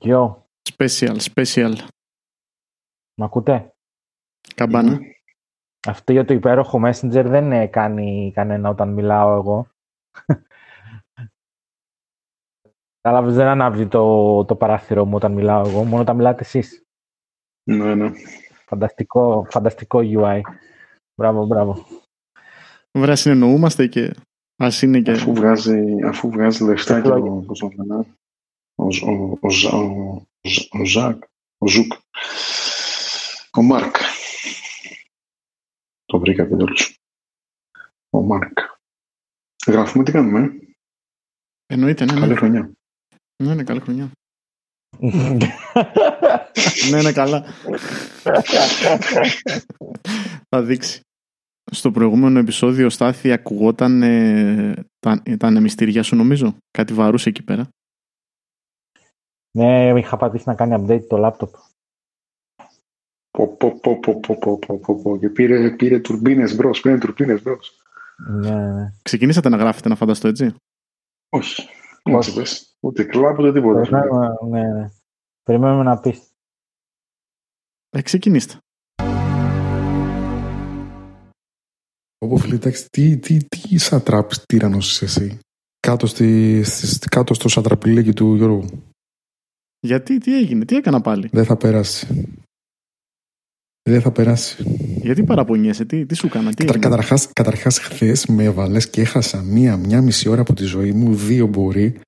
Γιο, 0.00 0.46
Special, 0.76 1.16
special. 1.34 1.74
μ' 3.14 3.22
ακούτε; 3.22 3.74
Καμπάνα. 4.54 4.98
Αυτό 5.88 6.12
για 6.12 6.24
το 6.24 6.34
υπέροχο 6.34 6.80
Messenger 6.84 7.24
δεν 7.26 7.52
ε, 7.52 7.66
κάνει 7.66 8.32
κανένα 8.34 8.68
όταν 8.68 8.88
μιλάω 8.92 9.36
εγώ. 9.36 9.68
Κατάλαβες, 13.00 13.34
δεν 13.34 13.46
ανάβει 13.46 13.86
το, 13.86 14.44
το 14.44 14.56
παράθυρο 14.56 15.04
μου 15.04 15.16
όταν 15.16 15.32
μιλάω 15.32 15.68
εγώ, 15.68 15.84
μόνο 15.84 16.02
όταν 16.02 16.16
μιλάτε 16.16 16.40
εσείς. 16.40 16.84
Ναι, 17.70 17.94
ναι. 17.94 18.10
Φανταστικό, 18.66 19.46
φανταστικό 19.50 20.00
UI. 20.02 20.40
Μπράβο, 21.14 21.46
μπράβο. 21.46 21.86
Βρά 22.98 23.16
συνεννοούμαστε 23.16 23.86
και 23.86 24.14
ας 24.56 24.82
είναι 24.82 25.00
και... 25.00 25.10
Αφού 25.10 25.34
βγάζει, 25.34 25.82
αφού 26.06 26.30
βγάζει 26.30 26.64
λεφτά 26.64 27.00
και 27.00 27.08
Εκλογή. 27.08 27.28
ο, 27.28 27.44
πώς 27.46 27.58
το 27.58 27.68
λένε, 27.76 28.06
ο, 28.76 28.92
Ζ- 28.92 29.02
ο, 29.02 29.38
ο, 29.40 29.50
Ζ- 29.50 29.72
ο, 29.72 30.26
Ζ- 30.48 30.74
ο 30.74 30.84
Ζακ, 30.84 31.22
ο 31.58 31.68
Ζουκ, 31.68 31.92
ο 33.52 33.62
Μάρκ. 33.62 33.96
Το 36.04 36.18
βρήκα 36.18 36.42
επιτέλους. 36.42 36.98
Ο 38.10 38.20
Μάρκ. 38.22 38.58
Γράφουμε 39.66 40.04
τι 40.04 40.12
κάνουμε. 40.12 40.40
ε; 40.40 40.48
Εννοείται, 41.74 42.04
ναι, 42.04 42.12
Καλή 42.12 42.26
ναι. 42.32 42.34
χρονιά. 42.34 42.72
Ναι, 43.42 43.54
ναι, 43.54 43.64
καλή 43.64 43.80
χρονιά. 43.80 44.10
ναι, 46.90 47.02
ναι, 47.02 47.12
καλά. 47.12 47.44
Θα 50.48 50.62
δείξει. 50.62 51.00
Στο 51.72 51.90
προηγούμενο 51.90 52.38
επεισόδιο, 52.38 52.90
Στάθη, 52.90 53.32
ακουγόταν 53.32 54.02
ε, 54.02 54.74
τα, 54.98 55.22
τα 55.38 55.46
ανεμιστήρια 55.46 56.02
σου, 56.02 56.16
νομίζω. 56.16 56.56
Κάτι 56.70 56.92
βαρούσε 56.92 57.28
εκεί 57.28 57.42
πέρα. 57.42 57.68
Ναι, 59.56 59.98
είχα 59.98 60.16
πατήσει 60.16 60.44
να 60.46 60.54
κάνει 60.54 60.84
update 60.86 61.06
το 61.08 61.16
λάπτοπ. 61.16 61.54
Πω, 63.30 63.56
πω, 63.56 63.78
πω, 63.80 64.00
πω, 64.00 64.20
πω, 64.20 64.58
πω, 64.58 64.78
πω, 64.78 65.02
πω. 65.02 65.18
Και 65.18 65.28
πήρε, 65.28 65.70
πήρε 65.70 65.98
τουρμπίνες 65.98 66.56
μπρος, 66.56 66.80
πήρε 66.80 66.98
τουρμπίνες 66.98 67.42
μπρος. 67.42 67.72
Ναι, 68.30 68.72
ναι. 68.72 68.92
Ξεκινήσατε 69.02 69.48
να 69.48 69.56
γράφετε, 69.56 69.88
να 69.88 69.94
φανταστώ, 69.94 70.28
έτσι; 70.28 70.54
Όχι. 71.28 71.68
Όχι. 72.02 72.34
Πες. 72.34 72.76
Ούτε 72.80 73.04
κλάπ, 73.04 73.38
ούτε 73.38 73.52
τίποτα. 73.52 73.80
Περιμένουμε, 73.80 74.36
ναι, 74.48 74.72
ναι. 74.72 74.88
Περιμένουμε 75.42 75.82
να 75.82 76.00
πεις. 76.00 76.30
Ε, 77.90 78.02
ξεκινήστε. 78.02 78.58
Όπου 82.18 82.38
φίλε, 82.38 82.54
εντάξει, 82.54 82.90
τι, 82.90 83.18
τι, 83.18 83.44
τι 83.44 83.78
σατράπης 83.78 84.44
τύρανος 84.46 85.02
εσύ; 85.02 85.38
Κάτω, 85.80 86.06
στη, 86.06 86.62
στη, 86.62 87.08
κάτω 87.08 87.34
στο 87.34 87.48
σατραπηλίκι 87.48 88.12
του 88.12 88.34
Γιώργου. 88.34 88.94
Γιατί, 89.86 90.18
τι 90.18 90.36
έγινε, 90.36 90.64
τι 90.64 90.76
έκανα 90.76 91.00
πάλι; 91.00 91.28
Δεν 91.32 91.44
θα 91.44 91.56
περάσει. 91.56 92.06
Δεν 93.82 94.00
θα 94.00 94.10
περάσει. 94.10 94.64
Γιατί 95.02 95.22
παραπονιέσαι, 95.22 95.84
τι, 95.84 96.06
τι 96.06 96.14
σου 96.14 96.26
έκανα, 96.26 96.50
τι 96.50 96.64
Κατα, 96.64 96.72
έγινε; 96.72 96.88
καταρχάς, 96.88 97.28
καταρχάς 97.32 97.78
χθες 97.78 98.26
με 98.26 98.44
έβαλες 98.44 98.90
και 98.90 99.00
έχασα 99.00 99.42
μία, 99.42 99.76
μία 99.76 100.02
μισή 100.02 100.28
ώρα 100.28 100.40
από 100.40 100.54
τη 100.54 100.64
ζωή 100.64 100.92
μου, 100.92 101.14
δύο 101.14 101.46
μπορεί, 101.46 101.98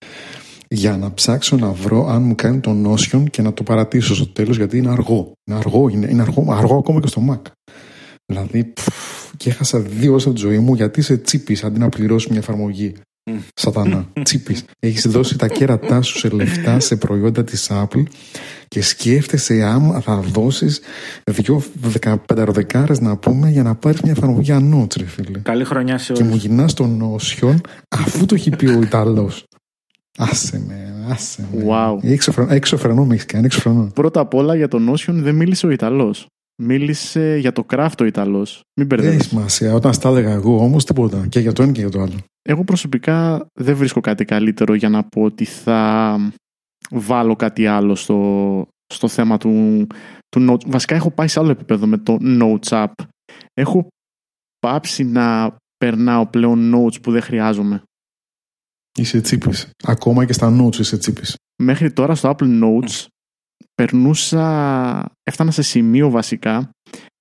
για 0.68 0.96
να 0.96 1.14
ψάξω 1.14 1.56
να 1.56 1.72
βρω 1.72 2.06
αν 2.06 2.22
μου 2.22 2.34
κάνει 2.34 2.60
το 2.60 2.70
Notion 2.86 3.24
και 3.30 3.42
να 3.42 3.52
το 3.52 3.62
παρατήσω 3.62 4.14
στο 4.14 4.26
τέλος 4.26 4.56
γιατί 4.56 4.78
είναι 4.78 4.90
αργό. 4.90 5.32
Είναι 5.44 5.58
αργό, 5.58 5.88
είναι, 5.88 6.06
είναι 6.10 6.22
αργό, 6.22 6.52
αργό 6.52 6.76
ακόμα 6.76 7.00
και 7.00 7.06
στο 7.06 7.22
Mac. 7.30 7.42
Δηλαδή, 8.26 8.64
πφ, 8.64 8.88
και 9.36 9.48
έχασα 9.48 9.80
δύο 9.80 10.10
ώρες 10.10 10.24
από 10.24 10.34
τη 10.34 10.40
ζωή 10.40 10.58
μου 10.58 10.74
γιατί 10.74 11.00
είσαι 11.00 11.16
τσίπης 11.16 11.64
αντί 11.64 11.78
να 11.78 11.88
πληρώσεις 11.88 12.28
μια 12.30 12.38
εφαρμογή. 12.38 12.94
Σατανά, 13.54 14.08
τσίπης. 14.22 14.64
Έχεις 14.78 15.06
δώσει 15.08 15.38
τα 15.38 15.48
κέρατά 15.48 16.02
σου 16.02 16.18
σε 16.18 16.28
λεφτά 16.28 16.80
σε 16.80 16.96
προϊόντα 16.96 17.44
της 17.44 17.70
Apple 17.72 18.02
και 18.68 18.82
σκέφτεσαι 18.82 19.62
άμα 19.62 20.00
θα 20.00 20.16
δώσεις 20.16 20.80
δυο 21.24 21.62
δεκαπενταροδεκάρες 21.74 23.00
να 23.00 23.16
πούμε 23.16 23.50
για 23.50 23.62
να 23.62 23.74
πάρεις 23.74 24.00
μια 24.00 24.12
εφαρμογή 24.12 24.52
ανώτς 24.52 24.96
ρε 24.96 25.04
φίλε. 25.06 25.38
Καλή 25.38 25.64
χρονιά 25.64 25.98
σε 25.98 26.12
Και 26.12 26.22
μου 26.22 26.28
όλους. 26.30 26.42
γυρνάς 26.42 26.74
το 26.74 26.88
Notion 27.00 27.54
αφού 27.88 28.26
το 28.26 28.34
έχει 28.34 28.50
πει 28.50 28.66
ο 28.66 28.82
Ιταλός. 28.82 29.44
Άσε 30.18 30.62
με, 30.66 31.06
άσε 31.10 31.46
με. 31.52 31.64
Wow. 31.68 31.98
Έξω, 32.10 32.32
φρενό, 32.32 32.52
έξω 32.52 32.76
φρενό 32.76 33.04
με 33.04 33.14
έχεις 33.14 33.26
κάνει, 33.26 33.44
έξω 33.44 33.60
φρενό. 33.60 33.90
Πρώτα 33.94 34.20
απ' 34.20 34.34
όλα 34.34 34.54
για 34.56 34.68
το 34.68 34.78
Notion 34.92 35.12
δεν 35.12 35.34
μίλησε 35.34 35.66
ο 35.66 35.70
Ιταλός. 35.70 36.26
Μίλησε 36.62 37.36
για 37.40 37.52
το 37.52 37.66
craft 37.70 38.00
ο 38.00 38.04
Ιταλός. 38.04 38.60
Μην 38.80 38.88
Δεν 38.88 38.98
έχει 38.98 39.06
μπερδεύεις. 39.06 39.28
σημασία. 39.28 39.74
Όταν 39.74 39.92
στα 39.92 40.08
έλεγα 40.08 40.32
εγώ 40.32 40.58
όμως 40.58 40.84
τίποτα. 40.84 41.26
Και 41.26 41.40
για 41.40 41.52
το 41.52 41.62
ένα 41.62 41.72
και 41.72 41.80
για 41.80 41.90
το 41.90 42.00
άλλο. 42.00 42.14
Εγώ 42.42 42.64
προσωπικά 42.64 43.46
δεν 43.60 43.76
βρίσκω 43.76 44.00
κάτι 44.00 44.24
καλύτερο 44.24 44.74
για 44.74 44.88
να 44.88 45.04
πω 45.04 45.22
ότι 45.22 45.44
θα 45.44 46.18
βάλω 46.90 47.36
κάτι 47.36 47.66
άλλο 47.66 47.94
στο, 47.94 48.66
στο 48.94 49.08
θέμα 49.08 49.38
του, 49.38 49.86
του 50.28 50.46
Notes. 50.50 50.66
Βασικά 50.66 50.94
έχω 50.94 51.10
πάει 51.10 51.28
σε 51.28 51.40
άλλο 51.40 51.50
επίπεδο 51.50 51.86
με 51.86 51.98
το 51.98 52.16
Notes 52.20 52.68
App. 52.86 52.92
Έχω 53.54 53.86
πάψει 54.58 55.04
να 55.04 55.56
περνάω 55.76 56.26
πλέον 56.26 56.74
notes 56.74 57.02
που 57.02 57.10
δεν 57.12 57.22
χρειάζομαι. 57.22 57.82
Είσαι 58.98 59.20
τσίπης. 59.20 59.70
Ακόμα 59.84 60.24
και 60.24 60.32
στα 60.32 60.56
notes 60.60 60.76
είσαι 60.76 60.98
τσίπης. 60.98 61.34
Μέχρι 61.62 61.92
τώρα 61.92 62.14
στο 62.14 62.34
Apple 62.38 62.62
Notes 62.64 63.06
περνούσα, 63.82 65.12
έφτανα 65.22 65.50
σε 65.50 65.62
σημείο 65.62 66.10
βασικά 66.10 66.70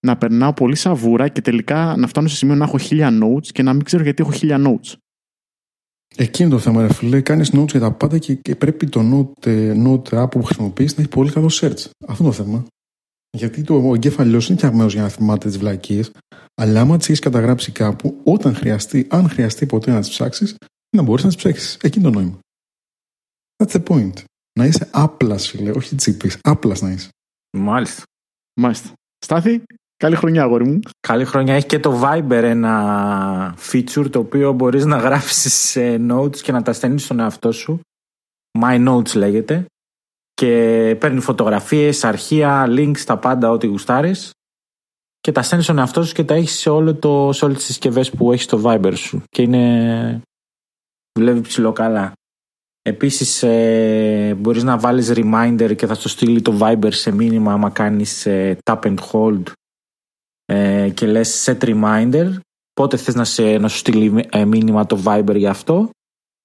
να 0.06 0.18
περνάω 0.18 0.54
πολύ 0.54 0.76
σαβούρα 0.76 1.28
και 1.28 1.42
τελικά 1.42 1.96
να 1.98 2.08
φτάνω 2.08 2.28
σε 2.28 2.36
σημείο 2.36 2.56
να 2.56 2.66
έχω 2.66 2.78
χίλια 2.78 3.10
notes 3.24 3.48
και 3.48 3.64
να 3.64 3.74
μην 3.74 3.84
ξέρω 3.84 4.04
γιατί 4.04 4.22
έχω 4.22 4.32
χίλια 4.32 4.58
notes. 4.60 4.94
Εκείνο 6.16 6.50
το 6.50 6.60
θέμα, 6.60 6.82
ρε 6.82 6.94
φίλε. 6.94 7.22
Κάνεις 7.22 7.52
notes 7.56 7.72
για 7.72 7.80
τα 7.80 7.92
πάντα 7.92 8.18
και, 8.18 8.34
και 8.34 8.56
πρέπει 8.56 8.88
το 8.88 9.02
note, 9.02 9.46
ε, 9.46 9.74
note 9.86 10.24
app 10.24 10.32
που 10.32 10.44
χρησιμοποιείς 10.44 10.96
να 10.96 11.02
έχει 11.02 11.12
πολύ 11.12 11.32
καλό 11.32 11.50
search. 11.52 11.90
Αυτό 12.08 12.24
είναι 12.24 12.32
το 12.36 12.44
θέμα. 12.44 12.66
Γιατί 13.38 13.64
το, 13.64 13.76
ο 13.76 13.94
εγκέφαλό 13.94 14.32
είναι 14.32 14.58
φτιαγμένο 14.58 14.88
για 14.88 15.02
να 15.02 15.10
θυμάται 15.10 15.48
τις 15.48 15.58
βλακίες, 15.58 16.12
αλλά 16.56 16.82
άμα 16.82 16.98
τις 16.98 17.08
έχεις 17.08 17.20
καταγράψει 17.20 17.72
κάπου, 17.72 18.22
όταν 18.24 18.56
χρειαστεί, 18.56 19.08
αν 19.10 19.30
χρειαστεί 19.30 19.66
ποτέ 19.66 19.92
να 19.92 20.00
τις 20.00 20.10
ψάξεις, 20.10 20.56
να 20.98 21.02
μπορείς 21.02 21.24
να 21.24 21.30
τις 21.30 21.38
ψάξει. 21.38 21.78
Εκείνο 21.82 22.12
το 22.12 22.20
νόημα. 22.20 22.40
That's 23.64 23.72
the 23.72 23.84
point. 23.84 24.24
Να 24.58 24.66
είσαι 24.66 24.90
άπλας, 24.92 25.48
φίλε, 25.48 25.72
όχι 25.72 25.96
τσίπης. 25.96 26.38
Άπλας 26.42 26.82
να 26.82 26.90
είσαι. 26.92 27.10
Μάλιστα. 27.58 28.04
Μάλιστα. 28.60 28.94
Στάθη, 29.26 29.64
καλή 29.98 30.16
χρονιά 30.16 30.44
αγόρι 30.44 30.66
μου. 30.68 30.80
Καλή 31.00 31.26
χρονιά. 31.26 31.54
Έχει 31.54 31.66
και 31.66 31.80
το 31.80 32.02
Viber 32.04 32.32
ένα 32.32 33.56
feature 33.72 34.10
το 34.12 34.20
οποίο 34.20 34.54
μπορείς 34.54 34.86
να 34.86 34.98
γράψεις 34.98 35.54
σε 35.54 35.96
notes 36.10 36.38
και 36.38 36.52
να 36.52 36.62
τα 36.62 36.74
στέλνεις 36.74 37.04
στον 37.04 37.20
εαυτό 37.20 37.52
σου. 37.52 37.80
My 38.60 38.88
Notes 38.88 39.16
λέγεται. 39.16 39.66
Και 40.34 40.96
παίρνει 41.00 41.20
φωτογραφίες, 41.20 42.04
αρχεία, 42.04 42.66
links, 42.68 43.00
τα 43.00 43.18
πάντα 43.18 43.52
ό,τι 43.52 43.68
γουστάρεις. 43.68 44.32
Και 45.20 45.32
τα 45.32 45.42
στέλνεις 45.42 45.66
στον 45.66 45.78
εαυτό 45.78 46.04
σου 46.04 46.14
και 46.14 46.24
τα 46.24 46.34
έχεις 46.34 46.60
σε, 46.60 46.70
όλο 46.70 46.96
το, 46.96 47.32
σε 47.34 47.46
όλες 47.46 47.58
τις 47.58 47.66
συσκευές 47.66 48.12
που 48.12 48.32
έχεις 48.32 48.44
στο 48.44 48.62
Viber 48.64 48.94
σου. 48.96 49.24
Και 49.30 49.42
είναι... 49.42 50.22
δουλεύει 51.20 51.42
ψηλό 51.42 51.72
καλά. 51.72 52.12
Επίσης 52.88 53.44
ε, 53.44 54.36
μπορείς 54.40 54.64
να 54.64 54.78
βάλεις 54.78 55.12
reminder 55.16 55.74
και 55.76 55.86
θα 55.86 55.94
στο 55.94 56.10
στείλει 56.10 56.42
το 56.42 56.58
Viber 56.62 56.88
σε 56.94 57.12
μήνυμα 57.12 57.54
άμα 57.54 57.70
κάνεις 57.70 58.26
ε, 58.26 58.58
tap 58.64 58.80
and 58.80 58.96
hold 59.12 59.44
ε, 60.46 60.90
και 60.94 61.06
λες 61.06 61.46
set 61.50 61.58
reminder. 61.60 62.32
Πότε 62.74 62.98
θες 62.98 63.16
να, 63.16 63.24
σε, 63.24 63.58
να 63.58 63.68
σου 63.68 63.78
στείλει 63.78 64.26
ε, 64.32 64.46
μήνυμα 64.46 64.86
το 64.86 65.02
Viber 65.06 65.36
για 65.36 65.50
αυτό. 65.50 65.90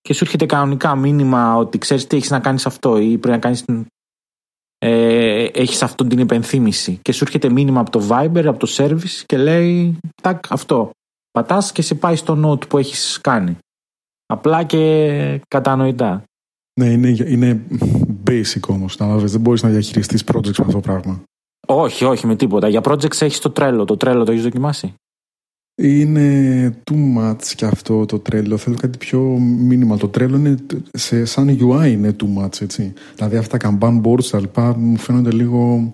Και 0.00 0.14
σου 0.14 0.24
έρχεται 0.24 0.46
κανονικά 0.46 0.96
μήνυμα 0.96 1.56
ότι 1.56 1.78
ξέρεις 1.78 2.06
τι 2.06 2.16
έχεις 2.16 2.30
να 2.30 2.40
κάνεις 2.40 2.66
αυτό 2.66 2.98
ή 2.98 3.18
πρέπει 3.18 3.28
να 3.28 3.38
κάνεις 3.38 3.64
την- 3.64 3.86
ε, 4.78 5.44
έχεις 5.44 5.82
αυτόν 5.82 6.08
την 6.08 6.18
υπενθύμηση. 6.18 6.98
Και 7.02 7.12
σου 7.12 7.24
έρχεται 7.24 7.50
μήνυμα 7.50 7.80
από 7.80 7.90
το 7.90 8.06
Viber, 8.10 8.44
από 8.46 8.58
το 8.58 8.74
service 8.76 9.22
και 9.26 9.36
λέει 9.36 9.98
τάκ 10.22 10.52
αυτό. 10.52 10.90
Πατάς 11.30 11.72
και 11.72 11.82
σε 11.82 11.94
πάει 11.94 12.16
στο 12.16 12.50
note 12.50 12.68
που 12.68 12.78
έχεις 12.78 13.18
κάνει. 13.20 13.58
Απλά 14.26 14.64
και 14.64 15.40
κατανοητά 15.48 16.22
Ναι, 16.80 16.86
είναι, 16.86 17.08
είναι 17.08 17.60
basic 18.30 18.60
όμως. 18.68 18.96
Δεν 19.24 19.40
μπορείς 19.40 19.62
να 19.62 19.68
διαχειριστείς 19.68 20.22
projects 20.32 20.56
με 20.58 20.64
αυτό 20.66 20.72
το 20.72 20.80
πράγμα. 20.80 21.22
όχι, 21.68 22.04
όχι 22.04 22.26
με 22.26 22.36
τίποτα. 22.36 22.68
Για 22.68 22.80
projects 22.84 23.20
έχεις 23.22 23.38
το 23.38 23.50
τρέλο. 23.50 23.84
Το 23.84 23.96
τρέλο 23.96 24.24
το 24.24 24.30
έχεις 24.32 24.42
δοκιμάσει; 24.44 24.94
Είναι 25.82 26.68
too 26.90 27.18
much 27.18 27.42
και 27.56 27.64
αυτό 27.64 28.06
το 28.06 28.18
τρέλο. 28.18 28.56
Θέλω 28.56 28.76
κάτι 28.76 28.98
πιο 28.98 29.38
minimal. 29.70 29.98
Το 29.98 30.08
τρέλο 30.08 30.36
είναι 30.36 30.54
σε, 30.92 31.24
σαν 31.24 31.58
UI 31.60 31.88
είναι 31.90 32.16
too 32.22 32.42
much, 32.44 32.60
έτσι. 32.60 32.92
Δηλαδή 33.14 33.36
αυτά 33.36 33.56
τα 33.56 33.78
kanban 33.80 34.00
boards 34.02 34.24
τα 34.24 34.40
λοιπά 34.40 34.76
μου 34.78 34.96
φαίνονται 34.96 35.32
λίγο 35.32 35.92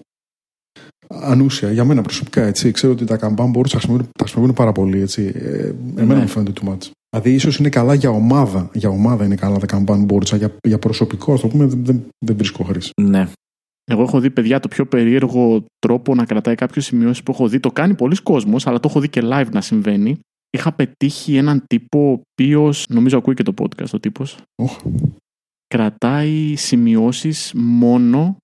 ανούσια 1.08 1.72
για 1.72 1.84
μένα 1.84 2.02
προσωπικά, 2.02 2.42
έτσι. 2.42 2.70
Ξέρω 2.70 2.92
ότι 2.92 3.04
τα 3.04 3.18
kanban 3.20 3.50
boards 3.56 3.68
τα 3.70 3.78
χρησιμοποιούν, 3.78 4.08
τα 4.18 4.24
χρησιμοποιούν 4.24 4.54
πάρα 4.54 4.72
πολύ, 4.72 5.00
έτσι. 5.00 5.32
Ε, 5.34 5.72
εμένα 5.96 6.14
Ναι. 6.14 6.20
μου 6.20 6.28
φαίνονται 6.28 6.52
too 6.60 6.68
much. 6.68 6.90
Δηλαδή 7.10 7.34
ίσως 7.34 7.58
είναι 7.58 7.68
καλά 7.68 7.94
για 7.94 8.10
ομάδα. 8.10 8.70
Για 8.74 8.88
ομάδα 8.88 9.24
είναι 9.24 9.34
καλά 9.34 9.58
τα 9.58 9.66
kanban 9.70 10.06
boards. 10.06 10.30
αλλά 10.30 10.46
Για, 10.46 10.56
για 10.62 10.78
προσωπικό, 10.78 11.32
ας 11.32 11.40
το 11.40 11.48
πούμε, 11.48 11.66
δεν, 11.66 11.84
δεν, 11.84 12.08
δεν 12.18 12.36
βρίσκω 12.36 12.64
χρήση. 12.64 12.90
Ναι. 13.02 13.28
Εγώ 13.84 14.02
έχω 14.02 14.20
δει 14.20 14.30
παιδιά 14.30 14.60
το 14.60 14.68
πιο 14.68 14.86
περίεργο 14.86 15.64
τρόπο 15.78 16.14
να 16.14 16.24
κρατάει 16.24 16.54
κάποιος 16.54 16.84
σημειώσεις 16.84 17.22
που 17.22 17.32
έχω 17.32 17.48
δει. 17.48 17.60
Το 17.60 17.70
κάνει 17.70 17.94
πολλοί 17.94 18.22
κόσμος, 18.22 18.66
αλλά 18.66 18.80
το 18.80 18.88
έχω 18.88 19.00
δει 19.00 19.08
και 19.08 19.20
live 19.24 19.48
να 19.52 19.60
συμβαίνει. 19.60 20.18
Είχα 20.50 20.72
πετύχει 20.72 21.36
έναν 21.36 21.64
τύπο 21.66 22.10
ο 22.10 22.20
οποίος 22.30 22.86
νομίζω 22.88 23.18
ακούει 23.18 23.34
και 23.34 23.42
το 23.42 23.54
podcast 23.58 23.90
ο 23.92 24.00
τύπος. 24.00 24.38
Οχ. 24.62 24.78
κρατάει 25.66 26.54
σημειώσεις 26.56 27.52
μόνο 27.54 28.36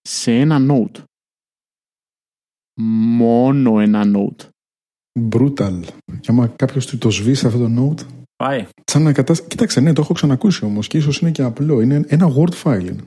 σε 0.00 0.32
ένα 0.32 0.58
note. 0.70 1.02
Μόνο 2.80 3.80
ένα 3.80 4.02
note. 4.06 4.48
Brutal. 5.30 5.80
Και 6.20 6.30
άμα 6.30 6.46
κάποιος 6.46 6.86
του 6.86 6.98
το 6.98 7.10
σβήσει 7.10 7.46
αυτό 7.46 7.58
το 7.58 7.70
note. 7.76 8.06
Πάει. 8.36 8.66
Σαν 8.84 9.02
να 9.02 9.12
κατάσ... 9.12 9.46
Κοίταξε, 9.46 9.80
ναι, 9.80 9.92
το 9.92 10.00
έχω 10.00 10.14
ξανακούσει 10.14 10.64
όμως 10.64 10.86
και 10.86 10.98
ίσως 10.98 11.18
είναι 11.18 11.30
και 11.30 11.42
απλό. 11.42 11.80
Είναι 11.80 12.04
ένα 12.06 12.28
Word 12.36 12.62
file. 12.62 12.86
είναι. 12.86 13.04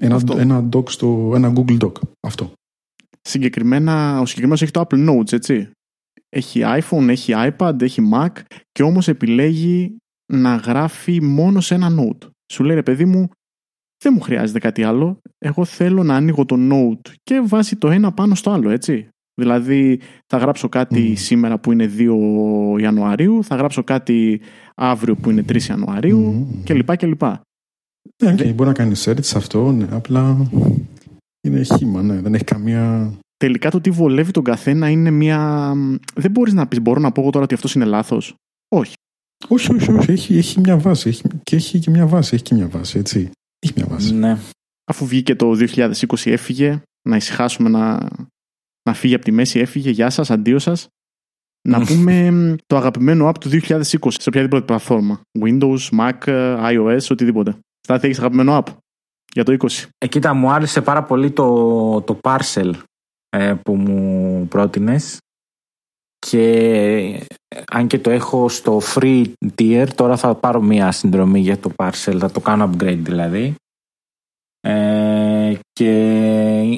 Ένα, 0.00 0.14
Αυτό. 0.14 0.38
ένα, 0.38 0.68
doc 0.72 0.90
στο, 0.90 1.32
ένα 1.34 1.52
Google 1.56 1.78
Doc. 1.78 1.92
Αυτό. 2.20 2.52
Συγκεκριμένα, 3.20 4.20
ο 4.20 4.26
συγκεκριμένος 4.26 4.62
έχει 4.62 4.70
το 4.70 4.86
Apple 4.88 5.08
Notes, 5.08 5.32
έτσι. 5.32 5.70
Έχει 6.28 6.60
iPhone, 6.64 7.08
έχει 7.08 7.32
iPad, 7.36 7.82
έχει 7.82 8.10
Mac 8.14 8.28
και 8.72 8.82
όμως 8.82 9.08
επιλέγει 9.08 9.96
να 10.32 10.56
γράφει 10.56 11.22
μόνο 11.22 11.60
σε 11.60 11.74
ένα 11.74 11.88
note. 11.98 12.28
Σου 12.52 12.64
λέει 12.64 12.74
ρε 12.74 12.82
παιδί 12.82 13.04
μου, 13.04 13.28
δεν 14.04 14.12
μου 14.12 14.20
χρειάζεται 14.20 14.58
κάτι 14.58 14.82
άλλο. 14.82 15.20
Εγώ 15.38 15.64
θέλω 15.64 16.02
να 16.02 16.16
ανοίγω 16.16 16.44
το 16.44 16.56
note 16.58 17.12
και 17.22 17.40
βάζει 17.40 17.76
το 17.76 17.90
ένα 17.90 18.12
πάνω 18.12 18.34
στο 18.34 18.50
άλλο, 18.50 18.70
έτσι. 18.70 19.08
Δηλαδή 19.38 20.00
θα 20.26 20.36
γράψω 20.38 20.68
κάτι 20.68 21.00
Μμμ. 21.00 21.14
σήμερα 21.14 21.58
που 21.58 21.72
είναι 21.72 21.90
2 21.98 22.80
Ιανουαρίου, 22.80 23.44
θα 23.44 23.56
γράψω 23.56 23.84
κάτι 23.84 24.40
αύριο 24.74 25.14
που 25.14 25.30
είναι 25.30 25.44
3 25.48 25.62
Ιανουαρίου 25.62 26.18
Μμμ. 26.18 26.62
κλπ. 26.64 26.96
κλπ. 26.96 27.22
Ναι, 28.22 28.34
okay, 28.34 28.54
μπορεί 28.54 28.68
να 28.68 28.72
κάνεις 28.72 29.08
search 29.08 29.22
σε 29.24 29.38
αυτό, 29.38 29.72
ναι, 29.72 29.86
απλά 29.90 30.50
είναι 31.40 31.62
χήμα, 31.62 32.02
ναι, 32.02 32.20
δεν 32.20 32.34
έχει 32.34 32.44
καμία. 32.44 33.12
Τελικά 33.36 33.70
το 33.70 33.80
τι 33.80 33.90
βολεύει 33.90 34.30
τον 34.30 34.44
καθένα 34.44 34.88
είναι 34.88 35.10
μια... 35.10 35.72
Δεν 36.14 36.30
μπορείς 36.30 36.52
να 36.52 36.66
πεις, 36.66 36.80
μπορώ 36.80 37.00
να 37.00 37.12
πω 37.12 37.20
εγώ 37.20 37.30
τώρα 37.30 37.44
ότι 37.44 37.54
αυτός 37.54 37.74
είναι 37.74 37.84
λάθος. 37.84 38.34
Όχι. 38.68 38.92
Όχι, 39.48 39.74
όχι, 39.74 39.92
όχι, 39.92 40.10
έχει, 40.10 40.36
έχει 40.36 40.60
μια 40.60 40.78
βάση. 40.78 41.08
Έχει, 41.08 41.22
και 41.42 41.56
έχει 41.56 41.78
και 41.78 41.90
μια 41.90 42.06
βάση, 42.06 42.34
έχει 42.34 42.44
και 42.44 42.54
μια 42.54 42.68
βάση, 42.68 42.98
έτσι. 42.98 43.30
Έχει 43.58 43.72
μια 43.76 43.86
βάση. 43.86 44.14
Ναι. 44.14 44.38
Αφού 44.90 45.06
βγήκε 45.06 45.34
το 45.34 45.52
2020 45.74 45.92
έφυγε, 46.24 46.82
να 47.08 47.16
ησυχάσουμε 47.16 47.68
να, 47.68 48.08
να 48.88 48.94
φύγει 48.94 49.14
από 49.14 49.24
τη 49.24 49.32
μέση, 49.32 49.58
έφυγε, 49.58 49.90
γεια 49.90 50.10
σας, 50.10 50.30
αντίο 50.30 50.58
σας. 50.58 50.88
να 51.68 51.84
πούμε 51.84 52.30
μ, 52.30 52.54
το 52.66 52.76
αγαπημένο 52.76 53.28
app 53.28 53.38
του 53.40 53.48
2020 53.48 53.90
σε 54.08 54.28
οποιαδήποτε 54.28 54.64
πλατφόρμα. 54.64 55.20
Windows, 55.40 55.78
Mac, 55.98 56.18
iOS, 56.72 57.06
οτιδήποτε. 57.10 57.58
Στάθη, 57.80 58.06
έχεις 58.06 58.18
αγαπημένο 58.18 58.58
app 58.58 58.72
για 59.32 59.44
το 59.44 59.56
20. 59.58 59.88
Ε, 59.98 60.06
κοίτα, 60.06 60.34
μου 60.34 60.50
άρεσε 60.50 60.80
πάρα 60.80 61.02
πολύ 61.02 61.30
το, 61.30 62.00
το 62.00 62.18
parcel 62.22 62.72
ε, 63.28 63.54
που 63.62 63.74
μου 63.74 64.46
πρότεινες 64.48 65.18
και 66.18 66.42
ε, 67.48 67.60
αν 67.70 67.86
και 67.86 67.98
το 67.98 68.10
έχω 68.10 68.48
στο 68.48 68.80
free 68.94 69.24
tier 69.56 69.86
τώρα 69.94 70.16
θα 70.16 70.34
πάρω 70.34 70.60
μία 70.60 70.92
συνδρομή 70.92 71.40
για 71.40 71.58
το 71.58 71.72
parcel 71.76 72.16
θα 72.18 72.30
το 72.30 72.40
κάνω 72.40 72.70
upgrade 72.70 72.98
δηλαδή 73.00 73.54
ε, 74.60 75.27
και 75.72 75.92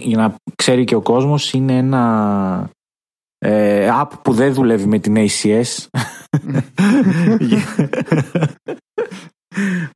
για 0.02 0.16
να 0.16 0.34
ξέρει 0.56 0.84
και 0.84 0.94
ο 0.94 1.00
κόσμος 1.00 1.52
είναι 1.52 1.76
ένα 1.76 2.70
ε, 3.38 3.88
app 4.00 4.08
που 4.22 4.32
δεν 4.32 4.54
δουλεύει 4.54 4.86
με 4.86 4.98
την 4.98 5.16
ACS 5.16 5.86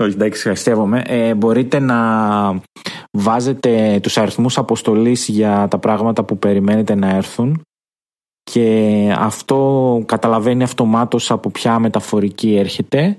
όχι 0.02 0.14
εντάξει 0.14 0.50
αστεύομαι 0.50 1.02
ε, 1.06 1.34
μπορείτε 1.34 1.78
να 1.78 1.98
βάζετε 3.18 4.00
τους 4.02 4.18
αριθμούς 4.18 4.58
αποστολής 4.58 5.28
για 5.28 5.68
τα 5.68 5.78
πράγματα 5.78 6.24
που 6.24 6.38
περιμένετε 6.38 6.94
να 6.94 7.08
έρθουν 7.08 7.62
και 8.42 9.14
αυτό 9.18 10.02
καταλαβαίνει 10.06 10.62
αυτομάτως 10.62 11.30
από 11.30 11.50
ποια 11.50 11.78
μεταφορική 11.78 12.56
έρχεται 12.56 13.16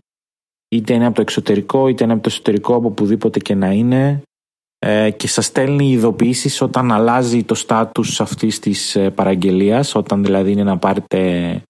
είτε 0.75 0.93
είναι 0.93 1.05
από 1.05 1.15
το 1.15 1.21
εξωτερικό 1.21 1.87
είτε 1.87 2.03
είναι 2.03 2.13
από 2.13 2.21
το 2.21 2.29
εσωτερικό 2.31 2.75
από 2.75 2.87
οπουδήποτε 2.87 3.39
και 3.39 3.55
να 3.55 3.71
είναι. 3.71 4.07
ε, 4.07 4.19
και 5.17 5.27
σας 5.27 5.45
στέλνει 5.45 5.89
ειδοποιήσεις 5.89 6.61
όταν 6.61 6.91
αλλάζει 6.91 7.43
το 7.43 7.55
στάτους 7.55 8.21
αυτής 8.21 8.59
της 8.59 8.95
ε, 8.95 9.09
παραγγελίας 9.09 9.95
όταν 9.95 10.23
δηλαδή 10.23 10.51
είναι 10.51 10.63
να 10.63 10.77
πάρετε 10.77 11.61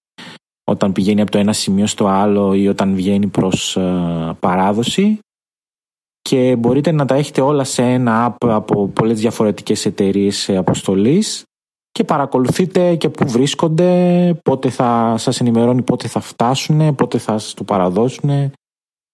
όταν 0.64 0.92
πηγαίνει 0.92 1.22
από 1.22 1.32
το 1.32 1.38
ένα 1.38 1.54
σημείο 1.54 1.88
στο 1.88 2.08
άλλο 2.08 2.54
ή 2.54 2.68
όταν 2.68 2.96
βγαίνει 2.96 3.28
προς 3.28 3.78
ε, 3.78 4.36
παράδοση 4.40 5.20
και 6.22 6.56
μπορείτε 6.56 6.92
να 6.92 7.06
τα 7.06 7.16
έχετε 7.16 7.42
όλα 7.42 7.64
σε 7.64 7.82
ένα 7.82 8.30
app 8.30 8.48
από 8.50 8.88
πολλές 8.88 9.20
διαφορετικές 9.20 9.86
εταιρείες 9.86 10.50
ε, 10.50 10.58
αποστολής 10.58 11.44
και 11.92 12.04
παρακολουθείτε 12.04 12.96
και 12.96 13.10
πού 13.10 13.28
βρίσκονται, 13.28 14.40
πότε 14.44 14.70
θα 14.70 15.16
σας 15.18 15.40
ενημερώνει 15.40 15.82
πότε 15.82 16.08
θα 16.08 16.20
φτάσουν, 16.20 16.96
πότε 16.96 17.18
θα 17.18 17.38
σας 17.38 17.54
το 17.54 17.64
παραδώσουν 17.64 18.52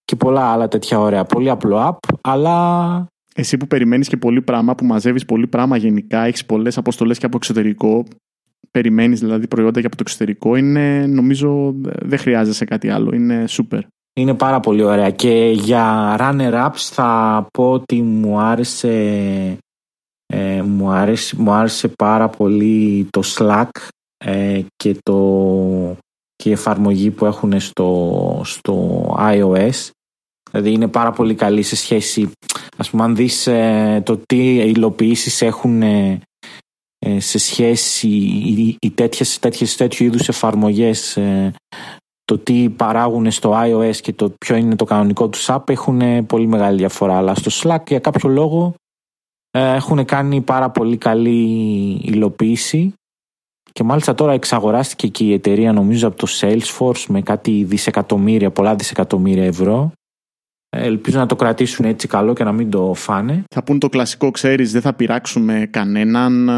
και 0.04 0.16
πολλά 0.16 0.52
άλλα 0.52 0.68
τέτοια 0.68 1.00
ωραία. 1.00 1.26
Πολύ 1.26 1.50
απλό 1.50 1.90
app, 1.90 2.16
αλλά 2.22 3.08
Εσύ 3.36 3.58
που 3.58 3.68
περιμένεις 3.68 4.08
και 4.08 4.18
πολύ 4.18 4.42
πράγμα, 4.42 4.76
που 4.76 4.86
μαζεύεις 4.86 5.26
πολύ 5.26 5.48
πράγμα 5.48 5.78
γενικά, 5.78 6.22
έχεις 6.22 6.46
πολλές 6.46 6.78
αποστολές 6.78 7.18
και 7.18 7.26
από 7.26 7.38
εξωτερικό, 7.38 8.06
περιμένεις 8.72 9.20
δηλαδή 9.20 9.48
προϊόντα 9.48 9.80
και 9.80 9.86
από 9.86 9.96
το 9.96 10.04
εξωτερικό, 10.06 10.56
είναι 10.56 11.06
νομίζω 11.08 11.76
δεν 11.82 12.20
χρειάζεσαι 12.20 12.66
κάτι 12.66 12.90
άλλο, 12.90 13.16
είναι 13.16 13.46
super. 13.50 13.80
είναι 14.14 14.34
πάρα 14.34 14.60
πολύ 14.60 14.84
ωραία. 14.84 15.10
Και 15.10 15.52
για 15.54 16.16
runner-ups 16.20 16.90
θα 16.92 17.48
πω 17.54 17.72
ότι 17.72 18.02
μου 18.02 18.40
άρεσε, 18.40 19.58
ε, 20.26 20.62
μου 20.62 20.90
άρεσε, 20.90 21.36
μου 21.42 21.52
άρεσε 21.52 21.88
πάρα 21.88 22.30
πολύ 22.30 23.08
το 23.10 23.22
Slack 23.26 23.70
ε, 24.18 24.62
και, 24.76 24.96
το, 25.04 25.98
και 26.36 26.50
η 26.50 26.52
εφαρμογή 26.52 27.12
που 27.12 27.26
έχουν 27.26 27.60
στο, 27.60 28.42
στο 28.44 29.06
iOS. 29.20 29.90
Δηλαδή 30.52 30.72
είναι 30.72 30.88
πάρα 30.88 31.12
πολύ 31.12 31.36
καλή 31.36 31.62
σε 31.62 31.76
σχέση, 31.76 32.32
ας 32.78 32.90
πούμε 32.90 33.04
αν 33.04 33.16
δεις 33.16 33.48
ε, 33.48 34.02
το 34.06 34.18
τι 34.26 34.56
υλοποιήσεις 34.56 35.42
έχουν 35.42 35.82
ε, 35.82 36.20
ε, 37.06 37.20
σε 37.20 37.38
σχέση 37.38 38.08
οι, 38.08 38.78
οι 38.82 38.90
τέτοιες, 38.90 39.40
τέτοιες, 39.40 39.76
τέτοιου 39.76 40.06
είδους 40.06 40.28
εφαρμογές 40.28 41.18
ε, 41.18 41.54
το 42.26 42.38
τι 42.38 42.70
παράγουν 42.70 43.32
στο 43.32 43.60
iOS 43.64 43.96
και 43.96 44.14
το 44.14 44.30
ποιο 44.30 44.56
είναι 44.56 44.76
το 44.76 44.86
κανονικό 44.86 45.30
τους 45.30 45.50
app 45.50 45.70
έχουν 45.70 46.02
ε, 46.02 46.24
πολύ 46.24 46.48
μεγάλη 46.48 46.78
διαφορά. 46.78 47.18
Αλλά 47.18 47.36
στο 47.36 47.52
Slack 47.54 47.88
για 47.88 48.00
κάποιο 48.00 48.30
λόγο 48.30 48.74
ε, 49.52 49.74
έχουν 49.74 50.06
κάνει 50.06 50.42
πάρα 50.42 50.70
πολύ 50.70 50.98
καλή 50.98 51.40
υλοποίηση. 52.04 52.94
Και 53.72 53.84
μάλιστα 53.84 54.14
τώρα 54.14 54.34
εξαγοράστηκε 54.34 55.08
και 55.08 55.24
η 55.24 55.34
εταιρεία 55.34 55.74
νομίζω 55.74 56.08
από 56.08 56.18
το 56.18 56.28
Salesforce 56.40 57.06
με 57.08 57.22
κάτι 57.22 57.64
δισεκατομμύρια, 57.64 58.52
πολλά 58.52 58.76
δισεκατομμύρια 58.76 59.46
ευρώ. 59.46 59.92
Ε, 59.92 60.01
ελπίζω 60.78 61.20
να 61.20 61.26
το 61.26 61.36
κρατήσουν 61.36 61.86
έτσι 61.86 62.08
καλό 62.08 62.34
και 62.34 62.44
να 62.44 62.52
μην 62.52 62.70
το 62.70 62.94
φάνε 62.94 63.44
Θα 63.50 63.64
πούν 63.64 63.80
το 63.80 63.90
κλασικό, 63.90 64.32
ξέρεις, 64.32 64.72
δεν 64.72 64.82
θα 64.82 64.94
πειράξουμε 64.94 65.68
κανέναν, 65.72 66.50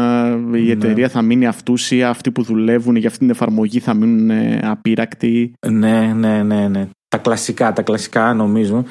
ε, 0.52 0.58
η 0.58 0.62
Ναι. 0.62 0.72
εταιρεία 0.72 1.08
θα 1.08 1.22
μείνει 1.22 1.46
αυτούσια, 1.46 2.08
αυτοί 2.08 2.30
που 2.30 2.42
δουλεύουν 2.42 2.96
για 2.96 3.08
αυτή 3.08 3.18
την 3.18 3.30
εφαρμογή 3.30 3.80
θα 3.80 3.94
μείνουν 3.94 4.30
ε, 4.30 4.60
απείρακτοι. 4.64 5.52
Ναι, 5.66 6.12
ναι, 6.16 6.42
ναι, 6.42 6.68
ναι. 6.68 6.88
Τα 7.08 7.18
κλασικά, 7.18 7.72
τα 7.72 7.82
κλασικά 7.82 8.34
νομίζω. 8.34 8.84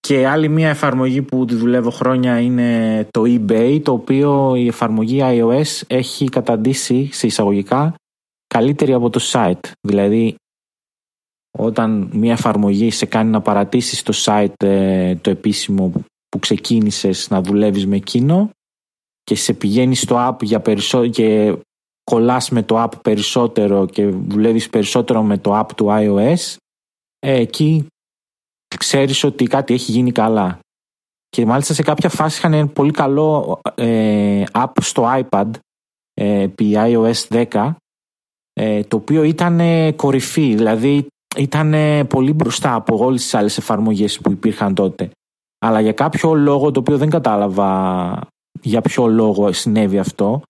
Και 0.00 0.26
άλλη 0.26 0.48
μια 0.48 0.68
εφαρμογή 0.68 1.22
που 1.22 1.44
τη 1.44 1.54
δουλεύω 1.54 1.90
χρόνια 1.90 2.40
είναι 2.40 3.06
το 3.10 3.22
eBay, 3.26 3.80
το 3.82 3.92
οποίο 3.92 4.54
η 4.56 4.66
εφαρμογή 4.66 5.20
iOS 5.22 5.82
έχει 5.86 6.28
καταντήσει 6.28 7.08
σε 7.12 7.26
εισαγωγικά 7.26 7.94
καλύτερη 8.46 8.92
από 8.92 9.10
το 9.10 9.20
site. 9.32 9.70
Δηλαδή, 9.80 10.34
όταν 11.58 12.10
μια 12.12 12.32
εφαρμογή 12.32 12.90
σε 12.90 13.06
κάνει 13.06 13.30
να 13.30 13.40
παρατήσεις 13.40 14.02
το 14.02 14.12
site 14.16 14.64
ε, 14.64 15.16
το 15.16 15.30
επίσημο 15.30 15.92
που 16.28 16.38
ξεκίνησες 16.38 17.30
να 17.30 17.42
δουλεύεις 17.42 17.86
με 17.86 17.96
εκείνο 17.96 18.50
και 19.22 19.34
σε 19.34 19.54
πηγαίνεις 19.54 20.00
στο 20.00 20.28
app 20.28 20.42
για 20.42 20.60
περισσότερο 20.60 21.10
και 21.10 21.56
κολλάς 22.04 22.50
με 22.50 22.62
το 22.62 22.82
app 22.82 23.02
περισσότερο 23.02 23.86
και 23.86 24.06
δουλεύεις 24.06 24.70
περισσότερο 24.70 25.22
με 25.22 25.38
το 25.38 25.58
app 25.60 25.68
του 25.76 25.86
iOS 25.88 26.56
ε, 27.18 27.32
εκεί 27.32 27.86
ξέρεις 28.78 29.24
ότι 29.24 29.44
κάτι 29.44 29.74
έχει 29.74 29.92
γίνει 29.92 30.12
καλά. 30.12 30.58
Και 31.28 31.46
μάλιστα 31.46 31.74
σε 31.74 31.82
κάποια 31.82 32.08
φάση 32.08 32.38
είχαν 32.38 32.52
ένα 32.52 32.68
πολύ 32.68 32.90
καλό 32.90 33.60
ε, 33.74 34.44
app 34.52 34.72
στο 34.80 35.04
iPad 35.06 35.50
ε, 36.14 36.40
επί 36.40 36.72
iOS 36.76 37.46
10 37.52 37.72
ε, 38.52 38.82
το 38.82 38.96
οποίο 38.96 39.22
ήταν 39.22 39.60
ε, 39.60 39.92
κορυφή, 39.92 40.54
δηλαδή 40.54 41.06
ήταν 41.36 41.74
ε, 41.74 42.04
πολύ 42.04 42.32
μπροστά 42.32 42.74
από 42.74 43.04
όλες 43.04 43.22
τις 43.22 43.34
άλλες 43.34 43.58
εφαρμογές 43.58 44.20
που 44.20 44.30
υπήρχαν 44.30 44.74
τότε. 44.74 45.10
Αλλά 45.58 45.80
για 45.80 45.92
κάποιο 45.92 46.34
λόγο 46.34 46.70
το 46.70 46.80
οποίο 46.80 46.98
δεν 46.98 47.10
κατάλαβα 47.10 48.20
για 48.60 48.80
ποιο 48.80 49.06
λόγο 49.06 49.52
συνέβη 49.52 49.98
αυτό 49.98 50.42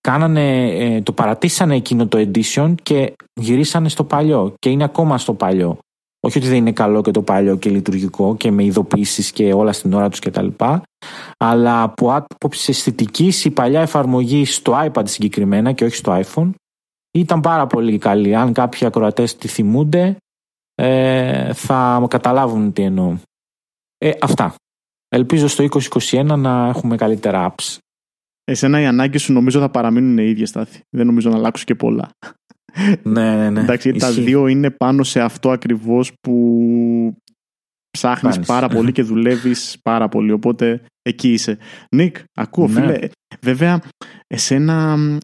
κάνανε, 0.00 0.68
ε, 0.68 1.00
το 1.02 1.12
παρατήσανε 1.12 1.76
εκείνο 1.76 2.06
το 2.06 2.18
edition 2.18 2.74
και 2.82 3.12
γυρίσανε 3.40 3.88
στο 3.88 4.04
παλιό 4.04 4.54
και 4.58 4.70
είναι 4.70 4.84
ακόμα 4.84 5.18
στο 5.18 5.34
παλιό. 5.34 5.78
Όχι 6.20 6.38
ότι 6.38 6.46
δεν 6.46 6.56
είναι 6.56 6.72
καλό 6.72 7.02
και 7.02 7.10
το 7.10 7.22
παλιό 7.22 7.56
και 7.56 7.70
λειτουργικό 7.70 8.36
και 8.36 8.50
με 8.50 8.64
ειδοποιήσεις 8.64 9.32
και 9.32 9.52
όλα 9.52 9.72
στην 9.72 9.92
ώρα 9.92 10.08
τους 10.08 10.18
κτλ. 10.18 10.46
Αλλά 11.36 11.82
από 11.82 12.14
άποψη 12.14 12.70
αισθητικής 12.70 13.44
η 13.44 13.50
παλιά 13.50 13.80
εφαρμογή 13.80 14.44
στο 14.44 14.88
iPad 14.92 15.02
συγκεκριμένα 15.04 15.72
και 15.72 15.84
όχι 15.84 15.96
στο 15.96 16.22
iPhone 16.24 16.50
ήταν 17.10 17.40
πάρα 17.40 17.66
πολύ 17.66 17.98
καλή. 17.98 18.34
Αν 18.34 18.52
κάποιοι 18.52 18.86
ακροατές 18.86 19.36
τη 19.36 19.48
θυμούνται, 19.48 20.16
ε, 20.78 21.52
θα 21.52 22.06
καταλάβουν 22.10 22.72
τι 22.72 22.82
εννοώ. 22.82 23.16
Ε, 23.98 24.10
αυτά. 24.20 24.54
Ελπίζω 25.08 25.46
στο 25.48 25.66
2021 26.10 26.24
να 26.38 26.66
έχουμε 26.68 26.96
καλύτερα 26.96 27.54
apps. 27.54 27.76
Εσένα 28.44 28.80
οι 28.80 28.86
ανάγκες 28.86 29.22
σου 29.22 29.32
νομίζω 29.32 29.60
θα 29.60 29.70
παραμείνουν 29.70 30.18
οι 30.18 30.28
ίδιες 30.28 30.48
στάθη. 30.48 30.80
Δεν 30.96 31.06
νομίζω 31.06 31.30
να 31.30 31.36
αλλάξουν 31.36 31.66
και 31.66 31.74
πολλά. 31.74 32.10
Ναι, 33.02 33.36
ναι, 33.36 33.50
ναι. 33.50 33.60
Εντάξει, 33.60 33.92
τα 33.92 34.08
Ισχύει. 34.08 34.20
δύο 34.22 34.46
είναι 34.46 34.70
πάνω 34.70 35.02
σε 35.02 35.20
αυτό 35.20 35.50
ακριβώς 35.50 36.12
που 36.20 37.16
ψάχνεις 37.90 38.32
Κάνεις. 38.32 38.48
πάρα 38.48 38.68
πολύ 38.68 38.92
και 38.92 39.02
δουλεύεις 39.02 39.76
πάρα 39.82 40.08
πολύ. 40.08 40.32
Οπότε 40.32 40.80
εκεί 41.02 41.32
είσαι. 41.32 41.58
Νικ, 41.90 42.16
ακούω, 42.34 42.68
Ναι. 42.68 42.80
φίλε. 42.80 42.98
Βέβαια, 43.40 43.80
εσένα 44.26 44.96
μ, 44.96 45.16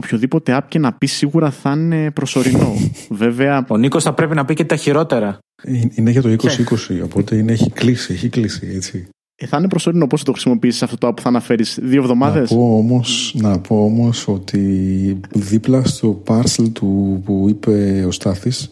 οποιοδήποτε 0.00 0.56
app 0.60 0.64
και 0.68 0.78
να 0.78 0.92
πει 0.92 1.06
σίγουρα 1.06 1.50
θα 1.50 1.70
είναι 1.72 2.10
προσωρινό. 2.10 2.72
Βέβαια, 3.10 3.64
Ο 3.68 3.76
Νίκος 3.76 4.02
θα 4.02 4.12
πρέπει 4.14 4.34
να 4.34 4.44
πει 4.44 4.54
και 4.54 4.64
τα 4.64 4.76
χειρότερα. 4.76 5.38
Ε, 5.62 5.80
Είναι 5.94 6.10
για 6.10 6.22
το 6.22 6.28
2020, 6.28 7.00
οπότε 7.04 7.36
είναι, 7.36 7.52
έχει 7.52 7.70
κλείσει, 7.70 8.12
έχει 8.12 8.28
κλείσει, 8.28 8.70
έτσι. 8.74 9.08
ε, 9.36 9.46
θα 9.46 9.56
είναι 9.58 9.68
προσωρινό. 9.68 10.06
Πώς 10.06 10.18
θα 10.18 10.24
το 10.26 10.32
χρησιμοποιήσεις 10.32 10.82
αυτό 10.82 10.96
το 10.96 11.08
app 11.08 11.16
που 11.16 11.22
θα 11.22 11.28
αναφέρεις, 11.28 11.78
Δύο 11.82 12.00
εβδομάδες; 12.02 12.50
Να 12.50 12.56
πω, 12.56 12.76
όμως, 12.76 13.34
να 13.38 13.58
πω 13.60 13.84
όμως 13.84 14.28
ότι 14.28 15.20
δίπλα 15.34 15.84
στο 15.84 16.22
parcel 16.26 16.68
του 16.72 17.22
που 17.24 17.46
είπε 17.48 18.04
ο 18.06 18.10
Στάθης 18.10 18.70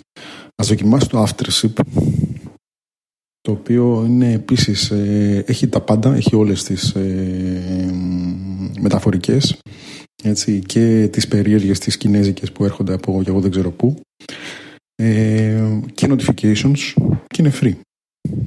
ας 0.56 0.68
δοκιμάσει 0.68 1.08
το 1.08 1.22
Aftership 1.22 1.72
το 3.40 3.50
οποίο 3.52 4.04
είναι 4.08 4.32
επίσης 4.32 4.90
ε, 4.90 5.44
έχει 5.46 5.66
τα 5.68 5.80
πάντα, 5.80 6.14
έχει 6.14 6.36
όλες 6.36 6.64
τις 6.64 6.90
ε, 6.94 7.90
μ, 7.92 8.66
μεταφορικές 8.80 9.58
έτσι, 10.22 10.60
και 10.60 11.08
τις 11.12 11.28
περίεργες 11.28 11.78
τις 11.78 11.96
κινέζικες 11.96 12.52
που 12.52 12.64
έρχονται 12.64 12.94
από 12.94 13.22
και 13.22 13.30
εγώ 13.30 13.40
δεν 13.40 13.50
ξέρω 13.50 13.70
πού. 13.70 14.00
Ε, 14.94 15.80
και 15.94 16.06
notifications 16.10 16.94
και 17.26 17.42
είναι 17.42 17.52
free. 17.60 17.74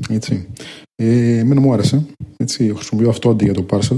Έτσι. 0.09 0.47
Ε, 0.95 1.37
εμένα 1.37 1.61
μου 1.61 1.73
άρεσε. 1.73 2.05
Έτσι, 2.37 2.73
χρησιμοποιώ 2.75 3.09
αυτό 3.09 3.29
αντί 3.29 3.43
για 3.43 3.53
το 3.53 3.65
parcel 3.69 3.97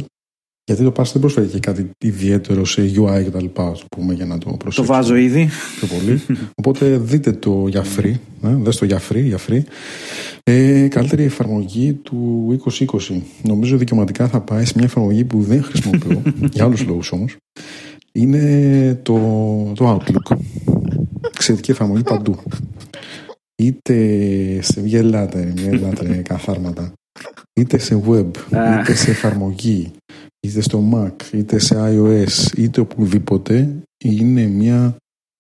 γιατί 0.70 0.84
το 0.84 0.92
Pass 0.96 1.12
δεν 1.12 1.22
προσφέρει 1.22 1.48
και 1.48 1.60
κάτι 1.60 1.90
ιδιαίτερο 1.98 2.66
σε 2.66 2.82
UI 2.82 3.24
και 3.24 3.30
τα 3.30 3.42
λοιπά, 3.42 3.68
ας 3.68 3.84
πούμε, 3.96 4.14
για 4.14 4.26
να 4.26 4.38
το 4.38 4.50
Το 4.50 4.58
προσέξουμε 4.58 4.98
βάζω 4.98 5.16
ήδη. 5.16 5.50
πιο 5.80 5.88
πολύ. 5.98 6.22
Οπότε 6.60 6.98
δείτε 6.98 7.32
το 7.32 7.66
για 7.68 7.84
free, 7.98 8.14
ε, 8.44 8.56
δες 8.56 8.78
το 8.78 8.86
για 8.86 9.02
free, 9.10 9.24
για 9.24 9.40
free. 9.48 9.62
Ε, 10.44 10.88
καλύτερη 10.88 11.24
εφαρμογή 11.24 11.94
του 11.94 12.48
2020. 12.66 13.22
Νομίζω 13.44 13.78
δικαιωματικά 13.78 14.28
θα 14.28 14.42
πάει 14.42 14.66
σε 14.66 14.74
μια 14.76 14.86
εφαρμογή 14.86 15.24
που 15.24 15.42
δεν 15.42 15.64
χρησιμοποιώ, 15.64 16.22
για 16.54 16.64
άλλους 16.64 16.86
λόγους 16.86 17.12
όμως. 17.12 17.36
Είναι 18.12 19.00
το, 19.04 19.16
το 19.76 19.96
Outlook. 19.96 20.38
Εξαιρετική 21.36 21.72
εφαρμογή 21.72 22.04
παντού. 22.04 22.38
Είτε 23.56 23.96
σε 24.62 24.82
γελάτε, 24.82 25.54
γελάτε 25.58 26.22
καθάρματα. 26.28 26.94
Είτε 27.54 27.78
σε 27.78 28.02
web, 28.08 28.26
Αχ. 28.52 28.82
είτε 28.82 28.94
σε 28.96 29.12
εφαρμογή, 29.12 29.92
είτε 30.40 30.62
στο 30.62 30.90
Mac, 30.94 31.34
είτε 31.34 31.60
σε 31.60 31.76
iOS, 31.78 32.58
είτε 32.58 32.82
οπουδήποτε, 32.82 33.82
είναι 34.04 34.48
μια 34.48 34.96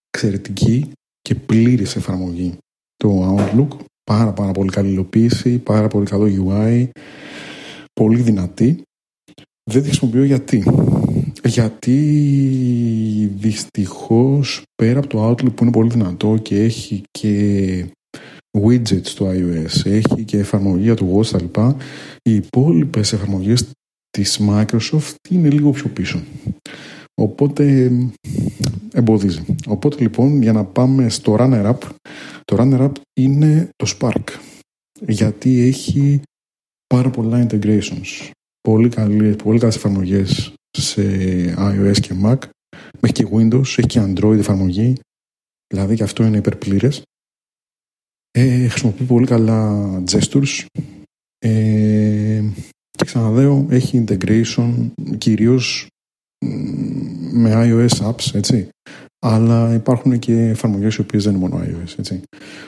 εξαιρετική 0.09 0.91
και 1.21 1.35
πλήρης 1.35 1.95
εφαρμογή. 1.95 2.57
Το 2.95 3.35
Outlook, 3.37 3.77
πάρα 4.03 4.33
πάρα 4.33 4.51
πολύ 4.51 4.69
καλή 4.69 4.89
υλοποίηση, 4.89 5.57
πάρα 5.57 5.87
πολύ 5.87 6.05
καλό 6.05 6.47
UI, 6.47 6.87
πολύ 7.93 8.21
δυνατή. 8.21 8.81
Δεν 9.71 9.81
τη 9.81 9.87
χρησιμοποιώ 9.87 10.23
γιατί. 10.23 10.63
Γιατί 11.43 11.95
δυστυχώς 13.35 14.63
πέρα 14.75 14.99
από 14.99 15.07
το 15.07 15.29
Outlook 15.29 15.55
που 15.55 15.63
είναι 15.63 15.71
πολύ 15.71 15.89
δυνατό 15.89 16.37
και 16.41 16.63
έχει 16.63 17.03
και 17.11 17.85
widgets 18.57 19.05
στο 19.05 19.29
iOS, 19.29 19.85
έχει 19.85 20.23
και 20.25 20.37
εφαρμογή 20.37 20.83
για 20.83 20.95
το 20.95 21.17
Watch 21.17 21.25
τα 21.27 21.41
λοιπά, 21.41 21.75
οι 22.21 22.35
υπόλοιπες 22.35 23.13
εφαρμογές 23.13 23.71
της 24.09 24.39
Microsoft 24.41 25.15
είναι 25.29 25.49
λίγο 25.49 25.71
πιο 25.71 25.89
πίσω. 25.89 26.23
Οπότε 27.21 27.91
εμποδίζει. 28.93 29.45
Οπότε 29.67 30.01
λοιπόν 30.01 30.41
για 30.41 30.51
να 30.51 30.65
πάμε 30.65 31.09
στο 31.09 31.35
Runner 31.39 31.65
Up, 31.65 31.89
το 32.45 32.55
Runner 32.59 32.81
Up 32.81 32.91
είναι 33.13 33.69
το 33.75 33.97
Spark. 33.99 34.23
Γιατί 35.07 35.59
έχει 35.59 36.21
πάρα 36.87 37.09
πολλά 37.09 37.47
integrations. 37.49 38.31
Πολύ, 38.61 38.89
καλή, 38.89 39.35
πολύ 39.35 39.59
καλές 39.59 39.75
εφαρμογές 39.75 40.53
σε 40.77 41.03
iOS 41.57 41.99
και 41.99 42.15
Mac. 42.23 42.37
Έχει 42.99 43.13
και 43.13 43.27
Windows, 43.31 43.61
έχει 43.61 43.85
και 43.85 44.01
Android 44.01 44.37
εφαρμογή. 44.37 44.95
Δηλαδή 45.67 45.95
και 45.95 46.03
αυτό 46.03 46.23
είναι 46.23 46.37
υπερπλήρες. 46.37 47.01
Ε, 48.31 48.67
χρησιμοποιεί 48.67 49.03
πολύ 49.03 49.25
καλά 49.25 50.03
gestures. 50.11 50.65
Ε, 51.39 52.43
και 52.99 53.05
ξαναδέω, 53.05 53.65
έχει 53.69 54.03
integration 54.07 54.73
κυρίως 55.17 55.87
μ, 56.45 56.49
με 57.31 57.51
iOS 57.55 58.09
apps, 58.09 58.33
έτσι. 58.33 58.69
Αλλά 59.25 59.73
υπάρχουν 59.73 60.19
και 60.19 60.33
εφαρμογές 60.33 60.95
οι 60.95 61.01
οποίες 61.01 61.23
δεν 61.23 61.35
είναι 61.35 61.47
μόνο 61.47 61.63
iOS, 61.63 61.93
έτσι. 61.97 62.21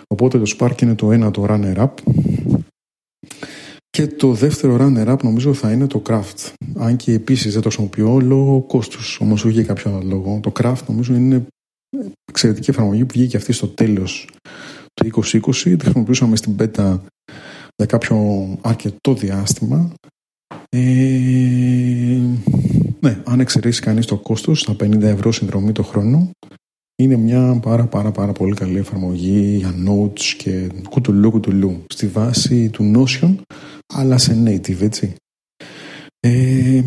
Οπότε 0.08 0.40
το 0.40 0.56
Spark 0.58 0.82
είναι 0.82 0.96
το 0.96 1.12
ένα, 1.12 1.32
το 1.32 1.46
Runner 1.50 1.78
Up. 1.78 1.94
Και 3.90 4.08
το 4.08 4.34
δεύτερο 4.34 4.78
Runner 4.80 5.08
Up 5.08 5.24
νομίζω 5.24 5.54
θα 5.54 5.72
είναι 5.72 5.88
το 5.88 6.02
Craft. 6.06 6.54
Αν 6.76 6.96
και 6.96 7.14
επίσης 7.14 7.54
δεν 7.54 7.62
το 7.62 7.70
χρησιμοποιώ 7.70 8.20
λόγω 8.20 8.62
κόστους, 8.62 9.20
όμως 9.20 9.46
όχι 9.46 9.54
για 9.54 9.64
κάποιο 9.64 9.92
άλλο 9.92 10.02
λόγο. 10.04 10.40
Το 10.44 10.52
Craft 10.60 10.86
νομίζω 10.88 11.14
είναι 11.14 11.46
εξαιρετική 12.30 12.70
εφαρμογή 12.70 13.06
που 13.06 13.14
βγήκε 13.14 13.38
αυτή 13.38 13.52
στο 13.52 13.68
τέλος 13.68 14.30
του 14.94 15.10
2020. 15.14 15.52
Τη 15.52 15.78
χρησιμοποιούσαμε 15.80 16.36
στην 16.36 16.56
beta 16.60 17.00
για 17.76 17.86
κάποιο 17.86 18.48
αρκετό 18.62 19.14
διάστημα. 19.14 19.92
Ε, 20.76 22.20
ναι, 23.00 23.22
αν 23.26 23.40
εξαιρέσει 23.40 23.82
κανείς 23.82 24.06
το 24.06 24.18
κόστος, 24.18 24.60
στα 24.60 24.76
50 24.80 25.02
ευρώ 25.02 25.32
συνδρομή 25.32 25.72
το 25.72 25.84
χρόνο, 25.84 26.30
είναι 26.96 27.16
μια 27.16 27.60
πάρα 27.62 27.86
πάρα 27.86 28.12
πάρα 28.12 28.32
πολύ 28.32 28.54
καλή 28.56 28.78
εφαρμογή 28.78 29.56
για 29.56 29.74
notes 29.88 30.22
και 30.38 30.70
κουτουλού 30.90 31.32
κουτουλού 31.32 31.84
στη 31.88 32.08
βάση 32.08 32.70
του 32.70 32.92
Notion, 32.96 33.36
αλλά 33.94 34.18
σε 34.18 34.44
native, 34.46 34.82
έτσι. 34.82 35.16
Ε, 36.20 36.84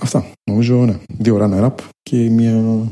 αυτά, 0.00 0.32
νομίζω, 0.50 0.84
ναι. 0.84 0.98
Δύο 1.18 1.38
runner-up 1.40 1.74
και 2.02 2.16
μια 2.16 2.84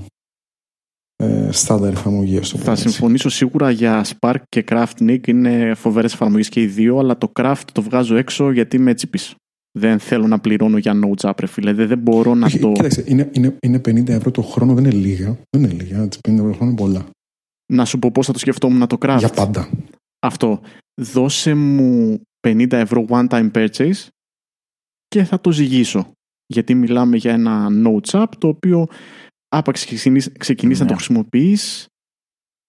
ε, 1.17 1.49
στάνταρ 1.53 1.93
εφαρμογή, 1.93 2.39
ας 2.39 2.49
το 2.49 2.57
Θα 2.57 2.63
πούμε 2.63 2.73
έτσι. 2.77 2.89
συμφωνήσω 2.89 3.29
σίγουρα 3.29 3.71
για 3.71 4.05
Spark 4.05 4.41
και 4.49 4.65
Craft 4.69 4.99
Nick. 5.01 5.29
Είναι 5.29 5.75
φοβερές 5.75 6.13
εφαρμογές 6.13 6.49
και 6.49 6.61
οι 6.61 6.67
δύο, 6.67 6.99
αλλά 6.99 7.19
το 7.19 7.33
Craft 7.41 7.65
το 7.73 7.83
βγάζω 7.83 8.17
έξω 8.17 8.51
γιατί 8.51 8.77
είμαι 8.77 8.95
τσίπης. 8.95 9.35
Δεν 9.79 9.99
θέλω 9.99 10.27
να 10.27 10.39
πληρώνω 10.39 10.79
για 10.79 10.93
Notes 11.05 11.29
App, 11.31 11.41
ρε 11.41 11.47
φίλε. 11.47 11.73
Δεν, 11.73 11.89
δεν 11.89 11.99
μπορώ 11.99 12.35
να 12.35 12.47
Όχι, 12.47 12.59
το. 12.59 12.73
Κοίταξε, 12.73 13.05
είναι, 13.07 13.31
είναι, 13.33 13.57
είναι 13.63 13.77
50 13.79 14.09
ευρώ 14.09 14.31
το 14.31 14.43
χρόνο, 14.43 14.75
δεν 14.75 14.85
είναι 14.85 14.95
λίγα. 14.95 15.39
Δεν 15.51 15.65
είναι 15.65 15.73
λίγα. 15.73 16.03
έτσι, 16.03 16.19
50 16.29 16.33
ευρώ 16.33 16.49
το 16.49 16.55
χρόνο 16.55 16.71
είναι 16.71 16.81
πολλά. 16.81 17.07
Να 17.73 17.85
σου 17.85 17.99
πω 17.99 18.11
πώς 18.11 18.27
θα 18.27 18.33
το 18.33 18.39
σκεφτόμουν 18.39 18.87
το 18.87 18.97
Craft. 19.01 19.17
Για 19.19 19.29
πάντα. 19.29 19.69
Αυτό. 20.27 20.61
Δώσε 21.01 21.55
μου 21.55 22.21
50 22.49 22.73
ευρώ 22.73 23.05
one 23.09 23.27
time 23.29 23.51
purchase 23.51 24.07
και 25.09 25.25
θα 25.25 25.41
το 25.41 25.53
ζυγίσω. 25.53 26.13
Γιατί 26.47 26.75
μιλάμε 26.75 27.17
για 27.17 27.33
ένα 27.33 27.69
Notes 27.85 28.23
App 28.23 28.29
το 28.39 28.49
οποίο 28.49 28.87
άπαξ 29.49 29.85
ξεκινήσει, 29.85 30.33
ξεκινήσει 30.33 30.79
Ναι. 30.81 30.85
να 30.87 30.91
το 30.93 30.97
χρησιμοποιείς, 30.97 31.87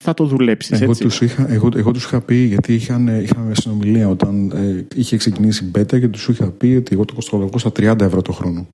θα 0.04 0.14
το 0.14 0.26
δουλέψεις. 0.26 0.82
Εγώ 0.82 0.92
έτσι. 0.92 1.04
τους, 1.04 1.22
είχα, 1.22 1.52
εγώ, 1.52 1.70
εγώ 1.76 1.92
τους 1.92 2.04
είχα 2.04 2.22
πει, 2.22 2.36
γιατί 2.36 2.74
είχαν, 2.74 3.08
είχαμε 3.08 3.56
συνομιλία 3.56 4.10
όταν 4.10 4.52
ε, 4.52 4.86
είχε 4.96 5.18
ξεκινήσει 5.18 5.66
η 5.66 5.72
beta 5.76 6.00
και 6.00 6.08
τους 6.08 6.28
είχα 6.28 6.52
πει 6.52 6.68
ότι 6.68 6.94
εγώ 6.94 7.06
το 7.06 7.14
κοστολογώ 7.14 7.58
στα 7.58 7.70
30 7.70 8.02
ευρώ 8.02 8.22
το 8.22 8.32
χρόνο. 8.32 8.68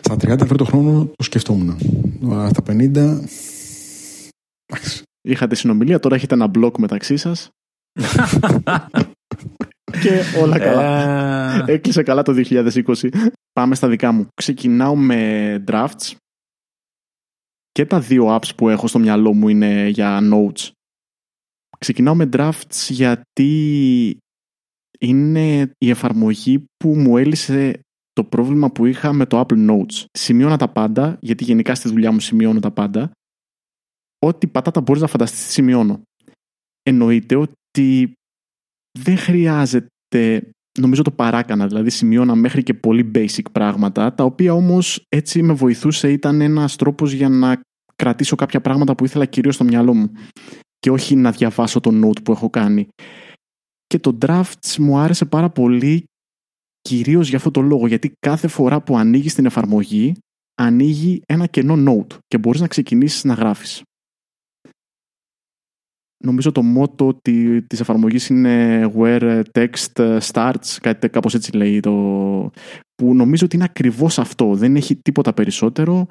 Στα 0.00 0.14
30 0.14 0.40
ευρώ 0.40 0.56
το 0.56 0.64
χρόνο 0.64 1.10
το 1.16 1.22
σκεφτόμουν. 1.24 1.76
Αλλά 2.30 2.48
στα 2.48 2.62
50... 2.66 2.72
εντάξει. 4.66 5.02
Είχατε 5.28 5.54
συνομιλία, 5.54 6.00
τώρα 6.00 6.14
έχετε 6.14 6.34
ένα 6.34 6.46
μπλοκ 6.46 6.78
μεταξύ 6.78 7.16
σας. 7.16 7.48
και 10.02 10.22
όλα 10.42 10.58
καλά. 10.58 11.64
Ε, 11.66 11.72
Έκλεισε 11.72 12.02
καλά 12.02 12.22
το 12.22 12.34
2020. 12.50 13.08
Πάμε 13.52 13.74
στα 13.74 13.88
δικά 13.88 14.12
μου. 14.12 14.26
Ξεκινάω 14.34 14.96
με 14.96 15.64
drafts. 15.68 16.12
Και 17.74 17.86
τα 17.86 18.00
δύο 18.00 18.36
apps 18.36 18.56
που 18.56 18.68
έχω 18.68 18.86
στο 18.86 18.98
μυαλό 18.98 19.32
μου 19.32 19.48
είναι 19.48 19.88
για 19.88 20.20
notes. 20.32 20.70
Ξεκινάω 21.78 22.14
με 22.14 22.28
drafts 22.32 22.88
γιατί 22.88 24.18
είναι 25.00 25.72
η 25.78 25.90
εφαρμογή 25.90 26.64
που 26.76 26.96
μου 26.96 27.16
έλυσε 27.16 27.80
το 28.12 28.24
πρόβλημα 28.24 28.70
που 28.70 28.86
είχα 28.86 29.12
με 29.12 29.26
το 29.26 29.40
Apple 29.40 29.70
Notes. 29.70 30.04
Σημειώνα 30.10 30.56
τα 30.56 30.68
πάντα, 30.68 31.18
γιατί 31.20 31.44
γενικά 31.44 31.74
στη 31.74 31.88
δουλειά 31.88 32.12
μου 32.12 32.20
σημειώνω 32.20 32.60
τα 32.60 32.70
πάντα. 32.70 33.10
Ό,τι 34.18 34.46
πατάτα 34.46 34.80
μπορείς 34.80 35.02
να 35.02 35.08
φανταστείς 35.08 35.46
τι 35.46 35.52
σημειώνω. 35.52 36.02
Εννοείται 36.82 37.36
ότι 37.36 38.12
δεν 38.98 39.16
χρειάζεται 39.16 40.50
νομίζω 40.80 41.02
το 41.02 41.10
παράκανα, 41.10 41.66
δηλαδή 41.66 41.90
σημειώνα 41.90 42.34
μέχρι 42.34 42.62
και 42.62 42.74
πολύ 42.74 43.10
basic 43.14 43.44
πράγματα, 43.52 44.14
τα 44.14 44.24
οποία 44.24 44.54
όμως 44.54 45.06
έτσι 45.08 45.42
με 45.42 45.52
βοηθούσε, 45.52 46.12
ήταν 46.12 46.40
ένας 46.40 46.76
τρόπος 46.76 47.12
για 47.12 47.28
να 47.28 47.60
κρατήσω 47.96 48.36
κάποια 48.36 48.60
πράγματα 48.60 48.94
που 48.94 49.04
ήθελα 49.04 49.24
κυρίως 49.24 49.54
στο 49.54 49.64
μυαλό 49.64 49.94
μου 49.94 50.10
και 50.78 50.90
όχι 50.90 51.16
να 51.16 51.30
διαβάσω 51.30 51.80
το 51.80 51.90
note 52.04 52.22
που 52.22 52.32
έχω 52.32 52.50
κάνει. 52.50 52.88
και 53.86 53.98
το 53.98 54.18
drafts 54.26 54.76
μου 54.78 54.98
άρεσε 54.98 55.24
πάρα 55.24 55.50
πολύ 55.50 56.04
κυρίως 56.80 57.28
για 57.28 57.36
αυτό 57.36 57.50
το 57.50 57.60
λόγο 57.60 57.86
γιατί 57.86 58.12
κάθε 58.18 58.48
φορά 58.48 58.82
που 58.82 58.96
ανοίγεις 58.96 59.34
την 59.34 59.46
εφαρμογή 59.46 60.14
ανοίγει 60.54 61.22
ένα 61.26 61.46
κενό 61.46 61.74
note 61.92 62.16
και 62.26 62.38
μπορείς 62.38 62.60
να 62.60 62.66
ξεκινήσεις 62.66 63.24
να 63.24 63.34
γράφεις. 63.34 63.82
Νομίζω 66.24 66.52
το 66.52 66.62
μότο 66.62 67.18
της 67.66 67.80
εφαρμογής 67.80 68.28
είναι 68.28 68.84
where 68.96 69.42
text 69.52 70.18
starts, 70.32 70.76
κάτι 70.80 71.08
κάπως 71.08 71.34
έτσι 71.34 71.52
λέει 71.52 71.80
το... 71.80 71.92
που 72.94 73.14
νομίζω 73.14 73.44
ότι 73.44 73.56
είναι 73.56 73.64
ακριβώς 73.64 74.18
αυτό, 74.18 74.54
δεν 74.54 74.76
έχει 74.76 74.96
τίποτα 74.96 75.32
περισσότερο. 75.32 76.06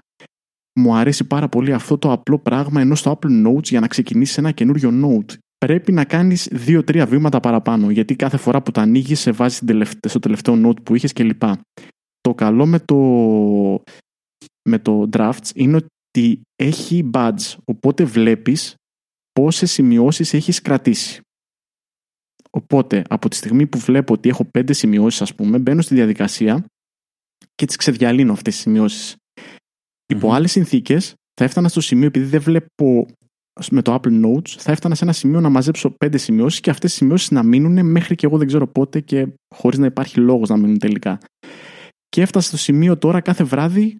Μου 0.79 0.95
αρέσει 0.95 1.27
πάρα 1.27 1.49
πολύ 1.49 1.73
αυτό 1.73 1.97
το 1.97 2.11
απλό 2.11 2.39
πράγμα 2.39 2.81
ενώ 2.81 2.95
στο 2.95 3.19
Apple 3.19 3.47
Notes 3.47 3.63
για 3.63 3.79
να 3.79 3.87
ξεκινήσεις 3.87 4.37
ένα 4.37 4.51
καινούριο 4.51 4.91
note 5.03 5.35
πρέπει 5.65 5.91
να 5.91 6.03
κάνεις 6.03 6.47
δύο-τρία 6.51 7.05
βήματα 7.05 7.39
παραπάνω 7.39 7.89
γιατί 7.89 8.15
κάθε 8.15 8.37
φορά 8.37 8.61
που 8.61 8.71
το 8.71 8.81
ανοίγεις 8.81 9.19
σε 9.19 9.31
βάζει 9.31 9.59
στο 10.07 10.19
τελευταίο 10.19 10.61
note 10.65 10.83
που 10.83 10.95
είχες 10.95 11.13
κλπ. 11.13 11.41
Το 12.21 12.33
καλό 12.35 12.65
με 12.65 12.79
το, 12.79 12.97
με 14.69 14.79
το 14.79 15.09
drafts 15.11 15.49
είναι 15.55 15.75
ότι 15.75 16.41
έχει 16.55 17.09
badge 17.13 17.55
οπότε 17.65 18.03
βλέπεις 18.03 18.75
πόσες 19.33 19.71
σημειώσεις 19.71 20.33
έχεις 20.33 20.61
κρατήσει. 20.61 21.21
Οπότε, 22.49 23.03
από 23.09 23.29
τη 23.29 23.35
στιγμή 23.35 23.67
που 23.67 23.77
βλέπω 23.77 24.13
ότι 24.13 24.29
έχω 24.29 24.45
πέντε 24.45 24.73
σημειώσεις, 24.73 25.21
ας 25.21 25.35
πούμε, 25.35 25.59
μπαίνω 25.59 25.81
στη 25.81 25.95
διαδικασία 25.95 26.65
και 27.55 27.65
τις 27.65 27.75
ξεδιαλύνω 27.75 28.31
αυτές 28.31 28.53
τις 28.53 28.63
σημειώσεις. 28.63 29.15
Mm-hmm. 29.15 30.13
Υπό 30.13 30.33
άλλες 30.33 30.51
συνθήκες, 30.51 31.13
θα 31.33 31.43
έφτανα 31.43 31.67
στο 31.67 31.81
σημείο, 31.81 32.07
επειδή 32.07 32.25
δεν 32.25 32.41
βλέπω 32.41 33.05
με 33.71 33.81
το 33.81 33.93
Apple 33.93 34.25
Notes, 34.25 34.49
θα 34.49 34.71
έφτανα 34.71 34.95
σε 34.95 35.03
ένα 35.03 35.13
σημείο 35.13 35.39
να 35.39 35.49
μαζέψω 35.49 35.89
πέντε 35.89 36.17
σημειώσεις 36.17 36.59
και 36.59 36.69
αυτές 36.69 36.93
οι 36.93 36.95
σημειώσεις 36.95 37.31
να 37.31 37.43
μείνουν 37.43 37.85
μέχρι 37.85 38.15
και 38.15 38.25
εγώ 38.25 38.37
δεν 38.37 38.47
ξέρω 38.47 38.67
πότε 38.67 38.99
και 38.99 39.27
χωρίς 39.55 39.79
να 39.79 39.85
υπάρχει 39.85 40.19
λόγος 40.19 40.49
να 40.49 40.57
μείνουν 40.57 40.77
τελικά. 40.77 41.17
Και 42.09 42.21
έφτασα 42.21 42.47
στο 42.47 42.57
σημείο 42.57 42.97
τώρα 42.97 43.21
κάθε 43.21 43.43
βράδυ 43.43 43.97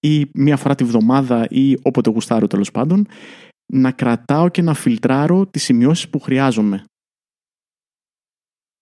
ή 0.00 0.30
μία 0.34 0.56
φορά 0.56 0.74
τη 0.74 0.84
βδομάδα 0.84 1.46
ή 1.50 1.76
όποτε 1.82 2.10
γουστάρω 2.10 2.46
τέλος 2.46 2.70
πάντων, 2.70 3.06
να 3.72 3.92
κρατάω 3.92 4.48
και 4.48 4.62
να 4.62 4.74
φιλτράρω 4.74 5.46
τις 5.46 5.62
σημειώσεις 5.62 6.08
που 6.08 6.18
χρειάζομαι. 6.18 6.84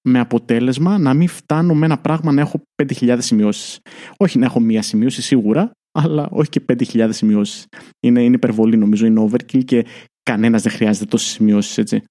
Με 0.08 0.18
αποτέλεσμα 0.18 0.98
να 0.98 1.14
μην 1.14 1.28
φτάνω 1.28 1.74
με 1.74 1.84
ένα 1.84 1.98
πράγμα 1.98 2.32
να 2.32 2.40
έχω 2.40 2.62
5.000 2.82 3.16
σημειώσεις. 3.20 3.80
Όχι 4.16 4.38
να 4.38 4.46
έχω 4.46 4.60
μία 4.60 4.82
σημείωση 4.82 5.22
σίγουρα, 5.22 5.70
αλλά 5.98 6.28
όχι 6.30 6.48
και 6.48 6.64
5.000 6.68 7.08
σημειώσεις. 7.12 7.66
Είναι, 8.00 8.24
είναι 8.24 8.34
υπερβολή 8.34 8.76
νομίζω, 8.76 9.06
είναι 9.06 9.28
overkill 9.30 9.64
και 9.64 9.86
κανένας 10.22 10.62
δεν 10.62 10.72
χρειάζεται 10.72 11.06
τόσες 11.06 11.30
σημειώσεις 11.30 11.78
έτσι. 11.78 12.02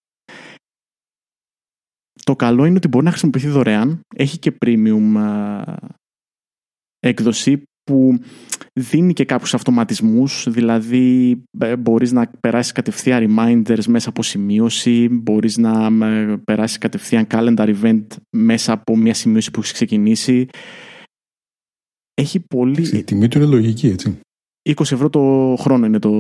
Το 2.24 2.36
καλό 2.36 2.66
είναι 2.66 2.78
ότι 2.78 2.88
μπορεί 2.88 3.06
να 3.06 3.10
χρησιμοποιηθεί 3.12 3.48
δωρεάν. 3.48 4.00
Έχει 4.16 4.40
και 4.40 4.58
premium 4.66 5.64
έκδοση 7.00 7.64
που 7.90 8.20
δίνει 8.74 9.14
και 9.14 9.26
κάποιους 9.26 9.54
αυτοματισμούς, 9.54 10.48
δηλαδή 10.50 11.42
ε, 11.60 11.76
μπορείς 11.76 12.12
να 12.12 12.32
περάσεις 12.40 12.72
κατευθείαν 12.72 13.26
reminders 13.28 13.86
μέσα 13.88 14.10
από 14.10 14.24
σημείωση, 14.24 15.08
μπορείς 15.10 15.58
να 15.58 16.06
ε, 16.06 16.38
περάσεις 16.44 16.78
κατευθείαν 16.78 17.28
calendar 17.32 17.76
event 17.82 18.06
μέσα 18.30 18.74
από 18.74 18.98
μια 18.98 19.14
σημείωση 19.14 19.52
που 19.52 19.60
έχεις 19.60 19.72
ξεκινήσει. 19.72 20.48
Έχει 22.14 22.40
πολύ... 22.40 22.98
Η 22.98 23.04
τιμή 23.04 23.28
του 23.28 23.38
είναι 23.38 23.48
λογική, 23.48 23.88
έτσι. 23.88 24.20
20 24.70 24.80
ευρώ 24.80 25.10
το 25.10 25.56
χρόνο 25.60 25.86
είναι 25.86 26.00
το, 26.00 26.12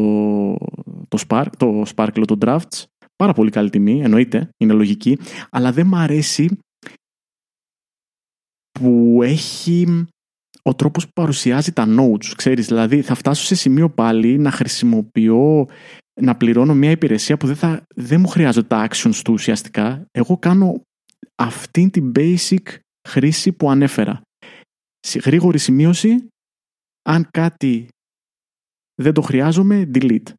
το, 1.08 1.18
Spark, 1.28 1.48
το 1.58 1.84
Sparkle, 1.96 2.24
το 2.26 2.38
Drafts. 2.42 2.84
Πάρα 3.16 3.34
πολύ 3.34 3.50
καλή 3.50 3.70
τιμή, 3.70 4.02
εννοείται, 4.02 4.50
είναι 4.58 4.74
λογική. 4.74 5.18
Αλλά 5.50 5.72
δεν 5.72 5.88
μ' 5.88 5.96
αρέσει 5.96 6.58
που 8.80 9.20
έχει 9.24 10.08
ο 10.63 10.75
τρόπος 10.75 11.06
που 11.06 11.12
παρουσιάζει 11.13 11.72
τα 11.72 11.86
notes, 11.88 12.25
ξέρεις, 12.36 12.68
δηλαδή 12.68 13.01
θα 13.01 13.16
φτάσω 13.16 13.44
σε 13.44 13.56
σημείο 13.56 13.89
πάλι 13.89 14.38
να 14.38 14.52
χρησιμοποιώ, 14.52 15.67
να 16.22 16.36
πληρώνω 16.36 16.74
μια 16.74 16.91
υπηρεσία 16.91 17.38
που 17.38 17.48
δεν, 17.48 17.56
θα, 17.56 17.84
δεν 17.95 18.19
μου 18.19 18.28
χρειάζονται 18.28 18.67
τα 18.67 18.88
actions 18.89 19.15
του 19.24 19.34
ουσιαστικά. 19.34 20.06
Εγώ 20.12 20.38
κάνω 20.38 20.82
αυτή 21.36 21.89
την 21.89 22.12
basic 22.15 22.76
χρήση 23.08 23.52
που 23.52 23.69
ανέφερα. 23.69 24.22
Γρήγορη 25.24 25.58
σημείωση, 25.58 26.28
αν 27.10 27.28
κάτι 27.32 27.88
δεν 29.02 29.13
το 29.13 29.22
χρειάζομαι, 29.22 29.89
delete. 29.93 30.34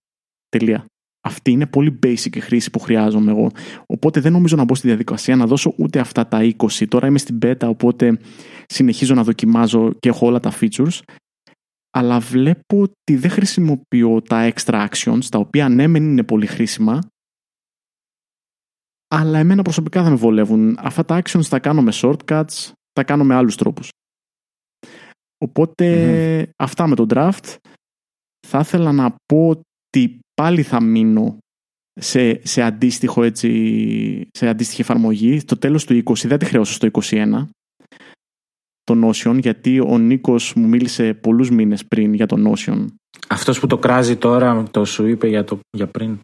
Τελεία. 0.48 0.84
Αυτή 1.22 1.50
είναι 1.50 1.66
πολύ 1.66 1.98
basic 2.02 2.36
η 2.36 2.40
χρήση 2.40 2.70
που 2.70 2.78
χρειάζομαι 2.78 3.30
εγώ. 3.30 3.50
Οπότε 3.86 4.20
δεν 4.20 4.32
νομίζω 4.32 4.56
να 4.56 4.64
μπω 4.64 4.74
στη 4.74 4.86
διαδικασία 4.86 5.36
να 5.36 5.46
δώσω 5.46 5.74
ούτε 5.78 5.98
αυτά 5.98 6.26
τα 6.28 6.54
20. 6.58 6.88
Τώρα 6.88 7.06
είμαι 7.06 7.18
στην 7.18 7.38
beta, 7.42 7.66
οπότε 7.66 8.18
συνεχίζω 8.66 9.14
να 9.14 9.24
δοκιμάζω 9.24 9.92
και 9.98 10.08
έχω 10.08 10.26
όλα 10.26 10.40
τα 10.40 10.52
features. 10.60 11.00
Αλλά 11.90 12.18
βλέπω 12.20 12.80
ότι 12.80 13.16
δεν 13.16 13.30
χρησιμοποιώ 13.30 14.22
τα 14.22 14.52
extra 14.54 14.88
actions, 14.88 15.24
τα 15.30 15.38
οποία 15.38 15.68
ναι 15.68 15.86
μεν 15.86 16.04
είναι 16.04 16.22
πολύ 16.22 16.46
χρήσιμα, 16.46 17.00
αλλά 19.14 19.38
εμένα 19.38 19.62
προσωπικά 19.62 20.02
δεν 20.02 20.10
με 20.10 20.16
βολεύουν. 20.16 20.76
Αυτά 20.78 21.04
τα 21.04 21.22
actions 21.22 21.44
τα 21.48 21.58
κάνω 21.58 21.82
με 21.82 21.92
shortcuts, 21.94 22.72
τα 22.92 23.04
κάνω 23.04 23.24
με 23.24 23.34
άλλους 23.34 23.56
τρόπους. 23.56 23.88
αυτά 26.56 26.86
με 26.86 26.94
το 26.94 27.06
draft. 27.08 27.56
Θα 28.46 28.58
ήθελα 28.58 28.92
να 28.92 29.14
πω 29.26 29.48
ότι 29.48 30.18
πάλι 30.40 30.62
θα 30.62 30.82
μείνω 30.82 31.38
σε, 32.00 32.46
σε, 32.46 32.62
αντίστοιχο 32.62 33.22
έτσι, 33.22 34.28
σε 34.30 34.48
αντίστοιχη 34.48 34.80
εφαρμογή. 34.80 35.44
Το 35.44 35.56
τέλος 35.56 35.84
του 35.84 36.02
20 36.04 36.14
δεν 36.24 36.38
τη 36.38 36.44
χρεώσω 36.44 36.72
στο 36.72 36.88
21 36.92 37.46
το 38.82 39.08
Notion 39.08 39.38
γιατί 39.40 39.80
ο 39.80 39.98
Νίκος 39.98 40.54
μου 40.54 40.68
μίλησε 40.68 41.14
πολλούς 41.14 41.50
μήνες 41.50 41.86
πριν 41.86 42.14
για 42.14 42.26
το 42.26 42.36
Notion. 42.46 42.86
Αυτός 43.28 43.60
που 43.60 43.66
το 43.66 43.78
κράζει 43.78 44.16
τώρα 44.16 44.62
το 44.70 44.84
σου 44.84 45.06
είπε 45.06 45.28
για, 45.28 45.44
το, 45.44 45.58
για 45.76 45.86
πριν. 45.86 46.18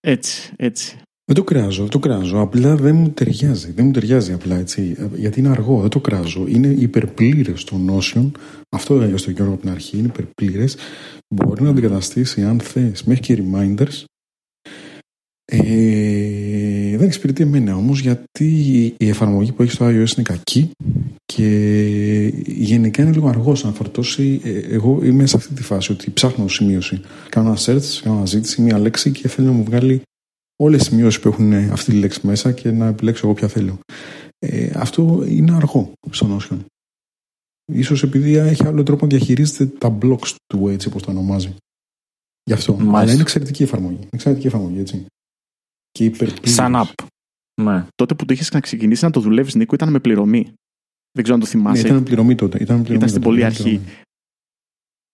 Έτσι, 0.00 0.52
έτσι. 0.56 0.98
Δεν 1.26 1.36
το 1.36 1.44
κράζω, 1.44 1.82
δεν 1.82 1.90
το 1.90 1.98
κράζω. 1.98 2.40
Απλά 2.40 2.76
δεν 2.76 2.94
μου 2.94 3.10
ταιριάζει. 3.10 3.72
Δεν 3.72 3.84
μου 3.84 3.90
ταιριάζει 3.92 4.32
απλά 4.32 4.56
έτσι. 4.56 4.96
Γιατί 5.14 5.40
είναι 5.40 5.48
αργό, 5.48 5.80
δεν 5.80 5.90
το 5.90 6.00
κράζω. 6.00 6.46
Είναι 6.48 6.66
υπερπλήρες 6.66 7.64
το 7.64 7.76
Notion. 7.88 8.30
Αυτό 8.68 8.94
έλεγα 8.94 9.16
στο 9.16 9.30
Γιώργο 9.30 9.52
από 9.52 9.62
την 9.62 9.70
αρχή. 9.70 9.98
Είναι 9.98 10.06
υπερπλήρες. 10.06 10.76
Μπορεί 11.34 11.62
να 11.62 11.70
αντικαταστήσει, 11.70 12.42
αν 12.42 12.60
θες, 12.60 13.04
μέχρι 13.04 13.22
και 13.22 13.42
reminders. 13.42 14.04
Ε, 15.44 16.96
δεν 16.96 17.06
εξυπηρετεί 17.06 17.42
εμένα 17.42 17.76
όμως 17.76 18.00
γιατί 18.00 18.46
η 18.96 19.08
εφαρμογή 19.08 19.52
που 19.52 19.62
έχει 19.62 19.70
στο 19.70 19.86
iOS 19.86 20.16
είναι 20.16 20.22
κακή 20.22 20.70
και 21.24 21.48
γενικά 22.46 23.02
είναι 23.02 23.12
λίγο 23.12 23.28
αργός 23.28 23.64
να 23.64 23.72
φορτώσει. 23.72 24.40
Ε, 24.44 24.58
εγώ 24.58 25.00
είμαι 25.04 25.26
σε 25.26 25.36
αυτή 25.36 25.54
τη 25.54 25.62
φάση 25.62 25.92
ότι 25.92 26.10
ψάχνω 26.10 26.48
σημείωση. 26.48 27.00
Κάνω 27.28 27.48
ένα 27.48 27.58
search, 27.58 28.00
κάνω 28.02 28.16
ένα 28.16 28.26
ζήτηση, 28.26 28.62
μία 28.62 28.78
λέξη 28.78 29.10
και 29.10 29.28
θέλω 29.28 29.46
να 29.46 29.52
μου 29.52 29.64
βγάλει 29.64 30.02
όλες 30.56 30.82
τι 30.82 30.84
σημειώσεις 30.84 31.20
που 31.20 31.28
έχουν 31.28 31.52
αυτή 31.52 31.90
τη 31.90 31.98
λέξη 31.98 32.26
μέσα 32.26 32.52
και 32.52 32.70
να 32.70 32.86
επιλέξω 32.86 33.26
εγώ 33.26 33.34
ποια 33.34 33.48
θέλω. 33.48 33.78
Ε, 34.38 34.70
αυτό 34.74 35.24
είναι 35.28 35.54
αργό 35.54 35.92
στο 36.10 36.36
Notion. 36.36 36.58
Ίσως 37.72 38.02
επειδή 38.02 38.34
έχει 38.34 38.66
άλλο 38.66 38.82
τρόπο 38.82 39.06
να 39.06 39.16
διαχειρίζεται 39.16 39.66
τα 39.66 39.98
blocks 40.02 40.34
του 40.46 40.68
έτσι 40.68 40.88
όπως 40.88 41.02
το 41.02 41.10
ονομάζει. 41.10 41.54
Γι' 42.44 42.52
αυτό. 42.52 42.72
Μάλιστα. 42.72 42.98
Αλλά 42.98 43.12
είναι 43.12 43.20
εξαιρετική 43.20 43.62
εφαρμογή. 43.62 43.98
Εξαιρετική 44.10 44.46
εφαρμογή, 44.46 44.78
έτσι. 44.78 45.06
Και 45.90 46.12
Σαν 46.42 46.74
app. 46.76 47.04
Ναι. 47.62 47.86
Τότε 47.94 48.14
που 48.14 48.24
το 48.24 48.32
είχες 48.32 48.50
να 48.50 48.60
ξεκινήσει 48.60 49.04
να 49.04 49.10
το 49.10 49.20
δουλεύεις, 49.20 49.54
Νίκο, 49.54 49.74
ήταν 49.74 49.90
με 49.90 49.98
πληρωμή. 49.98 50.52
Δεν 51.12 51.22
ξέρω 51.22 51.34
αν 51.34 51.40
το 51.40 51.46
θυμάσαι. 51.46 51.82
Ναι, 51.82 51.88
ήταν 51.88 51.98
με 51.98 52.04
πληρωμή 52.04 52.34
τότε. 52.34 52.58
Ήταν, 52.60 52.76
πληρωμή 52.76 52.96
ήταν 52.96 53.08
στην 53.08 53.22
πολύ 53.22 53.44
αρχή. 53.44 53.80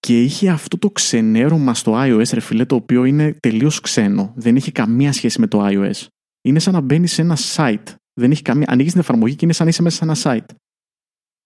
Και 0.00 0.22
είχε 0.22 0.48
αυτό 0.48 0.78
το 0.78 0.90
ξενέρωμα 0.90 1.74
στο 1.74 1.92
iOS, 1.96 2.32
ρε 2.32 2.40
φίλε, 2.40 2.64
το 2.64 2.74
οποίο 2.74 3.04
είναι 3.04 3.36
τελείως 3.40 3.80
ξένο. 3.80 4.32
Δεν 4.36 4.56
έχει 4.56 4.72
καμία 4.72 5.12
σχέση 5.12 5.40
με 5.40 5.46
το 5.46 5.66
iOS. 5.66 6.06
Είναι 6.42 6.58
σαν 6.58 6.72
να 6.72 6.80
μπαίνει 6.80 7.06
σε 7.06 7.22
ένα 7.22 7.36
site. 7.54 7.94
Δεν 8.20 8.30
έχει 8.30 8.42
καμία... 8.42 8.66
Ανοίγεις 8.68 8.92
την 8.92 9.00
εφαρμογή 9.00 9.34
και 9.34 9.44
είναι 9.44 9.54
σαν 9.54 9.64
να 9.64 9.70
είσαι 9.70 9.82
μέσα 9.82 9.96
σε 9.96 10.04
ένα 10.04 10.16
site. 10.22 10.54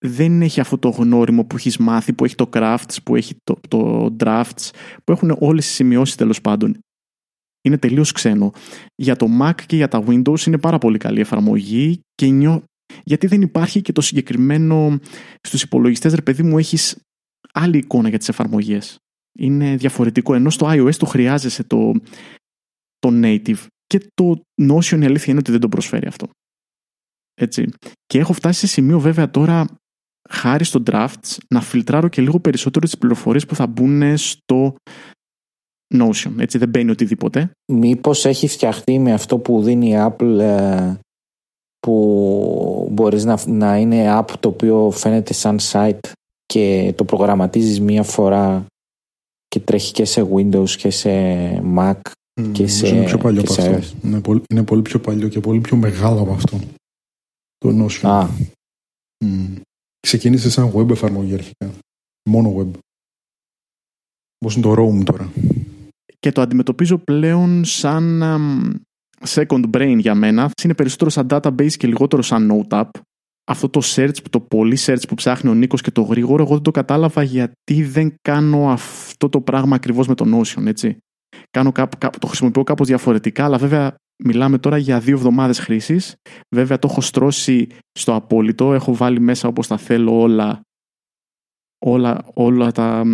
Δεν 0.07 0.43
έχει 0.43 0.61
αυτό 0.61 0.79
το 0.79 0.89
γνώριμο 0.89 1.45
που 1.45 1.57
έχεις 1.57 1.77
μάθει, 1.77 2.13
που 2.13 2.25
έχει 2.25 2.35
το 2.35 2.49
crafts, 2.53 2.97
που 3.05 3.17
έχει 3.17 3.35
το, 3.45 3.61
το 3.69 4.15
drafts, 4.19 4.71
που 5.05 5.13
έχουν 5.13 5.37
όλες 5.39 5.65
τις 5.65 5.75
σημειώσεις 5.75 6.15
τέλος 6.15 6.41
πάντων. 6.41 6.79
Είναι 7.63 7.79
τελείως 7.79 8.13
ξένο. 8.13 8.53
Για 8.95 9.17
το 9.17 9.27
Mac 9.41 9.55
και 9.67 9.77
για 9.77 9.89
τα 9.89 10.05
Windows 10.07 10.47
είναι 10.47 10.59
πάρα 10.59 10.79
πολύ 10.79 10.99
καλή 10.99 11.21
εφαρμογή 11.21 12.01
και 12.15 12.27
νιώ... 12.27 12.63
γιατί 13.05 13.27
δεν 13.27 13.43
υπάρχει 13.43 13.81
και 13.81 13.93
το 13.93 14.01
συγκεκριμένο 14.01 14.99
στους 15.41 15.63
υπολογιστές 15.63 16.15
ρε 16.15 16.23
παιδί 16.23 16.43
μου 16.43 16.59
έχεις 16.59 16.97
άλλη 17.55 17.79
εικόνα 17.79 18.09
για 18.09 18.19
τις 18.19 18.29
εφαρμογές. 18.29 18.99
Είναι 19.39 19.77
διαφορετικό, 19.77 20.35
ενώ 20.35 20.51
στο 20.51 20.67
iOS 20.71 20.95
το 20.95 21.07
χρειάζεσαι 21.07 21.65
το, 21.65 21.93
το 22.99 23.11
native 23.13 23.67
και 23.87 24.11
το 24.15 24.41
Notion 24.63 25.01
η 25.01 25.05
αλήθεια 25.05 25.27
είναι 25.29 25.39
ότι 25.39 25.51
δεν 25.51 25.61
το 25.61 25.69
προσφέρει 25.69 26.07
αυτό. 26.07 26.29
Έτσι. 27.35 27.69
Και 28.07 28.19
έχω 28.19 28.33
φτάσει 28.33 28.59
σε 28.59 28.67
σημείο 28.67 29.01
βέβαια 29.01 29.31
τώρα 29.31 29.67
χάρη 30.31 30.65
στο 30.65 30.83
drafts 30.87 31.37
να 31.49 31.61
φιλτράρω 31.61 32.09
και 32.09 32.23
λίγο 32.23 32.41
περισσότερο 32.41 32.85
τις 32.87 32.99
πληροφορίες 32.99 33.47
που 33.47 33.55
θα 33.55 33.67
μπουν 33.67 34.17
στο 34.17 34.75
Notion. 35.95 36.33
Έτσι 36.39 36.59
δεν 36.59 36.69
μπαίνει 36.69 36.91
οτιδήποτε. 36.91 37.51
Μήπως 37.73 38.25
έχει 38.25 38.49
φτιαχτεί 38.49 38.99
με 38.99 39.13
αυτό 39.13 39.39
που 39.39 39.63
δίνει 39.63 39.89
η 39.89 39.97
Apple 39.97 40.39
ε, 40.39 40.95
που 41.79 42.89
μπορείς 42.91 43.25
να, 43.25 43.39
να 43.47 43.77
είναι 43.77 44.19
app 44.19 44.31
το 44.41 44.49
οποίο 44.49 44.91
φαίνεται 44.91 45.33
σαν 45.33 45.59
site; 45.61 46.11
Και 46.47 46.93
το 46.97 47.05
προγραμματίζεις 47.05 47.81
μία 47.81 48.03
φορά 48.03 48.67
και 49.49 49.61
τρέχει 49.61 49.93
και 49.93 50.05
σε 50.05 50.29
Windows 50.35 50.71
και 50.71 50.91
σε 50.91 51.11
Mac 51.77 52.01
και 52.53 52.67
σε, 52.67 52.89
είναι 52.89 53.05
πιο 53.05 53.19
παλιό 53.19 53.43
και 53.43 53.53
από 53.53 53.61
σε 53.61 53.75
αυτό. 53.75 53.97
iOS. 53.99 54.05
Είναι 54.05 54.21
πολύ, 54.21 54.43
είναι 54.51 54.65
πολύ 54.65 54.83
πιο 54.83 55.01
παλιό 55.01 55.29
και 55.29 55.41
πολύ 55.41 55.61
πιο 55.61 55.77
μεγάλο 55.77 56.21
από 56.21 56.33
αυτό. 56.33 56.61
Το 57.59 57.85
Notion. 57.85 58.09
Α, 58.09 58.29
Μμ. 59.25 59.55
Ξεκίνησε 60.01 60.51
σαν 60.51 60.73
web 60.75 60.91
εφαρμογή 60.91 61.35
αρχικά. 61.35 61.71
Μόνο 62.31 62.55
web. 62.59 62.79
Όπως 64.39 64.57
είναι 64.57 64.63
το 64.63 64.73
Roam 64.73 65.05
τώρα. 65.05 65.33
και 66.19 66.33
το 66.33 66.41
αντιμετωπίζω 66.41 66.99
πλέον 66.99 67.65
σαν 67.65 68.23
αμ, 68.23 68.75
second 69.27 69.71
brain 69.71 69.97
για 70.01 70.15
μένα. 70.15 70.51
Είναι 70.65 70.75
περισσότερο 70.75 71.11
σαν 71.11 71.27
database 71.31 71.73
και 71.73 71.87
λιγότερο 71.87 72.23
σαν 72.23 72.51
note 72.53 72.81
app. 72.81 72.91
Αυτό 73.47 73.69
το 73.69 73.81
search, 73.85 74.17
το 74.31 74.41
πολύ 74.41 74.79
search 74.81 75.03
που 75.09 75.15
ψάχνει 75.15 75.51
ο 75.51 75.55
Νίκος 75.55 75.81
και 75.81 75.91
το 75.91 76.03
γρήγορο, 76.03 76.43
εγώ 76.43 76.55
δεν 76.55 76.63
το 76.63 76.71
κατάλαβα 76.71 77.23
γιατί 77.23 77.83
δεν 77.83 78.15
κάνω 78.23 78.71
αυτό 78.71 79.29
το 79.29 79.41
πράγμα 79.41 79.77
ακριβώς 79.77 80.09
με 80.09 80.15
το 80.15 80.39
Notion, 80.39 80.67
έτσι. 80.67 80.99
Κάνω 81.51 81.73
κάπου, 81.73 81.99
κάπου, 81.99 82.19
το 82.19 82.27
χρησιμοποιώ 82.27 82.63
κάπως 82.63 82.87
διαφορετικά, 82.87 83.45
αλλά 83.45 83.59
βέβαια 83.59 83.95
μιλάμε 84.25 84.59
τώρα 84.59 84.79
για 84.79 85.01
δύο 85.01 85.17
εβδομάδες 85.17 85.59
χρήσης. 85.59 86.15
Βέβαια 86.55 86.79
το 86.79 86.89
έχω 86.91 87.01
στρώσει 87.01 87.67
στο 87.99 88.15
απόλυτο, 88.15 88.75
έχω 88.75 88.95
βάλει 88.95 89.21
μέσα 89.21 89.49
όπως 89.49 89.67
τα 89.67 89.77
θέλω 89.77 90.21
όλα, 90.21 90.61
όλα, 91.87 92.25
όλα 92.35 92.73
τα, 92.73 93.05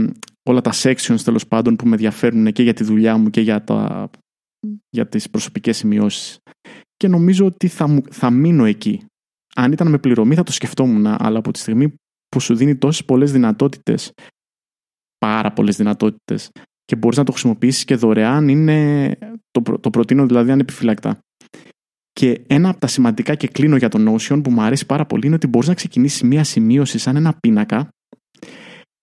όλα 0.48 0.60
τα 0.60 0.70
sections 0.74 1.20
τέλος 1.24 1.46
πάντων 1.46 1.76
που 1.76 1.86
με 1.86 1.92
ενδιαφέρουν 1.92 2.52
και 2.52 2.62
για 2.62 2.74
τη 2.74 2.84
δουλειά 2.84 3.16
μου 3.16 3.30
και 3.30 3.40
για, 3.40 3.64
τα, 3.64 4.10
για 4.90 5.08
τις 5.08 5.30
προσωπικές 5.30 5.76
σημειώσεις. 5.76 6.38
Και 6.96 7.08
νομίζω 7.08 7.46
ότι 7.46 7.68
θα, 7.68 7.88
μου, 7.88 8.02
θα 8.10 8.30
μείνω 8.30 8.64
εκεί. 8.64 9.04
Αν 9.60 9.72
ήταν 9.72 9.88
με 9.88 9.98
πληρωμή 9.98 10.34
θα 10.34 10.42
το 10.42 10.52
σκεφτόμουν, 10.52 11.06
αλλά 11.06 11.38
από 11.38 11.50
τη 11.50 11.58
στιγμή 11.58 11.94
που 12.28 12.40
σου 12.40 12.54
δίνει 12.54 12.76
τόσες 12.76 13.04
πολλές 13.04 13.32
δυνατότητες, 13.32 14.12
πάρα 15.18 15.52
πολλές 15.52 15.76
δυνατότητες, 15.76 16.50
και 16.84 16.96
μπορείς 16.96 17.18
να 17.18 17.24
το 17.24 17.32
χρησιμοποιήσεις 17.32 17.84
και 17.84 17.94
δωρεάν, 17.94 18.48
είναι, 18.48 19.18
το, 19.50 19.62
προ- 19.62 19.80
το 19.80 19.90
προτείνω 19.90 20.26
δηλαδή 20.26 20.50
ανεπιφυλακτά. 20.50 21.18
Και 22.12 22.42
ένα 22.46 22.68
από 22.68 22.80
τα 22.80 22.86
σημαντικά 22.86 23.34
και 23.34 23.48
κλείνω 23.48 23.76
για 23.76 23.88
το 23.88 24.14
Notion 24.14 24.40
που 24.44 24.50
μου 24.50 24.62
αρέσει 24.62 24.86
πάρα 24.86 25.06
πολύ 25.06 25.26
είναι 25.26 25.34
ότι 25.34 25.46
μπορείς 25.46 25.68
να 25.68 25.74
ξεκινήσεις 25.74 26.22
μία 26.22 26.44
σημείωση 26.44 26.98
σαν 26.98 27.16
ένα 27.16 27.38
πίνακα 27.40 27.88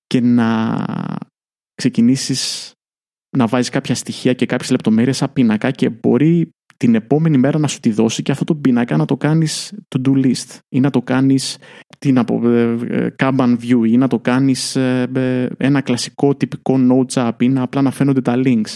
και 0.05 0.21
να 0.21 0.75
ξεκινήσεις 1.73 2.71
να 3.37 3.47
βάζεις 3.47 3.69
κάποια 3.69 3.95
στοιχεία 3.95 4.33
και 4.33 4.45
κάποιες 4.45 4.69
λεπτομέρειες 4.69 5.17
σαν 5.17 5.33
πίνακα 5.33 5.71
και 5.71 5.89
μπορεί 5.89 6.49
την 6.77 6.95
επόμενη 6.95 7.37
μέρα 7.37 7.59
να 7.59 7.67
σου 7.67 7.79
τη 7.79 7.91
δώσει 7.91 8.21
και 8.21 8.31
αυτό 8.31 8.43
το 8.43 8.55
πίνακα 8.55 8.97
να 8.97 9.05
το 9.05 9.17
κάνεις 9.17 9.73
to-do 9.95 10.25
list 10.25 10.57
ή 10.69 10.79
να 10.79 10.89
το 10.89 11.01
κάνεις 11.01 11.57
τι 11.99 12.11
να 12.11 12.23
πω, 12.23 12.49
ε, 12.49 12.77
ε, 12.87 13.15
Kanban 13.17 13.57
view 13.61 13.87
ή 13.87 13.97
να 13.97 14.07
το 14.07 14.19
κάνεις 14.19 14.75
ε, 14.75 15.09
ε, 15.15 15.47
ένα 15.57 15.81
κλασικό 15.81 16.35
τυπικό 16.35 16.75
notes 16.89 17.29
app 17.29 17.41
ή 17.41 17.49
να 17.49 17.61
απλά 17.61 17.81
να 17.81 17.91
φαίνονται 17.91 18.21
τα 18.21 18.33
links. 18.37 18.75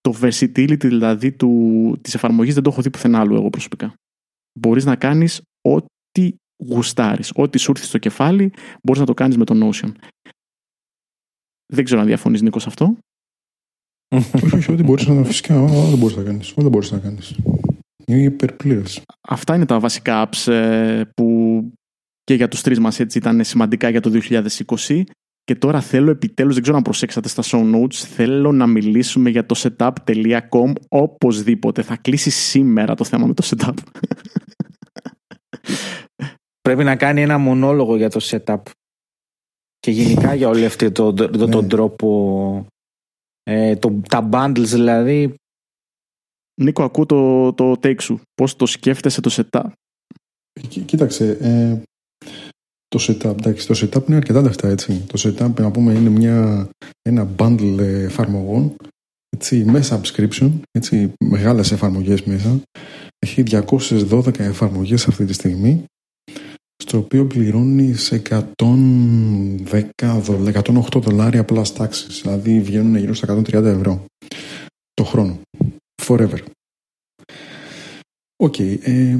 Το 0.00 0.14
versatility 0.20 0.84
δηλαδή 0.84 1.32
του, 1.32 1.96
της 2.00 2.14
εφαρμογής 2.14 2.54
δεν 2.54 2.62
το 2.62 2.70
έχω 2.70 2.82
δει 2.82 2.90
πουθενά 2.90 3.20
άλλο 3.20 3.34
εγώ 3.34 3.50
προσωπικά. 3.50 3.94
Μπορείς 4.58 4.84
να 4.84 4.96
κάνεις 4.96 5.42
ό,τι 5.68 6.34
γουστάρεις, 6.56 7.32
ό,τι 7.34 7.58
σου 7.58 7.70
έρθει 7.70 7.86
στο 7.86 7.98
κεφάλι 7.98 8.52
μπορείς 8.82 9.00
να 9.00 9.06
το 9.06 9.14
κάνεις 9.14 9.36
με 9.36 9.44
το 9.44 9.68
Notion. 9.68 9.92
Δεν 11.72 11.84
ξέρω 11.84 12.00
αν 12.00 12.06
διαφωνείς 12.06 12.42
Νίκος 12.42 12.62
σε 12.62 12.68
αυτό. 12.68 12.96
Όχι, 14.16 14.54
όχι, 14.56 14.72
ό,τι 14.72 14.82
μπορείς 14.82 15.06
να 15.06 15.24
φυσικά, 15.24 15.60
ό, 15.60 15.64
ό, 15.64 15.84
δεν 15.88 15.98
μπορείς 15.98 16.16
να 16.16 16.22
κάνεις. 16.22 16.52
Ό,τι 16.56 16.68
μπορείς 16.68 16.90
να 16.90 16.98
κάνεις. 16.98 17.34
Είναι 18.06 18.22
υπερπλήρες. 18.22 19.02
Αυτά 19.28 19.54
είναι 19.54 19.66
τα 19.66 19.78
βασικά 19.80 20.28
apps 20.28 20.52
ε, 20.52 21.02
που 21.14 21.62
και 22.24 22.34
για 22.34 22.48
τους 22.48 22.62
τρεις 22.62 22.78
μας 22.78 23.00
έτσι 23.00 23.18
ήταν 23.18 23.44
σημαντικά 23.44 23.88
για 23.88 24.00
το 24.00 24.10
2020 24.86 25.02
και 25.44 25.54
τώρα 25.54 25.80
θέλω 25.80 26.10
επιτέλους, 26.10 26.52
δεν 26.54 26.62
ξέρω 26.62 26.76
αν 26.78 26.82
προσέξατε 26.82 27.28
στα 27.28 27.42
show 27.46 27.74
notes, 27.74 27.92
θέλω 27.94 28.52
να 28.52 28.66
μιλήσουμε 28.66 29.30
για 29.30 29.46
το 29.46 29.54
setup.com 29.58 30.72
οπωσδήποτε. 30.88 31.82
Θα 31.82 31.96
κλείσει 31.96 32.30
σήμερα 32.30 32.94
το 32.94 33.04
θέμα 33.04 33.26
με 33.26 33.34
το 33.34 33.48
setup. 33.50 33.74
πρέπει 36.60 36.84
να 36.84 36.96
κάνει 36.96 37.22
ένα 37.22 37.38
μονόλογο 37.38 37.96
για 37.96 38.10
το 38.10 38.20
setup 38.22 38.60
και 39.78 39.90
γενικά 39.90 40.34
για 40.34 40.48
όλη 40.48 40.64
αυτή 40.64 40.90
το, 40.90 41.12
το, 41.12 41.28
το- 41.30 41.48
τον 41.48 41.62
Ναι. 41.62 41.68
τρόπο 41.68 42.66
ε, 43.42 43.76
το, 43.76 44.00
τα 44.08 44.28
bundles 44.32 44.64
δηλαδή 44.66 45.34
Νίκο, 46.60 46.82
ακούω 46.82 47.06
το, 47.06 47.52
το 47.52 47.72
take 47.72 48.00
σου. 48.02 48.20
Πώς 48.34 48.56
το 48.56 48.66
σκέφτεσαι 48.66 49.20
το 49.20 49.30
setup; 49.32 49.70
Κοί- 50.68 50.84
Κοίταξε, 50.84 51.30
ε, 51.40 51.82
το 52.88 52.98
setup, 53.08 53.38
εντάξει, 53.38 53.66
το 53.66 53.74
setup 53.82 54.06
είναι 54.08 54.16
αρκετά 54.16 54.40
λεφτά, 54.40 54.68
έτσι. 54.68 55.04
Το 55.06 55.22
setup, 55.36 55.54
να 55.60 55.70
πούμε, 55.70 55.92
είναι 55.92 56.08
μια, 56.08 56.68
ένα 57.02 57.28
bundle 57.36 57.76
ε, 57.78 58.02
εφαρμογών, 58.02 58.76
έτσι, 59.36 59.64
με 59.64 59.80
subscription, 59.88 60.50
έτσι, 60.70 61.12
μεγάλες 61.24 61.72
εφαρμογές 61.72 62.22
μέσα. 62.22 62.60
Έχει 63.18 63.42
212 63.46 64.38
εφαρμογές 64.38 65.06
αυτή 65.08 65.24
τη 65.24 65.32
στιγμή, 65.32 65.84
στο 66.82 66.98
οποίο 66.98 67.26
πληρώνεις 67.26 68.12
110, 68.12 70.20
δολ- 70.20 70.46
108 70.46 71.00
δολάρια 71.00 71.44
plus 71.48 71.62
taxes, 71.76 72.20
δηλαδή 72.22 72.60
βγαίνουν 72.60 72.96
γύρω 72.96 73.14
στα 73.14 73.26
130 73.26 73.64
ευρώ 73.64 74.04
το 74.94 75.04
χρόνο. 75.04 75.40
Forever. 76.02 76.38
OK, 78.42 78.58
ε, 78.58 79.18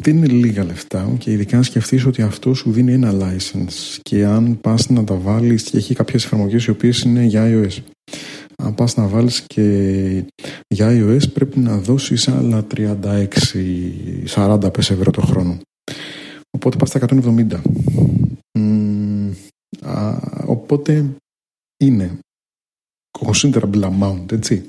δεν 0.00 0.16
είναι 0.16 0.26
λίγα 0.26 0.64
λεφτά 0.64 1.14
και 1.18 1.32
ειδικά 1.32 1.56
αν 1.56 1.64
σκεφτείς 1.64 2.06
ότι 2.06 2.22
αυτό 2.22 2.54
σου 2.54 2.70
δίνει 2.72 2.92
ένα 2.92 3.12
license 3.12 3.98
και 4.02 4.24
αν 4.24 4.60
πας 4.60 4.88
να 4.88 5.04
τα 5.04 5.14
βάλεις 5.14 5.62
και 5.62 5.76
έχει 5.76 5.94
κάποιες 5.94 6.24
εφαρμογές 6.24 6.64
οι 6.64 6.70
οποίες 6.70 7.02
είναι 7.02 7.24
για 7.24 7.48
iOS 7.50 7.78
αν 8.56 8.74
πας 8.74 8.96
να 8.96 9.06
βάλεις 9.06 9.42
και 9.46 10.24
για 10.68 10.88
iOS 10.90 11.32
πρέπει 11.32 11.58
να 11.58 11.78
δώσεις 11.78 12.28
άλλα 12.28 12.64
36-40 12.64 14.70
πες 14.72 14.90
ευρώ 14.90 15.10
το 15.10 15.20
χρόνο 15.20 15.58
οπότε 16.54 16.76
πας 16.76 16.88
στα 16.88 17.00
170 17.00 17.60
Μμμ, 18.58 19.32
α, 19.80 20.18
οπότε 20.46 21.10
είναι 21.76 22.18
considerable 23.18 23.90
amount 23.90 24.32
έτσι 24.32 24.66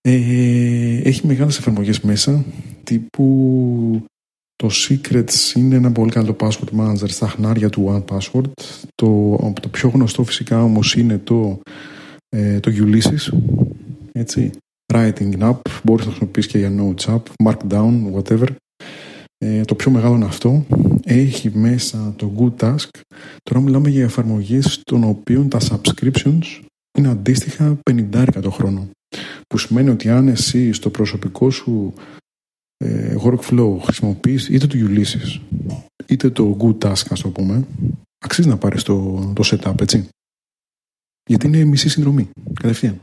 ε, 0.00 1.00
έχει 1.04 1.26
μεγάλες 1.26 1.58
εφαρμογές 1.58 2.00
μέσα 2.00 2.44
τύπου 2.84 4.04
το 4.56 4.70
Secrets 4.72 5.56
είναι 5.56 5.74
ένα 5.74 5.92
πολύ 5.92 6.10
καλό 6.10 6.36
password 6.40 6.78
manager 6.78 7.08
στα 7.08 7.28
χνάρια 7.28 7.68
του 7.68 8.04
One 8.08 8.16
Password. 8.16 8.50
Το, 8.94 9.36
το 9.60 9.68
πιο 9.68 9.88
γνωστό 9.88 10.24
φυσικά 10.24 10.62
όμως 10.62 10.94
είναι 10.94 11.18
το, 11.18 11.60
ε, 12.28 12.60
το 12.60 12.70
Ulysses. 12.74 13.38
Έτσι. 14.12 14.50
Writing 14.92 15.38
app, 15.38 15.60
μπορείς 15.82 16.04
να 16.04 16.10
χρησιμοποιήσεις 16.10 16.50
και 16.50 16.58
για 16.58 16.72
Notes 16.78 17.14
app, 17.14 17.22
Markdown, 17.44 18.12
whatever. 18.14 18.46
Ε, 19.44 19.64
το 19.64 19.74
πιο 19.74 19.90
μεγάλο 19.90 20.14
είναι 20.14 20.24
αυτό. 20.24 20.66
Έχει 21.04 21.50
μέσα 21.56 22.14
το 22.16 22.32
Good 22.38 22.64
Task. 22.64 22.88
Τώρα 23.42 23.60
μιλάμε 23.60 23.88
για 23.88 24.02
εφαρμογές 24.02 24.80
των 24.84 25.04
οποίων 25.04 25.48
τα 25.48 25.58
subscriptions 25.60 26.60
είναι 26.98 27.08
αντίστοιχα 27.08 27.78
50 27.90 28.26
το 28.42 28.50
χρόνο. 28.50 28.88
Που 29.46 29.58
σημαίνει 29.58 29.88
ότι 29.90 30.08
αν 30.08 30.28
εσύ 30.28 30.72
στο 30.72 30.90
προσωπικό 30.90 31.50
σου 31.50 31.94
ε, 32.76 33.16
workflow 33.24 33.76
χρησιμοποιείς 33.80 34.48
είτε 34.48 34.66
το 34.66 34.76
Ulysses 34.78 35.40
είτε 36.06 36.30
το 36.30 36.56
Good 36.60 36.78
Task 36.78 37.06
ας 37.10 37.20
το 37.20 37.28
πούμε 37.28 37.66
αξίζει 38.18 38.48
να 38.48 38.56
πάρεις 38.56 38.82
το, 38.82 39.32
το 39.34 39.42
setup 39.46 39.80
έτσι 39.80 40.08
γιατί 41.28 41.46
είναι 41.46 41.64
μισή 41.64 41.88
συνδρομή 41.88 42.30
κατευθείαν 42.60 43.00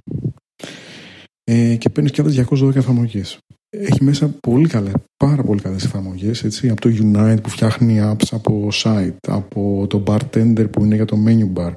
ε, 1.43 1.75
και 1.75 1.89
παίρνεις 1.89 2.12
και 2.12 2.21
άλλες 2.21 2.45
212 2.49 2.75
εφαρμογές 2.75 3.39
έχει 3.78 4.04
μέσα 4.04 4.30
πολύ 4.30 4.68
καλές, 4.68 4.94
πάρα 5.18 5.44
πολύ 5.44 5.62
καλές 5.62 5.84
εφαρμογές 5.84 6.44
έτσι, 6.44 6.70
από 6.70 6.82
το 6.82 6.90
Unite 6.90 7.38
που 7.44 7.50
φτιάχνει 7.50 8.00
apps 8.02 8.28
από 8.32 8.70
site 8.72 9.28
από 9.28 9.86
το 9.90 10.04
Bartender 10.08 10.72
που 10.72 10.84
είναι 10.84 10.96
για 10.96 11.06
το 11.06 11.18
menu 11.26 11.60
bar. 11.60 11.74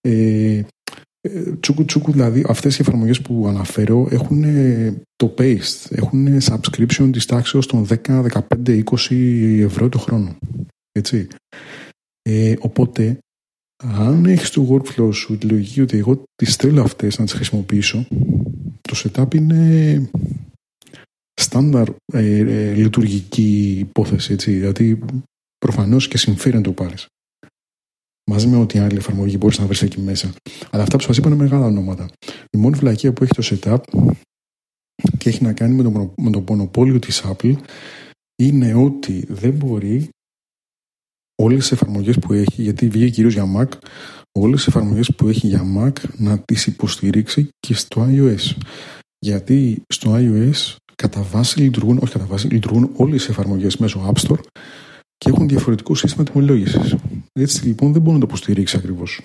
Ε, 0.00 0.62
ε, 1.20 1.56
τσούκου 1.60 1.84
τσούκου 1.84 2.12
δηλαδή 2.12 2.44
αυτές 2.48 2.78
οι 2.78 2.80
εφαρμογές 2.80 3.20
που 3.20 3.44
αναφέρω 3.48 4.08
έχουν 4.10 4.42
ε, 4.42 4.94
το 5.16 5.34
paste 5.38 5.90
έχουν 5.90 6.38
subscription 6.40 7.08
της 7.12 7.26
τάξης 7.26 7.66
των 7.66 7.86
10, 7.88 8.24
15, 8.66 8.82
20 8.84 9.60
ευρώ 9.60 9.88
το 9.88 9.98
χρόνο 9.98 10.36
έτσι. 10.92 11.26
Ε, 12.22 12.54
οπότε 12.58 13.18
αν 13.76 14.24
έχεις 14.24 14.50
το 14.50 14.66
workflow 14.70 15.12
σου 15.12 15.38
τη 15.38 15.46
λογική 15.46 15.80
ότι 15.80 15.98
εγώ 15.98 16.22
τις 16.34 16.56
θέλω 16.56 16.82
αυτές 16.82 17.18
να 17.18 17.24
τις 17.24 17.34
χρησιμοποιήσω 17.34 18.06
το 18.80 19.02
setup 19.04 19.34
είναι 19.34 20.10
στάνταρ 21.40 21.88
ε, 22.12 22.38
ε, 22.38 22.72
λειτουργική 22.74 23.76
υπόθεση 23.78 24.32
έτσι 24.32 24.52
δηλαδή 24.52 24.98
προφανώς 25.58 26.08
και 26.08 26.18
συμφέρει 26.18 26.56
να 26.56 26.62
το 26.62 26.72
πάρεις 26.72 27.06
μαζί 28.30 28.46
με 28.46 28.56
ό,τι 28.56 28.78
άλλη 28.78 28.96
εφαρμογή 28.96 29.36
μπορείς 29.38 29.58
να 29.58 29.66
βρεις 29.66 29.82
εκεί 29.82 30.00
μέσα. 30.00 30.32
Αλλά 30.70 30.82
αυτά 30.82 30.96
που 30.96 31.02
σας 31.02 31.16
είπα 31.16 31.28
είναι 31.28 31.36
μεγάλα 31.42 31.66
ονόματα. 31.66 32.10
Η 32.50 32.58
μόνη 32.58 32.76
φυλακία 32.76 33.12
που 33.12 33.24
έχει 33.24 33.32
το 33.32 33.42
setup 33.42 33.78
και 35.18 35.28
έχει 35.28 35.42
να 35.42 35.52
κάνει 35.52 35.74
με 35.74 35.82
το, 35.82 36.14
με 36.16 36.30
το 36.30 36.44
μονοπόλιο 36.48 36.98
της 36.98 37.24
Apple 37.24 37.56
είναι 38.42 38.74
ότι 38.74 39.26
δεν 39.28 39.52
μπορεί 39.52 40.08
όλες 41.42 41.58
τις 41.58 41.72
εφαρμογές 41.72 42.18
που 42.18 42.32
έχει, 42.32 42.62
γιατί 42.62 42.88
βγήκε 42.88 43.10
κυρίως 43.10 43.32
για 43.32 43.44
Mac, 43.56 43.68
όλες 44.38 44.56
τις 44.56 44.66
εφαρμογές 44.66 45.14
που 45.16 45.28
έχει 45.28 45.46
για 45.46 45.62
Mac 45.76 45.92
να 46.16 46.38
τις 46.38 46.66
υποστηρίξει 46.66 47.48
και 47.60 47.74
στο 47.74 48.06
iOS. 48.10 48.56
Γιατί 49.18 49.82
στο 49.88 50.14
iOS 50.14 50.76
κατά 51.00 51.22
βάση 51.22 51.60
λειτουργούν, 51.60 51.98
όχι 52.02 52.12
κατά 52.12 52.24
βάση, 52.24 52.46
λειτουργούν 52.46 52.90
όλες 52.96 53.26
οι 53.26 53.30
εφαρμογές 53.30 53.76
μέσω 53.76 54.12
App 54.12 54.28
Store 54.28 54.40
και 55.16 55.30
έχουν 55.30 55.48
διαφορετικό 55.48 55.94
σύστημα 55.94 56.24
τιμολόγησης. 56.24 56.96
Έτσι 57.32 57.66
λοιπόν 57.66 57.92
δεν 57.92 58.02
μπορεί 58.02 58.14
να 58.14 58.20
το 58.20 58.26
υποστηρίξει 58.28 58.76
ακριβώς. 58.76 59.20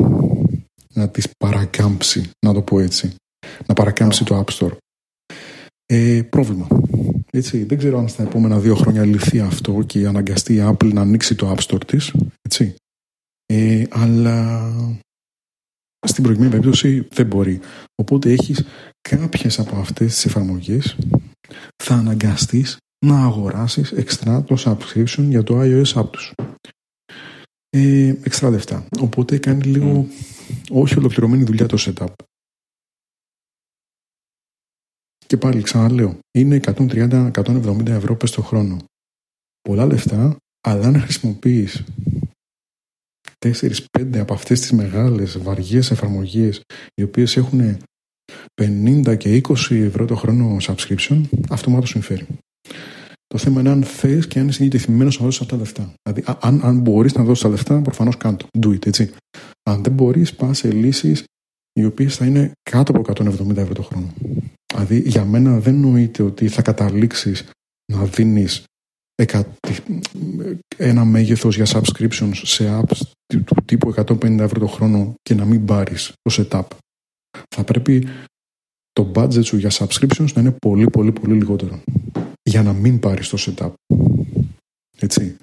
Να 0.94 1.10
τις 1.10 1.28
παρακάμψει, 1.38 2.30
να 2.46 2.54
το 2.54 2.62
πω 2.62 2.80
έτσι. 2.80 3.16
Να 3.66 3.74
παρακάμψει 3.74 4.24
το 4.24 4.44
App 4.46 4.54
Store. 4.54 4.78
Ε, 5.86 6.22
πρόβλημα. 6.30 6.68
Έτσι, 7.30 7.64
δεν 7.64 7.78
ξέρω 7.78 8.00
αν 8.00 8.08
στα 8.08 8.24
επόμενα 8.24 8.60
δύο 8.60 8.76
χρόνια 8.76 9.06
λυθεί 9.06 9.40
αυτό 9.40 9.82
και 9.86 10.08
αναγκαστεί 10.08 10.54
η 10.54 10.64
Apple 10.64 10.94
να 10.94 11.02
ανοίξει 11.02 11.36
το 11.36 11.52
App 11.52 11.60
Store 11.60 11.86
της. 11.88 12.14
Έτσι. 12.42 12.76
Ε, 13.46 13.84
αλλά 13.90 14.72
στην 16.08 16.24
προηγούμενη 16.24 16.52
περίπτωση 16.52 17.08
δεν 17.12 17.26
μπορεί. 17.26 17.60
Οπότε 17.96 18.32
έχεις 18.32 18.64
κάποιες 19.02 19.60
από 19.60 19.76
αυτές 19.76 20.14
τις 20.14 20.26
εφαρμογές 20.26 20.96
θα 21.84 21.96
αναγκαστείς 21.96 22.78
να 23.06 23.24
αγοράσεις 23.24 23.92
εξτρά 23.92 24.44
το 24.44 24.56
subscription 24.60 25.24
για 25.24 25.44
το 25.44 25.60
iOS 25.62 25.94
app 25.94 26.10
τους. 26.12 26.34
Ε, 27.70 28.16
εξτρά 28.24 28.50
λεφτά. 28.50 28.88
Οπότε 29.00 29.38
κάνει 29.38 29.64
λίγο 29.64 30.08
όχι 30.70 30.98
ολοκληρωμένη 30.98 31.44
δουλειά 31.44 31.66
το 31.66 31.78
setup. 31.80 32.14
Και 35.28 35.38
πάλι 35.38 35.62
ξαναλέω, 35.62 36.20
είναι 36.38 36.60
130-170 36.64 37.88
ευρώ 37.88 38.16
πες 38.16 38.32
το 38.32 38.42
χρόνο. 38.42 38.78
Πολλά 39.62 39.86
λεφτά, 39.86 40.38
αλλά 40.68 40.88
αν 40.88 41.00
χρησιμοποιείς 41.00 41.84
4-5 43.40 44.18
από 44.18 44.34
αυτές 44.34 44.60
τις 44.60 44.72
μεγάλες 44.72 45.38
βαριές 45.38 45.92
εφαρμογές 45.92 46.62
οι 46.94 47.04
οποίες 47.04 47.38
έχουν 47.38 47.78
50 48.62 49.18
και 49.18 49.42
20 49.48 49.56
ευρώ 49.72 50.06
το 50.06 50.16
χρόνο 50.16 50.58
subscription, 50.62 51.22
αυτό 51.50 51.70
μου 51.70 51.86
συμφέρει. 51.86 52.26
Το 53.28 53.38
θέμα 53.38 53.60
είναι 53.60 53.70
αν 53.70 53.84
θες 53.84 54.28
και 54.28 54.40
αν 54.40 54.48
είσαι 54.48 54.60
διατεθειμένος 54.60 55.20
να 55.20 55.26
δώσεις 55.26 55.42
αυτά 55.42 55.56
τα 55.56 55.62
λεφτά. 55.62 55.94
Δηλαδή, 56.04 56.38
αν, 56.42 56.60
αν 56.64 56.80
μπορείς 56.80 57.14
να 57.14 57.24
δώσεις 57.24 57.44
τα 57.44 57.50
λεφτά, 57.50 57.82
προφανώς 57.82 58.18
κάτω. 58.18 58.48
Do 58.60 58.68
it, 58.68 58.86
έτσι. 58.86 59.12
Αν 59.70 59.84
δεν 59.84 59.94
μπορείς, 59.94 60.34
πας 60.34 60.58
σε 60.58 60.72
λύσεις 60.72 61.24
οι 61.74 61.86
οποίες 61.86 62.16
θα 62.16 62.26
είναι 62.26 62.52
κάτω 62.70 62.92
από 62.92 63.02
170 63.02 63.58
ευρώ 63.58 63.74
το 63.74 63.82
χρόνο. 63.82 64.14
Δηλαδή, 64.74 65.00
για 65.00 65.26
μένα 65.26 65.60
δεν 65.60 65.76
νοείται 65.76 66.24
ότι 66.24 66.48
θα 66.48 66.62
καταλήξεις 66.62 67.50
να 67.94 68.06
δίνεις 68.06 68.64
ένα 70.78 71.06
μέγεθος 71.06 71.56
για 71.56 71.66
subscriptions 71.66 72.42
σε 72.44 72.82
apps 72.82 73.02
του 73.28 73.56
τύπου 73.66 73.94
150 73.96 74.40
ευρώ 74.40 74.60
το 74.60 74.68
χρόνο 74.68 75.14
και 75.22 75.34
να 75.34 75.46
μην 75.46 75.66
πάρεις 75.66 76.14
το 76.22 76.48
setup. 76.50 76.68
Θα 77.56 77.64
πρέπει 77.64 78.08
το 78.92 79.12
budget 79.16 79.46
σου 79.46 79.58
για 79.58 79.72
subscriptions 79.72 80.34
να 80.34 80.42
είναι 80.42 80.52
πολύ 80.52 80.90
πολύ 80.90 81.12
πολύ 81.12 81.34
λιγότερο 81.34 81.80
για 82.44 82.64
να 82.64 82.74
μην 82.74 83.00
πάρεις 83.00 83.30
το 83.30 83.38
setup. 83.40 83.74
Έτσι. 85.00 85.36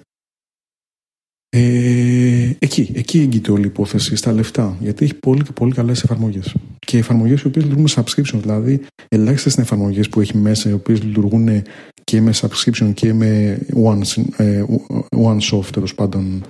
Ε, 1.49 2.55
εκεί, 2.59 2.91
εκεί 2.93 3.19
έγκυται 3.19 3.51
όλη 3.51 3.63
η 3.63 3.67
υπόθεση, 3.67 4.15
στα 4.15 4.31
λεφτά. 4.31 4.77
Γιατί 4.79 5.03
έχει 5.03 5.13
πολύ, 5.13 5.43
πολύ 5.53 5.73
καλές 5.73 6.03
εφαρμογές. 6.03 6.55
Και 6.79 6.97
εφαρμογές 6.97 7.41
οι 7.41 7.47
οποίες 7.47 7.65
λειτουργούν 7.65 7.91
με 7.95 8.03
subscription. 8.03 8.39
Δηλαδή, 8.41 8.85
ελάχιστες 9.07 9.53
είναι 9.53 9.63
εφαρμογές 9.63 10.09
που 10.09 10.21
έχει 10.21 10.37
μέσα, 10.37 10.69
οι 10.69 10.73
οποίες 10.73 11.03
λειτουργούν 11.03 11.63
και 12.03 12.21
με 12.21 12.33
subscription 12.35 12.91
και 12.93 13.13
με 13.13 13.59
one, 13.73 14.01
ε, 14.37 14.63
one 15.09 15.39
soft 15.39 15.65
τέλος 15.71 15.95
πάντων 15.95 16.43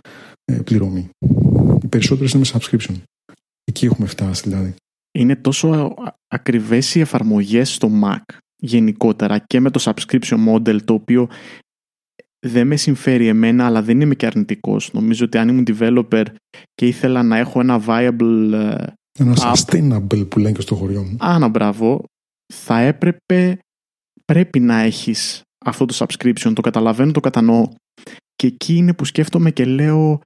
ε, 0.45 0.53
πληρωμή. 0.53 1.09
Οι 1.83 1.87
περισσότερες 1.87 2.31
είναι 2.31 2.45
με 2.53 2.59
subscription. 2.59 2.95
Εκεί 3.63 3.85
έχουμε 3.85 4.07
φτάσει 4.07 4.49
δηλαδή. 4.49 4.73
Είναι 5.13 5.35
τόσο 5.35 5.93
ακριβές 6.27 6.95
οι 6.95 6.99
εφαρμογές 6.99 7.73
στο 7.73 7.89
Mac 8.03 8.37
γενικότερα 8.55 9.39
και 9.39 9.59
με 9.59 9.69
το 9.69 9.83
subscription 9.83 10.47
model 10.47 10.81
το 10.85 10.93
οποίο 10.93 11.27
δεν 12.45 12.67
με 12.67 12.75
συμφέρει 12.75 13.27
εμένα 13.27 13.65
αλλά 13.65 13.81
δεν 13.81 14.01
είμαι 14.01 14.15
και 14.15 14.25
αρνητικός. 14.25 14.93
Νομίζω 14.93 15.25
ότι 15.25 15.37
αν 15.37 15.47
ήμουν 15.47 15.65
developer 15.67 16.25
και 16.73 16.87
ήθελα 16.87 17.23
να 17.23 17.37
έχω 17.37 17.59
ένα 17.59 17.83
viable 17.87 18.51
ε, 18.53 18.85
ένα 19.19 19.35
app, 19.35 19.53
sustainable 19.53 20.29
που 20.29 20.39
λένε 20.39 20.51
και 20.51 20.61
στο 20.61 20.75
χωριό 20.75 21.03
μου. 21.03 21.15
Άνα 21.19 21.47
μπράβο, 21.47 22.03
θα 22.53 22.79
έπρεπε 22.79 23.59
πρέπει 24.25 24.59
να 24.59 24.79
έχεις 24.79 25.41
αυτό 25.65 25.85
το 25.85 25.95
subscription, 25.97 26.51
το 26.55 26.61
καταλαβαίνω, 26.61 27.11
το 27.11 27.19
κατανοώ 27.19 27.67
και 28.35 28.47
εκεί 28.47 28.75
είναι 28.75 28.93
που 28.93 29.05
σκέφτομαι 29.05 29.51
και 29.51 29.65
λέω 29.65 30.21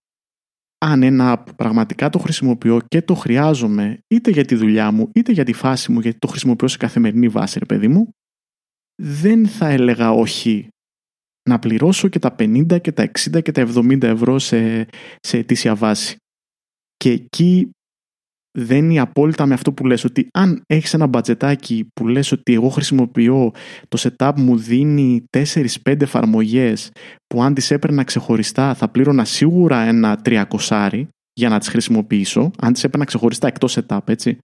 αν 0.77 1.03
ένα 1.03 1.37
app 1.37 1.51
πραγματικά 1.55 2.09
το 2.09 2.19
χρησιμοποιώ 2.19 2.81
και 2.87 3.01
το 3.01 3.13
χρειάζομαι 3.13 3.99
είτε 4.07 4.31
για 4.31 4.45
τη 4.45 4.55
δουλειά 4.55 4.91
μου 4.91 5.09
είτε 5.13 5.31
για 5.31 5.43
τη 5.43 5.53
φάση 5.53 5.91
μου 5.91 5.99
γιατί 5.99 6.17
το 6.19 6.27
χρησιμοποιώ 6.27 6.67
σε 6.67 6.77
καθημερινή 6.77 7.27
βάση 7.27 7.59
ρε 7.59 7.65
παιδί 7.65 7.87
μου 7.87 8.09
δεν 9.01 9.47
θα 9.47 9.67
έλεγα 9.67 10.11
όχι 10.11 10.67
να 11.47 11.59
πληρώσω 11.59 12.07
και 12.07 12.19
τα 12.19 12.35
50 12.39 12.81
και 12.81 12.91
τα 12.91 13.11
60 13.19 13.43
και 13.43 13.51
τα 13.51 13.67
70 13.75 14.03
ευρώ 14.03 14.39
σε, 14.39 14.87
σε 15.19 15.37
ετήσια 15.37 15.75
βάση. 15.75 16.15
Και 16.95 17.11
εκεί 17.11 17.71
δεν 18.59 18.89
είναι 18.89 18.99
απόλυτα 18.99 19.45
με 19.45 19.53
αυτό 19.53 19.73
που 19.73 19.85
λες 19.85 20.03
ότι 20.03 20.27
αν 20.33 20.61
έχεις 20.65 20.93
ένα 20.93 21.07
μπατζετάκι 21.07 21.87
που 21.93 22.07
λες 22.07 22.31
ότι 22.31 22.53
εγώ 22.53 22.69
χρησιμοποιώ 22.69 23.51
το 23.87 23.97
setup 24.01 24.31
μου 24.37 24.57
δίνει 24.57 25.23
4-5 25.37 26.01
εφαρμογές 26.01 26.91
που 27.27 27.43
αν 27.43 27.53
τις 27.53 27.71
έπαιρνα 27.71 28.03
ξεχωριστά 28.03 28.73
θα 28.73 28.89
πλήρωνα 28.89 29.25
σίγουρα 29.25 29.79
ένα 29.79 30.21
300 30.23 31.03
για 31.33 31.49
να 31.49 31.59
τις 31.59 31.67
χρησιμοποιήσω 31.67 32.51
αν 32.59 32.73
τις 32.73 32.83
έπαιρνα 32.83 33.05
ξεχωριστά 33.05 33.47
εκτός 33.47 33.77
setup 33.79 33.99
έτσι 34.05 34.37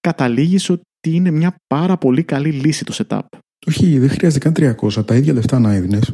καταλήγεις 0.00 0.70
ότι 0.70 0.84
είναι 1.02 1.30
μια 1.30 1.56
πάρα 1.66 1.96
πολύ 1.98 2.24
καλή 2.24 2.52
λύση 2.52 2.84
το 2.84 2.94
setup. 2.96 3.26
Όχι, 3.66 3.98
δεν 3.98 4.08
χρειάζεται 4.08 4.50
καν 4.50 4.76
300. 4.80 5.06
Τα 5.06 5.16
ίδια 5.16 5.32
λεφτά 5.32 5.58
να 5.58 5.72
έδινες. 5.72 6.12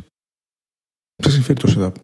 Σε 1.22 1.30
συμφέρει 1.30 1.60
το 1.60 1.74
setup. 1.76 2.00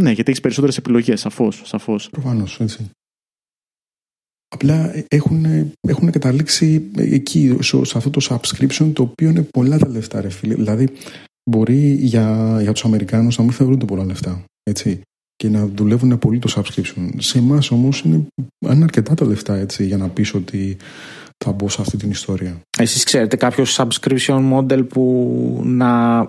Ναι, 0.00 0.10
γιατί 0.10 0.30
έχεις 0.30 0.40
περισσότερες 0.40 0.76
επιλογές, 0.76 1.20
σαφώς. 1.20 1.62
Σαφώς. 1.64 2.10
Προφανώς, 2.10 2.60
έτσι. 2.60 2.90
Απλά 4.48 5.04
έχουν, 5.08 5.46
έχουν 5.88 6.10
καταλήξει 6.10 6.90
εκεί, 6.96 7.56
σε 7.60 7.98
αυτό 7.98 8.10
το 8.10 8.26
subscription, 8.30 8.90
το 8.92 9.02
οποίο 9.02 9.28
είναι 9.28 9.42
πολλά 9.42 9.78
τα 9.78 9.88
λεφτά, 9.88 10.20
ρε 10.20 10.30
φίλε. 10.30 10.54
Δηλαδή, 10.54 10.88
μπορεί 11.50 11.96
για, 12.00 12.58
για 12.62 12.72
τους 12.72 12.84
Αμερικάνους 12.84 13.38
να 13.38 13.44
μην 13.44 13.52
θεωρούνται 13.52 13.84
πολλά 13.84 14.04
λεφτά. 14.04 14.44
Έτσι 14.62 15.00
και 15.36 15.48
να 15.48 15.66
δουλεύουν 15.66 16.18
πολύ 16.18 16.38
το 16.38 16.52
subscription. 16.56 17.08
Σε 17.16 17.38
εμάς 17.38 17.70
όμως 17.70 18.00
είναι, 18.00 18.26
είναι 18.72 18.84
αρκετά 18.84 19.14
τα 19.14 19.26
λεφτά 19.26 19.54
έτσι, 19.54 19.86
για 19.86 19.96
να 19.96 20.08
πεις 20.08 20.34
ότι 20.34 20.76
θα 21.44 21.52
μπω 21.52 21.68
σε 21.68 21.80
αυτή 21.80 21.96
την 21.96 22.10
ιστορία. 22.10 22.60
Εσείς 22.78 23.04
ξέρετε 23.04 23.36
κάποιο 23.36 23.64
subscription 23.68 24.52
model 24.52 24.88
που 24.88 25.60
να 25.64 26.28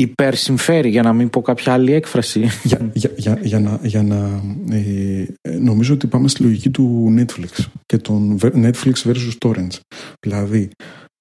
υπερσυμφέρει 0.00 0.88
για 0.88 1.02
να 1.02 1.12
μην 1.12 1.30
πω 1.30 1.42
κάποια 1.42 1.72
άλλη 1.72 1.92
έκφραση. 1.92 2.48
Για, 2.62 2.90
για, 2.92 3.10
για, 3.16 3.38
για 3.42 3.60
να, 3.60 3.80
για 3.82 4.02
να 4.02 4.42
ε, 4.70 5.26
νομίζω 5.58 5.94
ότι 5.94 6.06
πάμε 6.06 6.28
στη 6.28 6.42
λογική 6.42 6.70
του 6.70 7.14
Netflix 7.18 7.64
και 7.86 7.98
τον 7.98 8.38
Netflix 8.42 8.92
versus 9.04 9.38
Torrents. 9.38 9.78
Δηλαδή, 10.20 10.70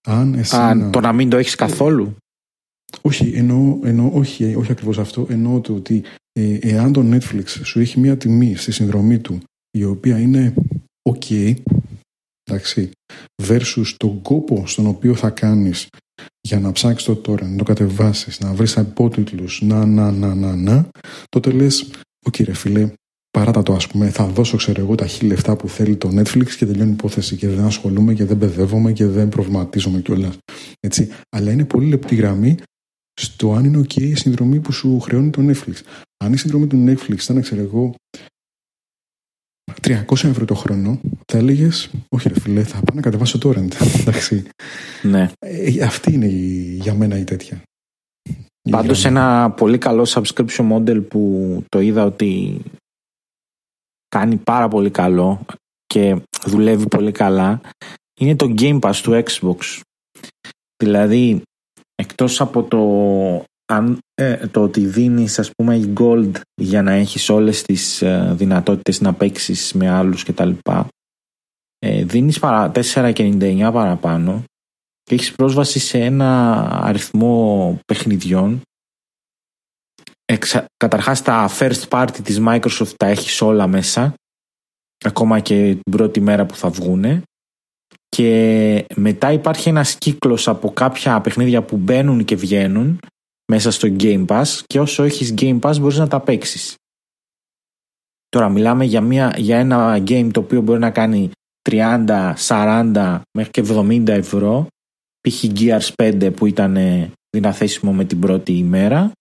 αν 0.08 0.34
εσύ. 0.34 0.56
Α, 0.56 0.89
το 0.89 1.00
να 1.00 1.13
μην 1.13 1.30
το 1.30 1.38
έχεις 1.38 1.56
καθόλου. 1.56 2.15
Όχι, 3.02 3.32
εννοώ, 3.36 3.80
εννοώ 3.84 4.12
όχι, 4.13 4.56
όχι 4.56 4.72
ακριβώς 4.72 5.00
αυτό. 5.00 5.28
Εννοώ 5.30 5.60
το 5.60 5.74
ότι 5.74 6.04
ε, 6.39 6.58
εάν 6.62 6.94
το 6.94 7.04
Netflix 7.12 7.46
σου 7.63 7.80
έχει 7.80 8.00
μια 8.00 8.18
τιμή 8.18 8.56
στη 8.56 8.72
συνδρομή 8.72 9.20
του 9.20 9.39
η 9.78 9.84
οποία 9.84 10.20
είναι 10.20 10.54
ok 11.10 11.54
εντάξει, 12.50 12.92
versus 13.48 13.94
τον 13.98 14.22
κόπο 14.22 14.68
στον 14.68 14.86
οποίο 14.86 15.15
θα 15.15 15.30
κάνεις 15.30 15.88
για 16.41 16.60
να 16.60 16.71
ψάξεις 16.71 17.08
το 17.08 17.15
torrent, 17.15 17.47
να 17.47 17.55
το 17.55 17.63
κατεβάσεις, 17.63 18.39
να 18.39 18.53
βρεις 18.53 18.75
υπότιτλους, 18.75 19.62
να, 19.62 19.86
να, 19.86 20.12
να, 20.12 20.36
να, 20.36 20.55
να, 20.55 20.89
τότε 21.29 21.51
λες, 21.51 21.89
οκ 22.25 22.36
ρε 22.39 22.53
φίλε, 22.53 22.91
παράτα 23.32 23.63
το 23.63 23.73
ας 23.73 23.88
πούμε, 23.88 24.10
θα 24.10 24.25
δώσω 24.25 24.58
ξέρω 24.58 24.82
εγώ 24.82 24.95
τα 24.95 25.08
χίλια 25.08 25.34
λεφτά 25.34 25.55
που 25.55 25.67
θέλει 25.67 25.95
το 25.95 26.10
Netflix 26.15 26.49
και 26.58 26.65
τελειώνει 26.65 26.89
η 26.89 26.93
υπόθεση 26.93 27.36
και 27.36 27.47
δεν 27.47 27.65
ασχολούμαι 27.65 28.13
και 28.13 28.25
δεν 28.25 28.38
παιδεύομαι 28.38 28.91
και 28.91 29.05
δεν 29.05 29.29
προβληματίζομαι 29.29 29.99
κιόλας. 29.99 30.38
Έτσι. 30.79 31.10
Αλλά 31.29 31.51
είναι 31.51 31.65
πολύ 31.65 31.88
λεπτή 31.88 32.15
γραμμή 32.15 32.58
στο 33.21 33.53
αν 33.53 33.65
είναι 33.65 33.79
ok 33.79 34.01
η 34.01 34.15
συνδρομή 34.15 34.60
που 34.60 34.71
σου 34.71 34.99
χρεώνει 34.99 35.29
το 35.29 35.41
Netflix. 35.47 35.73
Αν 36.23 36.34
η 36.34 36.38
συνδρομή 36.38 36.67
του 36.67 36.84
Netflix 36.88 37.21
ήταν, 37.21 37.41
ξέρω 37.41 37.62
εγώ, 37.62 37.95
300 39.82 40.24
ευρώ 40.24 40.46
το 40.46 40.54
χρόνο, 40.54 41.00
θα 41.32 41.38
έλεγες, 41.38 41.89
Όχι, 42.10 42.28
ρε 42.28 42.39
φίλε, 42.39 42.63
θα 42.63 42.74
πάω 42.74 42.96
να 42.96 43.02
κατεβάσω 43.02 43.39
torrent. 43.44 44.00
Εντάξει. 44.00 44.46
Ναι. 45.04 45.30
Ε, 45.39 45.84
αυτή 45.84 46.13
είναι 46.13 46.26
η, 46.26 46.78
για 46.82 46.94
μένα 46.94 47.18
η 47.18 47.24
τέτοια. 47.24 47.62
Πάντως 48.70 49.06
ένα 49.06 49.52
πολύ 49.52 49.78
καλό 49.78 50.08
subscription 50.10 50.72
model 50.72 51.08
που 51.08 51.63
το 51.70 51.80
είδα 51.80 52.04
ότι 52.04 52.62
κάνει 54.08 54.36
πάρα 54.36 54.68
πολύ 54.68 54.89
καλό 54.89 55.46
και 55.86 56.22
δουλεύει 56.46 56.88
πολύ 56.88 57.12
καλά 57.12 57.62
είναι 58.20 58.36
το 58.36 58.54
Game 58.58 58.80
Pass 58.80 58.96
του 58.96 59.24
Xbox 59.26 59.82
Δηλαδή, 60.84 61.42
εκτός 61.96 62.42
από 62.42 62.63
το, 62.63 63.44
αν, 63.69 63.97
ε, 64.13 64.47
το 64.47 64.63
ότι 64.63 64.86
δίνεις 64.86 65.39
ας 65.39 65.51
πούμε 65.51 65.75
η 65.75 65.93
gold 65.97 66.32
για 66.62 66.82
να 66.82 66.91
έχεις 66.91 67.29
όλες 67.29 67.62
τις 67.62 68.01
ε, 68.01 68.34
δυνατότητες 68.38 69.01
να 69.01 69.13
παίξεις 69.13 69.73
με 69.73 69.89
άλλους 69.89 70.23
κτλ. 70.23 70.51
Ε, 71.79 72.03
δίνεις 72.03 72.39
παρα, 72.39 72.71
4,99 72.71 73.69
παραπάνω 73.73 74.43
και 75.03 75.15
έχεις 75.15 75.32
πρόσβαση 75.32 75.79
σε 75.79 75.99
ένα 75.99 76.62
αριθμό 76.84 77.79
παιχνιδιών 77.86 78.62
Εξα... 80.32 80.65
Καταρχάς 80.77 81.21
τα 81.21 81.49
first 81.60 81.88
party 81.89 82.17
της 82.23 82.39
Microsoft 82.45 82.93
τα 82.97 83.08
έχεις 83.08 83.41
όλα 83.41 83.67
μέσα 83.67 84.13
ακόμα 85.05 85.39
και 85.39 85.77
την 85.84 85.91
πρώτη 85.91 86.21
μέρα 86.21 86.45
που 86.45 86.55
θα 86.55 86.69
βγούνε 86.69 87.21
και 88.10 88.86
μετά 88.95 89.32
υπάρχει 89.32 89.69
ένας 89.69 89.95
κύκλος 89.95 90.47
από 90.47 90.71
κάποια 90.71 91.21
παιχνίδια 91.21 91.62
που 91.63 91.77
μπαίνουν 91.77 92.25
και 92.25 92.36
βγαίνουν 92.36 92.99
μέσα 93.49 93.71
στο 93.71 93.88
Game 93.99 94.25
Pass 94.25 94.59
και 94.65 94.79
όσο 94.79 95.03
έχεις 95.03 95.33
Game 95.38 95.59
Pass 95.59 95.75
μπορείς 95.79 95.97
να 95.97 96.07
τα 96.07 96.19
παίξεις. 96.19 96.75
Τώρα 98.29 98.49
μιλάμε 98.49 98.85
για, 98.85 99.01
μια, 99.01 99.33
για 99.38 99.57
ένα 99.57 100.03
game 100.07 100.29
το 100.33 100.39
οποίο 100.39 100.62
μπορεί 100.62 100.79
να 100.79 100.91
κάνει 100.91 101.31
30, 101.69 102.33
40 102.47 103.19
μέχρι 103.38 103.51
και 103.51 103.63
70 103.67 104.07
ευρώ 104.07 104.67
π.χ. 105.27 105.43
Gears 105.43 105.89
5 105.95 106.31
που 106.35 106.45
ήταν 106.45 106.77
δυναθέσιμο 107.29 107.93
με 107.93 108.05
την 108.05 108.19
πρώτη 108.19 108.53
ημέρα 108.53 109.12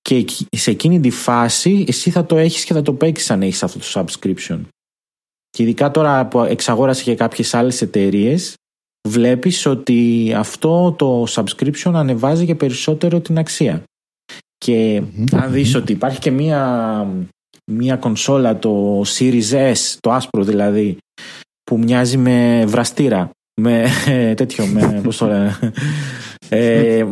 και 0.00 0.24
σε 0.56 0.70
εκείνη 0.70 1.00
τη 1.00 1.10
φάση 1.10 1.84
εσύ 1.88 2.10
θα 2.10 2.26
το 2.26 2.36
έχεις 2.36 2.64
και 2.64 2.72
θα 2.72 2.82
το 2.82 2.92
παίξεις 2.92 3.30
αν 3.30 3.42
έχεις 3.42 3.62
αυτό 3.62 3.78
το 3.78 3.86
subscription. 3.94 4.60
Και 5.50 5.62
ειδικά 5.62 5.90
τώρα 5.90 6.26
που 6.26 6.40
εξαγόρασε 6.40 7.02
και 7.02 7.14
κάποιες 7.14 7.54
άλλες 7.54 7.82
εταιρείες, 7.82 8.54
βλέπεις 9.08 9.66
ότι 9.66 10.32
αυτό 10.36 10.94
το 10.98 11.26
subscription 11.28 11.92
ανεβάζει 11.94 12.46
και 12.46 12.54
περισσότερο 12.54 13.20
την 13.20 13.38
αξία. 13.38 13.82
Και 14.58 15.02
αν 15.32 15.52
δεις 15.52 15.74
ότι 15.74 15.92
υπάρχει 15.92 16.18
και 16.18 16.30
μία, 16.30 17.06
μία 17.72 17.96
κονσόλα, 17.96 18.58
το 18.58 19.00
Series 19.00 19.72
S, 19.72 19.96
το 20.00 20.12
άσπρο 20.12 20.44
δηλαδή, 20.44 20.96
που 21.64 21.78
μοιάζει 21.78 22.16
με 22.16 22.64
βραστήρα, 22.66 23.30
με 23.60 23.88
τέτοιο, 24.36 24.66
με, 24.66 25.00
πώς 25.04 25.16
το 25.16 25.26
λένε, 25.26 25.58
ε, 26.48 27.04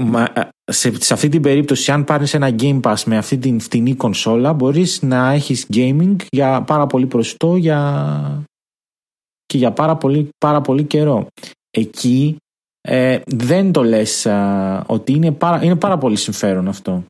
σε, 0.64 0.92
σε 1.00 1.14
αυτή 1.14 1.28
την 1.28 1.42
περίπτωση, 1.42 1.92
αν 1.92 2.04
πάρεις 2.04 2.34
ένα 2.34 2.54
Game 2.58 2.80
Pass 2.80 3.02
με 3.06 3.16
αυτή 3.16 3.38
την 3.38 3.60
φτηνή 3.60 3.94
κονσόλα, 3.94 4.52
μπορείς 4.52 5.02
να 5.02 5.32
έχεις 5.32 5.66
gaming 5.72 6.16
για 6.28 6.62
πάρα 6.62 6.86
πολύ 6.86 7.06
προσιτό 7.06 7.56
για... 7.56 8.42
και 9.46 9.58
για 9.58 9.72
πάρα 9.72 9.96
πολύ, 9.96 10.28
πάρα 10.38 10.60
πολύ 10.60 10.84
καιρό. 10.84 11.26
Εκεί 11.76 12.36
ε, 12.80 13.20
δεν 13.26 13.72
το 13.72 13.82
λες 13.82 14.26
ότι 14.86 15.12
είναι 15.12 15.32
πάρα, 15.32 15.64
είναι 15.64 15.76
πάρα 15.76 15.98
πολύ 15.98 16.16
συμφέρον 16.16 16.68
αυτό. 16.68 17.04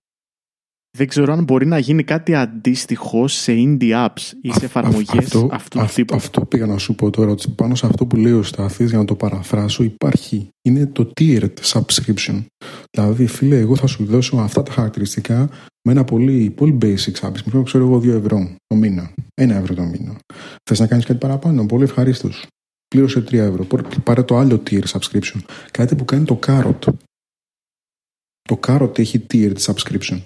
Δεν 0.97 1.09
ξέρω 1.09 1.33
αν 1.33 1.45
μπορεί 1.45 1.67
να 1.67 1.79
γίνει 1.79 2.05
κάτι 2.05 2.35
αντίστοιχο 2.35 3.29
σε 3.29 3.53
indie 3.57 4.07
apps 4.07 4.33
ή 4.43 4.53
σε 4.53 4.65
εφαρμογές 4.65 5.35
αυτού 5.51 5.79
του 5.79 5.87
τύπου. 5.95 6.15
Αυτό 6.15 6.41
πήγα 6.41 6.67
να 6.67 6.79
σου 6.79 6.95
πω 6.95 7.11
τώρα. 7.11 7.31
Ότι 7.31 7.51
πάνω 7.51 7.75
σε 7.75 7.87
αυτό 7.87 8.07
που 8.07 8.17
λέει 8.17 8.33
ο 8.33 8.43
Στάθης, 8.43 8.89
για 8.89 8.99
να 8.99 9.05
το 9.05 9.15
παραφράσω, 9.15 9.83
υπάρχει. 9.83 10.49
Είναι 10.63 10.87
το 10.87 11.11
tiered 11.21 11.53
subscription. 11.63 12.45
Δηλαδή, 12.91 13.27
φίλε, 13.27 13.59
εγώ 13.59 13.77
θα 13.77 13.87
σου 13.87 14.05
δώσω 14.05 14.37
αυτά 14.37 14.63
τα 14.63 14.73
χαρακτηριστικά 14.73 15.49
με 15.89 15.93
ένα 15.93 16.05
πολύ, 16.05 16.51
πολύ 16.51 16.79
basic 16.83 17.27
subscription. 17.27 17.65
Ξέρω 17.65 17.85
εγώ 17.85 17.99
2 17.99 18.09
ευρώ 18.09 18.55
το 18.67 18.77
μήνα. 18.77 19.11
1 19.41 19.51
ευρώ 19.51 19.75
το 19.75 19.83
μήνα. 19.83 20.17
Θες 20.71 20.81
να 20.81 20.87
κάνεις 20.87 21.05
κάτι 21.05 21.19
παραπάνω; 21.19 21.67
Πολύ 21.67 21.83
ευχαρίστως. 21.83 22.47
Πλήρωσε 22.89 23.21
3 23.21 23.33
ευρώ. 23.33 23.67
Πάρε 24.05 24.23
το 24.23 24.37
άλλο 24.37 24.63
tier 24.67 24.83
subscription. 24.85 25.41
Κάτι 25.71 25.97
που 25.97 26.05
κάνει 26.05 26.25
το 26.25 26.39
Carrot. 26.47 26.79
Το 28.43 28.61
Carrot 28.67 28.99
έχει 28.99 29.27
tiered 29.31 29.57
subscription. 29.57 30.25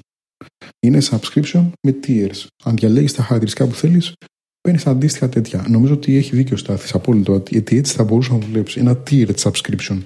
Είναι 0.87 0.99
subscription 1.03 1.71
με 1.87 1.99
tiers. 2.07 2.47
Αν 2.65 2.77
διαλέγεις 2.77 3.13
τα 3.13 3.23
χαρακτηριστικά 3.23 3.67
που 3.67 3.75
θέλεις, 3.75 4.13
παίρνεις 4.61 4.87
αντίστοιχα 4.87 5.29
τέτοια. 5.29 5.65
Νομίζω 5.69 5.95
ότι 5.95 6.17
έχει 6.17 6.37
δίκιο 6.37 6.57
Στάθης 6.57 6.95
απόλυτο, 6.95 7.43
γιατί 7.49 7.77
έτσι 7.77 7.97
θα 7.97 8.05
μπορούσες 8.05 8.33
να 8.33 8.39
δουλέψεις. 8.39 8.83
Ένα 8.83 9.03
tiered 9.07 9.35
subscription. 9.35 10.03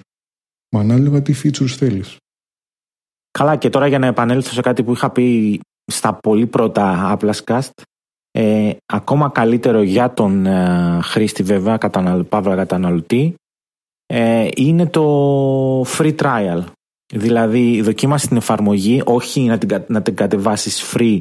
Με 0.75 0.81
ανάλογα 0.81 1.23
τι 1.23 1.35
features 1.43 1.67
θέλεις. 1.67 2.17
Καλά, 3.31 3.57
και 3.57 3.71
τώρα 3.71 3.87
για 3.87 3.99
να 3.99 4.07
επανέλθω 4.07 4.53
σε 4.53 4.61
κάτι 4.61 4.85
που 4.85 4.93
είχα 4.93 5.11
πει 5.11 5.61
στα 5.93 6.15
πολύ 6.15 6.47
πρώτα 6.47 7.17
Applescast, 7.19 7.71
ε, 8.39 8.77
ακόμα 8.87 9.31
καλύτερο 9.31 9.83
για 9.83 10.15
τον 10.15 10.47
ε, 10.47 10.99
χρήστη 11.03 11.43
βέβαια, 11.43 11.77
καταναλ, 11.77 12.25
παύλα 12.25 12.57
καταναλωτή, 12.57 13.35
ε, 14.07 14.49
είναι 14.57 14.87
το 14.87 15.81
free 15.83 16.15
trial. 16.17 16.65
Δηλαδή 17.15 17.81
δοκίμασε 17.81 18.29
την 18.29 18.37
εφαρμογή, 18.37 19.03
όχι 19.05 19.41
να 19.41 19.59
την, 19.59 19.85
να 19.87 20.03
την 20.03 20.15
κατεβάσεις 20.15 20.95
free 20.95 21.21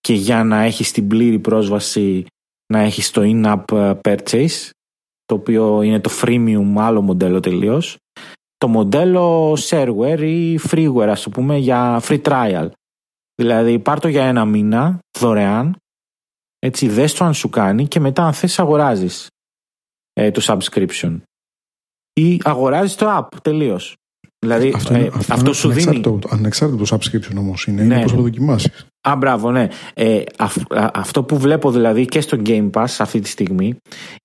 και 0.00 0.12
για 0.12 0.44
να 0.44 0.62
έχεις 0.62 0.92
την 0.92 1.08
πλήρη 1.08 1.38
πρόσβαση 1.38 2.26
να 2.72 2.78
έχεις 2.78 3.10
το 3.10 3.22
in-app 3.24 3.76
ε, 3.76 3.92
purchase, 4.02 4.70
το 5.24 5.34
οποίο 5.34 5.82
είναι 5.82 6.00
το 6.00 6.10
freemium 6.22 6.72
άλλο 6.76 7.02
μοντέλο 7.02 7.40
τελείως. 7.40 7.96
Το 8.56 8.68
μοντέλο 8.68 9.52
shareware 9.52 10.20
ή 10.20 10.58
freeware 10.70 11.08
ας 11.08 11.22
το 11.22 11.30
πούμε 11.30 11.56
για 11.56 12.00
free 12.04 12.22
trial. 12.22 12.68
Δηλαδή 13.34 13.78
πάρ 13.78 14.00
το 14.00 14.08
για 14.08 14.24
ένα 14.24 14.44
μήνα 14.44 14.98
δωρεάν, 15.18 15.76
έτσι 16.64 16.88
δες 16.88 17.14
το 17.14 17.24
αν 17.24 17.34
σου 17.34 17.48
κάνει 17.48 17.88
και 17.88 18.00
μετά 18.00 18.24
αν 18.24 18.32
θες 18.32 18.58
αγοράζεις 18.58 19.28
ε, 20.12 20.30
το 20.30 20.40
subscription. 20.44 21.20
Ή 22.12 22.40
αγοράζεις 22.44 22.94
το 22.94 23.18
app 23.18 23.36
τελείως. 23.42 23.96
Δηλαδή 24.38 24.72
αυτό, 24.74 24.94
ε, 24.94 25.10
αυτό, 25.14 25.34
αυτό 25.34 25.52
σου 25.52 25.70
δίνει. 25.70 26.20
Ανεξάρτητο 26.28 26.84
subscription 26.96 27.36
όμως 27.36 27.66
είναι, 27.66 27.82
ναι. 27.82 27.94
είναι 27.94 28.02
πώ 28.02 28.08
θα 28.08 28.16
το 28.16 28.22
δοκιμάσει. 28.22 28.70
Α, 29.08 29.16
μπράβο, 29.16 29.50
ναι. 29.50 29.68
Ε, 29.94 30.22
αυτό 30.76 31.24
που 31.24 31.38
βλέπω 31.38 31.70
δηλαδή 31.70 32.04
και 32.04 32.20
στο 32.20 32.42
Game 32.44 32.70
Pass 32.70 32.94
αυτή 32.98 33.20
τη 33.20 33.28
στιγμή 33.28 33.76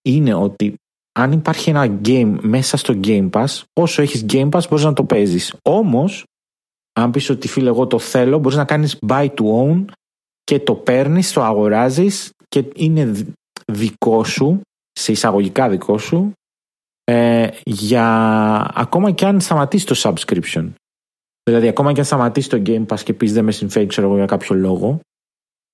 είναι 0.01 0.33
ότι 0.33 0.75
αν 1.19 1.31
υπάρχει 1.31 1.69
ένα 1.69 1.99
game 2.05 2.37
μέσα 2.41 2.77
στο 2.77 2.99
Game 3.03 3.29
Pass, 3.29 3.63
όσο 3.73 4.01
έχεις 4.01 4.25
Game 4.29 4.49
Pass 4.49 4.61
μπορείς 4.69 4.85
να 4.85 4.93
το 4.93 5.03
παίζεις. 5.03 5.53
Όμως, 5.61 6.23
αν 6.93 7.11
πεις 7.11 7.29
ότι 7.29 7.47
φίλε, 7.47 7.69
εγώ 7.69 7.87
το 7.87 7.99
θέλω, 7.99 8.37
μπορείς 8.39 8.57
να 8.57 8.65
κάνεις 8.65 8.97
buy 9.07 9.27
to 9.27 9.43
own 9.63 9.85
και 10.49 10.59
το 10.59 10.75
παίρνεις, 10.75 11.33
το 11.33 11.43
αγοράζεις 11.43 12.31
και 12.47 12.65
είναι 12.75 13.11
δικό 13.71 14.23
σου, 14.23 14.61
σε 14.91 15.11
εισαγωγικά 15.11 15.69
δικό 15.69 15.97
σου, 15.97 16.31
ε, 17.03 17.47
για 17.65 18.05
ακόμα 18.75 19.11
και 19.11 19.25
αν 19.25 19.41
σταματήσει 19.41 19.85
το 19.85 19.95
subscription. 19.97 20.71
Δηλαδή, 21.43 21.67
ακόμα 21.67 21.93
και 21.93 21.99
αν 21.99 22.05
σταματήσει 22.05 22.49
το 22.49 22.61
Game 22.65 22.85
Pass 22.85 22.99
και 22.99 23.13
πεις 23.13 23.33
δεν 23.33 23.43
με 23.43 23.51
συμφέρει, 23.51 23.85
ξέρω 23.85 24.07
εγώ 24.07 24.15
για 24.15 24.25
κάποιο 24.25 24.55
λόγο, 24.55 24.99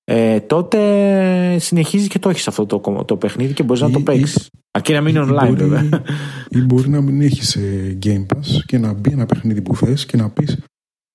ε, 0.04 0.40
τότε 0.40 0.80
συνεχίζεις 1.60 2.08
και 2.08 2.20
το 2.20 2.30
έχεις 2.30 2.48
αυτό 2.48 2.66
το, 2.66 3.04
το 3.06 3.18
παιχνίδι 3.18 3.54
και 3.54 3.64
μπορείς 3.64 3.82
να 3.82 3.92
το 3.92 4.00
παίξεις. 4.00 4.50
Αρκεί 4.72 4.94
να 4.94 5.02
μείνει 5.02 5.20
online, 5.22 5.48
μπορεί, 5.48 5.66
βέβαια. 5.66 6.04
Ή 6.50 6.62
μπορεί 6.62 6.90
να 6.90 7.02
μην 7.02 7.22
έχεις 7.22 7.56
ε, 7.56 7.98
Game 8.04 8.26
Pass 8.26 8.64
και 8.66 8.78
να 8.78 8.94
μπει 8.94 9.12
ένα 9.12 9.26
παιχνίδι 9.26 9.62
που 9.62 9.76
θες 9.76 10.06
και 10.06 10.18
να 10.18 10.30
πεις 10.30 10.58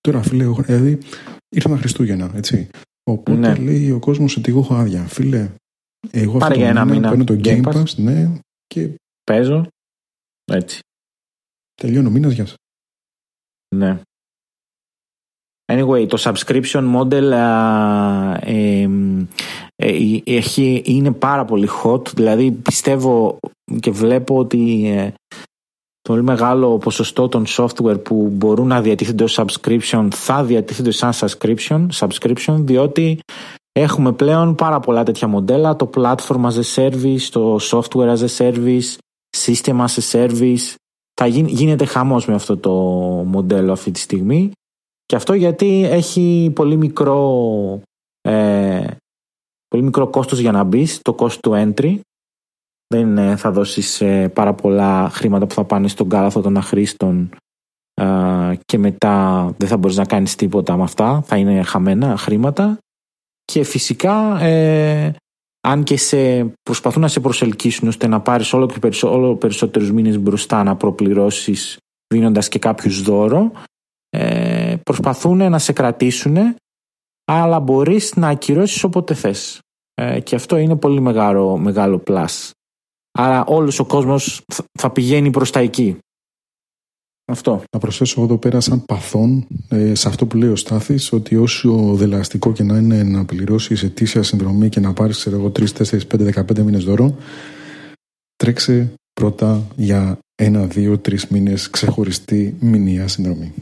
τώρα, 0.01 0.23
φίλε, 0.23 0.45
δηλαδή 0.45 0.99
ήρθαν 1.49 1.79
Χριστούγεννα, 1.79 2.31
έτσι. 2.35 2.69
Οπότε 3.05 3.37
ναι. 3.37 3.55
λέει 3.55 3.91
ο 3.91 3.99
κόσμος 3.99 4.37
ότι 4.37 4.51
εγώ 4.51 4.61
έχω 4.61 4.75
άδεια. 4.75 5.07
Φίλε, 5.07 5.51
εγώ 6.11 6.39
Πάρε 6.39 6.45
αυτό 6.45 6.59
για 6.59 6.69
ένα 6.69 6.85
μήνα 6.85 7.09
παίρνω 7.09 7.25
το 7.25 7.41
Game 7.45 7.63
Pass, 7.63 7.75
Pass 7.75 7.95
ναι, 7.97 8.33
και 8.67 8.95
παίζω 9.25 9.67
έτσι. 10.53 10.79
Τελειώνω 11.75 12.09
ο 12.09 12.11
μήνας, 12.11 12.33
γεια 12.33 12.47
σας. 12.47 12.57
Ναι. 13.77 14.01
Anyway, 15.73 16.09
το 16.09 16.17
subscription 16.21 16.97
model 16.97 17.31
ε, 18.41 18.89
ε, 19.77 20.21
έχει, 20.25 20.83
είναι 20.85 21.13
πάρα 21.13 21.45
πολύ 21.45 21.69
hot. 21.83 22.09
Δηλαδή 22.09 22.53
πιστεύω 22.53 23.39
και 23.81 23.91
βλέπω 23.91 24.39
ότι 24.39 24.87
ε, 24.87 25.13
το 25.29 25.50
πολύ 26.11 26.23
μεγάλο 26.23 26.79
ποσοστό 26.79 27.29
των 27.29 27.45
software 27.49 28.05
που 28.05 28.29
μπορούν 28.33 28.67
να 28.67 28.81
διατίθενται 28.81 29.25
ως 29.25 29.41
subscription 29.41 30.09
θα 30.11 30.45
διατίθενται 30.45 30.91
σαν 30.91 31.13
subscription, 31.13 31.87
subscription 31.95 32.57
διότι 32.59 33.21
έχουμε 33.73 34.13
πλέον 34.13 34.55
πάρα 34.55 34.81
πολλά 34.81 35.03
τέτοια 35.03 35.29
μοντέλα. 35.29 35.77
Το 35.77 35.91
platform 35.95 36.45
as 36.45 36.53
a 36.53 36.75
service, 36.75 37.21
το 37.31 37.59
software 37.61 38.17
as 38.17 38.19
a 38.19 38.37
service, 38.37 38.97
σύστημα 39.31 39.89
σε 39.89 40.01
service. 40.13 40.75
Θα 41.15 41.27
γίνεται 41.27 41.85
χαμός 41.85 42.27
με 42.27 42.35
αυτό 42.35 42.57
το 42.57 42.73
μοντέλο 43.27 43.73
αυτή 43.73 43.91
τη 43.91 43.99
στιγμή. 43.99 44.53
Και 45.07 45.17
αυτό 45.17 45.35
γιατί 45.35 45.85
έχει 45.91 46.53
πολύ 46.55 46.77
μικρό, 46.77 47.81
ε, 48.21 48.87
πολύ 49.69 49.83
μικρό 49.83 50.09
κόστος 50.09 50.39
για 50.39 50.53
να 50.53 50.65
μπεις, 50.65 51.01
το 51.03 51.15
κόστος 51.15 51.41
του 51.41 51.75
entry. 51.75 52.01
Δεν 52.95 53.37
θα 53.37 53.51
δώσεις 53.51 54.01
ε, 54.01 54.29
πάρα 54.29 54.55
πολλά 54.55 55.09
χρήματα 55.11 55.47
που 55.47 55.55
θα 55.55 55.65
πάνε 55.65 55.89
στον 55.89 56.09
κάλαθο 56.09 56.41
των 56.41 56.57
αχρήστων 56.57 57.31
ε, 57.95 58.53
και 58.65 58.79
μετά 58.79 59.47
δεν 59.57 59.69
θα 59.69 59.77
μπορείς 59.77 59.97
να 59.97 60.05
κάνεις 60.05 60.35
τίποτα 60.35 60.77
με 60.77 60.83
αυτά. 60.83 61.23
Θα 61.25 61.37
είναι 61.37 61.63
χαμένα 61.63 62.17
χρήματα. 62.17 62.79
Και 63.45 63.65
φυσικά 63.65 64.41
ε, 64.41 65.15
αν 65.61 65.83
και 65.83 65.97
σε, 65.97 66.45
προσπαθούν 66.63 67.03
να 67.03 67.09
σε 67.09 67.21
προσελκύσουν 67.21 67.89
ώστε 67.89 68.07
να 68.07 68.21
πάρεις 68.21 68.53
όλο 68.53 68.67
και 68.67 68.79
περισσότερου 68.79 69.23
όλο 69.23 69.37
περισσότερους 69.37 69.93
μήνες 69.93 70.19
μπροστά 70.19 70.63
να 70.63 70.77
προπληρώσεις 70.77 71.77
δίνοντας 72.15 72.49
και 72.49 72.59
κάποιους 72.59 73.03
δώρο, 73.03 73.53
ε, 74.11 74.77
προσπαθούν 74.83 75.51
να 75.51 75.59
σε 75.59 75.73
κρατήσουν, 75.73 76.37
αλλά 77.25 77.61
μπορείς 77.61 78.17
να 78.17 78.29
ακυρώσεις 78.29 78.85
όποτε 78.85 79.15
θες. 79.15 79.61
Ε, 79.95 80.21
και 80.21 80.35
αυτό 80.35 80.57
είναι 80.57 80.77
πολύ 80.77 81.01
μεγάλο, 81.01 81.57
μεγάλο 81.57 82.03
plus. 82.07 82.51
Άρα 83.13 83.45
όλος 83.45 83.79
ο 83.79 83.85
κόσμος 83.85 84.45
θα 84.79 84.91
πηγαίνει 84.91 85.31
προς 85.31 85.51
τα 85.51 85.61
εκεί. 85.61 85.99
Αυτό. 87.25 87.63
Να 87.73 87.79
προσθέσω 87.79 88.15
εγώ 88.17 88.25
εδώ 88.27 88.39
πέρα 88.39 88.61
σαν 88.61 88.85
παθόν 88.85 89.47
ε, 89.69 89.95
σε 89.95 90.09
αυτό 90.09 90.27
που 90.27 90.37
λέει 90.37 90.51
ο 90.51 90.57
Στάθης 90.57 91.13
ότι 91.13 91.37
όσο 91.37 91.95
δελαστικό 91.95 92.53
και 92.53 92.63
να 92.63 92.79
είναι 92.79 93.03
να 93.03 93.25
πληρώσει 93.25 93.77
ετήσια 93.83 94.23
συνδρομή 94.23 94.69
και 94.69 94.81
να 94.81 94.93
πάρεις 94.93 95.17
ξέρω 95.17 95.37
εγώ 95.37 95.53
3, 95.57 95.67
4, 95.69 95.99
5, 96.11 96.35
15 96.35 96.59
μήνες 96.59 96.85
δώρο 96.85 97.17
τρέξε 98.37 98.95
πρώτα 99.13 99.67
για 99.77 100.19
ένα, 100.35 100.67
δύο, 100.67 100.99
τρεις 100.99 101.27
μήνες 101.27 101.71
ξεχωριστή 101.71 102.57
μηνιαία 102.61 103.09
συνδρομή. 103.09 103.53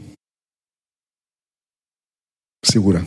Σίγουρα. 2.59 3.03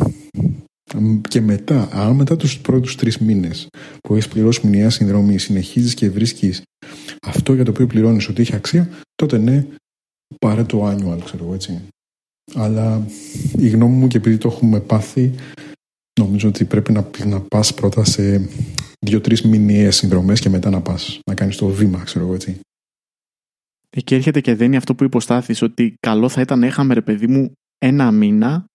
Και 1.28 1.40
μετά, 1.40 1.88
αν 1.92 2.14
μετά 2.14 2.36
τους 2.36 2.60
πρώτους 2.60 2.96
τρεις 2.96 3.18
μήνες 3.18 3.68
που 4.00 4.14
έχεις 4.14 4.28
πληρώσει 4.28 4.66
μηνιαία 4.66 4.90
συνδρομή 4.90 5.38
συνεχίζεις 5.38 5.94
και 5.94 6.10
βρίσκεις 6.10 6.62
αυτό 7.26 7.54
για 7.54 7.64
το 7.64 7.70
οποίο 7.70 7.86
πληρώνεις 7.86 8.28
ότι 8.28 8.42
έχει 8.42 8.54
αξία, 8.54 8.88
τότε 9.14 9.38
ναι, 9.38 9.66
πάρε 10.38 10.64
το 10.64 10.88
annual, 10.88 11.18
ξέρω 11.24 11.44
εγώ 11.44 11.54
έτσι. 11.54 11.80
Αλλά 12.54 13.06
η 13.58 13.68
γνώμη 13.68 13.96
μου 13.96 14.08
και 14.08 14.16
επειδή 14.16 14.38
το 14.38 14.48
έχουμε 14.48 14.80
πάθει, 14.80 15.34
νομίζω 16.20 16.48
ότι 16.48 16.64
πρέπει 16.64 16.92
να, 16.92 17.10
να 17.26 17.40
πας 17.40 17.74
πρώτα 17.74 18.04
σε 18.04 18.48
δύο-τρεις 18.98 19.42
μηνιαίες 19.42 19.96
συνδρομές 19.96 20.40
και 20.40 20.48
μετά 20.48 20.70
να 20.70 20.80
πας 20.80 21.18
να 21.26 21.34
κάνεις 21.34 21.56
το 21.56 21.66
βήμα, 21.66 22.02
ξέρω 22.02 22.24
εγώ 22.24 22.34
έτσι. 22.34 22.60
Εκεί 23.90 24.14
έρχεται 24.14 24.40
και 24.40 24.54
δένει 24.54 24.76
αυτό 24.76 24.94
που 24.94 25.04
υποστάθεις 25.04 25.62
ότι 25.62 25.94
καλό 26.00 26.28
θα 26.28 26.40
ήταν 26.40 26.58
να 26.58 26.66
είχαμε 26.66 26.94
ρε 26.94 27.00
παιδί 27.00 27.26
μου 27.26 27.52
ένα 27.78 28.10
μήνα 28.10 28.66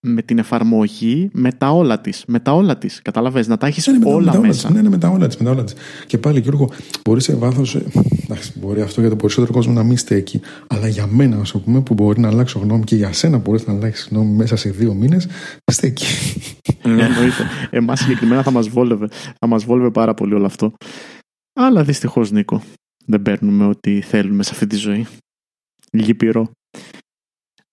με 0.00 0.22
την 0.22 0.38
εφαρμογή 0.38 1.30
με 1.32 1.52
τα 1.52 1.70
όλα 1.70 2.00
της. 2.00 2.24
Με 2.26 2.40
τα 2.40 2.52
όλα 2.52 2.78
της. 2.78 3.02
Καταλαβες, 3.02 3.46
να 3.46 3.56
τα 3.56 3.66
έχεις 3.66 3.86
ναι, 3.86 3.98
ναι, 3.98 4.12
όλα 4.12 4.32
με 4.32 4.46
μέσα. 4.46 4.70
Ναι, 4.72 4.82
ναι, 4.82 4.88
με 4.88 4.98
τα 4.98 5.08
όλα 5.08 5.26
της. 5.26 5.36
Της. 5.36 5.74
Και 6.06 6.18
πάλι, 6.18 6.40
Γιώργο, 6.40 6.70
μπορεί 7.04 7.20
σε 7.20 7.34
βάθος. 7.34 7.74
Εντάξει, 8.24 8.52
μπορεί 8.58 8.80
αυτό 8.80 9.00
για 9.00 9.08
τον 9.08 9.18
περισσότερο 9.18 9.52
κόσμο 9.52 9.72
να 9.72 9.82
μην 9.82 9.96
στέκει. 9.96 10.40
Αλλά 10.66 10.88
για 10.88 11.06
μένα, 11.06 11.36
ας 11.36 11.52
πούμε, 11.52 11.80
που 11.80 11.94
μπορεί 11.94 12.20
να 12.20 12.28
αλλάξω 12.28 12.58
γνώμη 12.58 12.84
και 12.84 12.96
για 12.96 13.12
σένα 13.12 13.38
μπορείς 13.38 13.66
να 13.66 13.72
αλλάξεις 13.72 14.08
γνώμη 14.10 14.34
μέσα 14.34 14.56
σε 14.56 14.70
δύο 14.70 14.94
μήνες, 14.94 15.28
στέκει. 15.72 16.06
Ναι, 16.82 17.02
εννοείται. 17.02 17.46
Εμάς 17.70 18.00
συγκεκριμένα 18.00 18.42
θα 18.42 18.50
μας 18.50 18.68
βόλευε. 18.68 19.08
Θα 19.38 19.46
μας 19.46 19.64
βόλευε 19.64 19.90
πάρα 19.90 20.14
πολύ 20.14 20.34
όλο 20.34 20.46
αυτό. 20.46 20.72
Αλλά 21.60 21.84
δυστυχώς, 21.84 22.30
Νίκο, 22.30 22.62
δεν 23.06 23.22
παίρνουμε 23.22 23.66
ό,τι 23.66 24.00
θέλουμε 24.00 24.42
σε 24.42 24.50
αυτή 24.52 24.66
τη 24.66 24.76
ζωή. 24.76 25.06
Λυπηρό. 25.92 26.50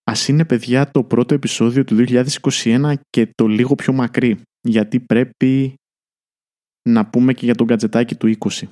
Ας 0.08 0.28
είναι 0.28 0.46
παιδιά 0.46 0.92
το 0.92 1.04
πρώτο 1.04 1.34
επεισόδιο 1.34 1.84
του 1.84 1.96
2021 2.08 2.94
και 3.10 3.32
το 3.36 3.48
λίγο 3.48 3.76
πιο 3.76 3.94
μακρύ, 3.94 4.42
γιατί 4.62 5.00
πρέπει 5.00 5.74
να 6.90 7.10
πούμε 7.10 7.34
και 7.34 7.46
για 7.46 7.56
τον 7.56 7.66
γκατζετάκι 7.66 8.16
του 8.16 8.36
20. 8.40 8.68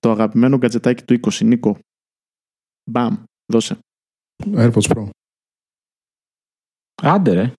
Το 0.00 0.10
αγαπημένο 0.10 0.56
γκατζετάκι 0.56 1.04
του 1.04 1.20
20, 1.32 1.44
Νίκο. 1.44 1.78
Μπαμ, 2.90 3.22
δώσε. 3.52 3.78
AirPods 4.44 4.88
Pro. 4.88 5.08
Άντε 7.02 7.32
ρε. 7.32 7.52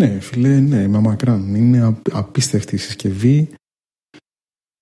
Ναι, 0.00 0.20
φίλε, 0.20 0.60
ναι, 0.60 0.88
μα 0.88 1.00
μακράν. 1.00 1.54
Είναι 1.54 2.00
απίστευτη 2.12 2.74
η 2.74 2.78
συσκευή. 2.78 3.54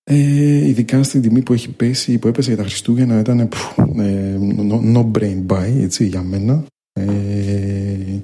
Ε, 0.03 0.67
ειδικά 0.67 1.03
στην 1.03 1.21
τιμή 1.21 1.41
που 1.41 1.53
έχει 1.53 1.69
πέσει, 1.69 2.17
που 2.17 2.27
έπεσε 2.27 2.47
για 2.47 2.57
τα 2.57 2.63
Χριστούγεννα, 2.63 3.19
ήταν 3.19 3.39
ε, 3.39 3.49
no, 4.93 5.11
brain 5.11 5.45
buy, 5.47 5.73
έτσι, 5.81 6.05
για 6.05 6.21
μένα. 6.21 6.65
Ε, 6.93 8.19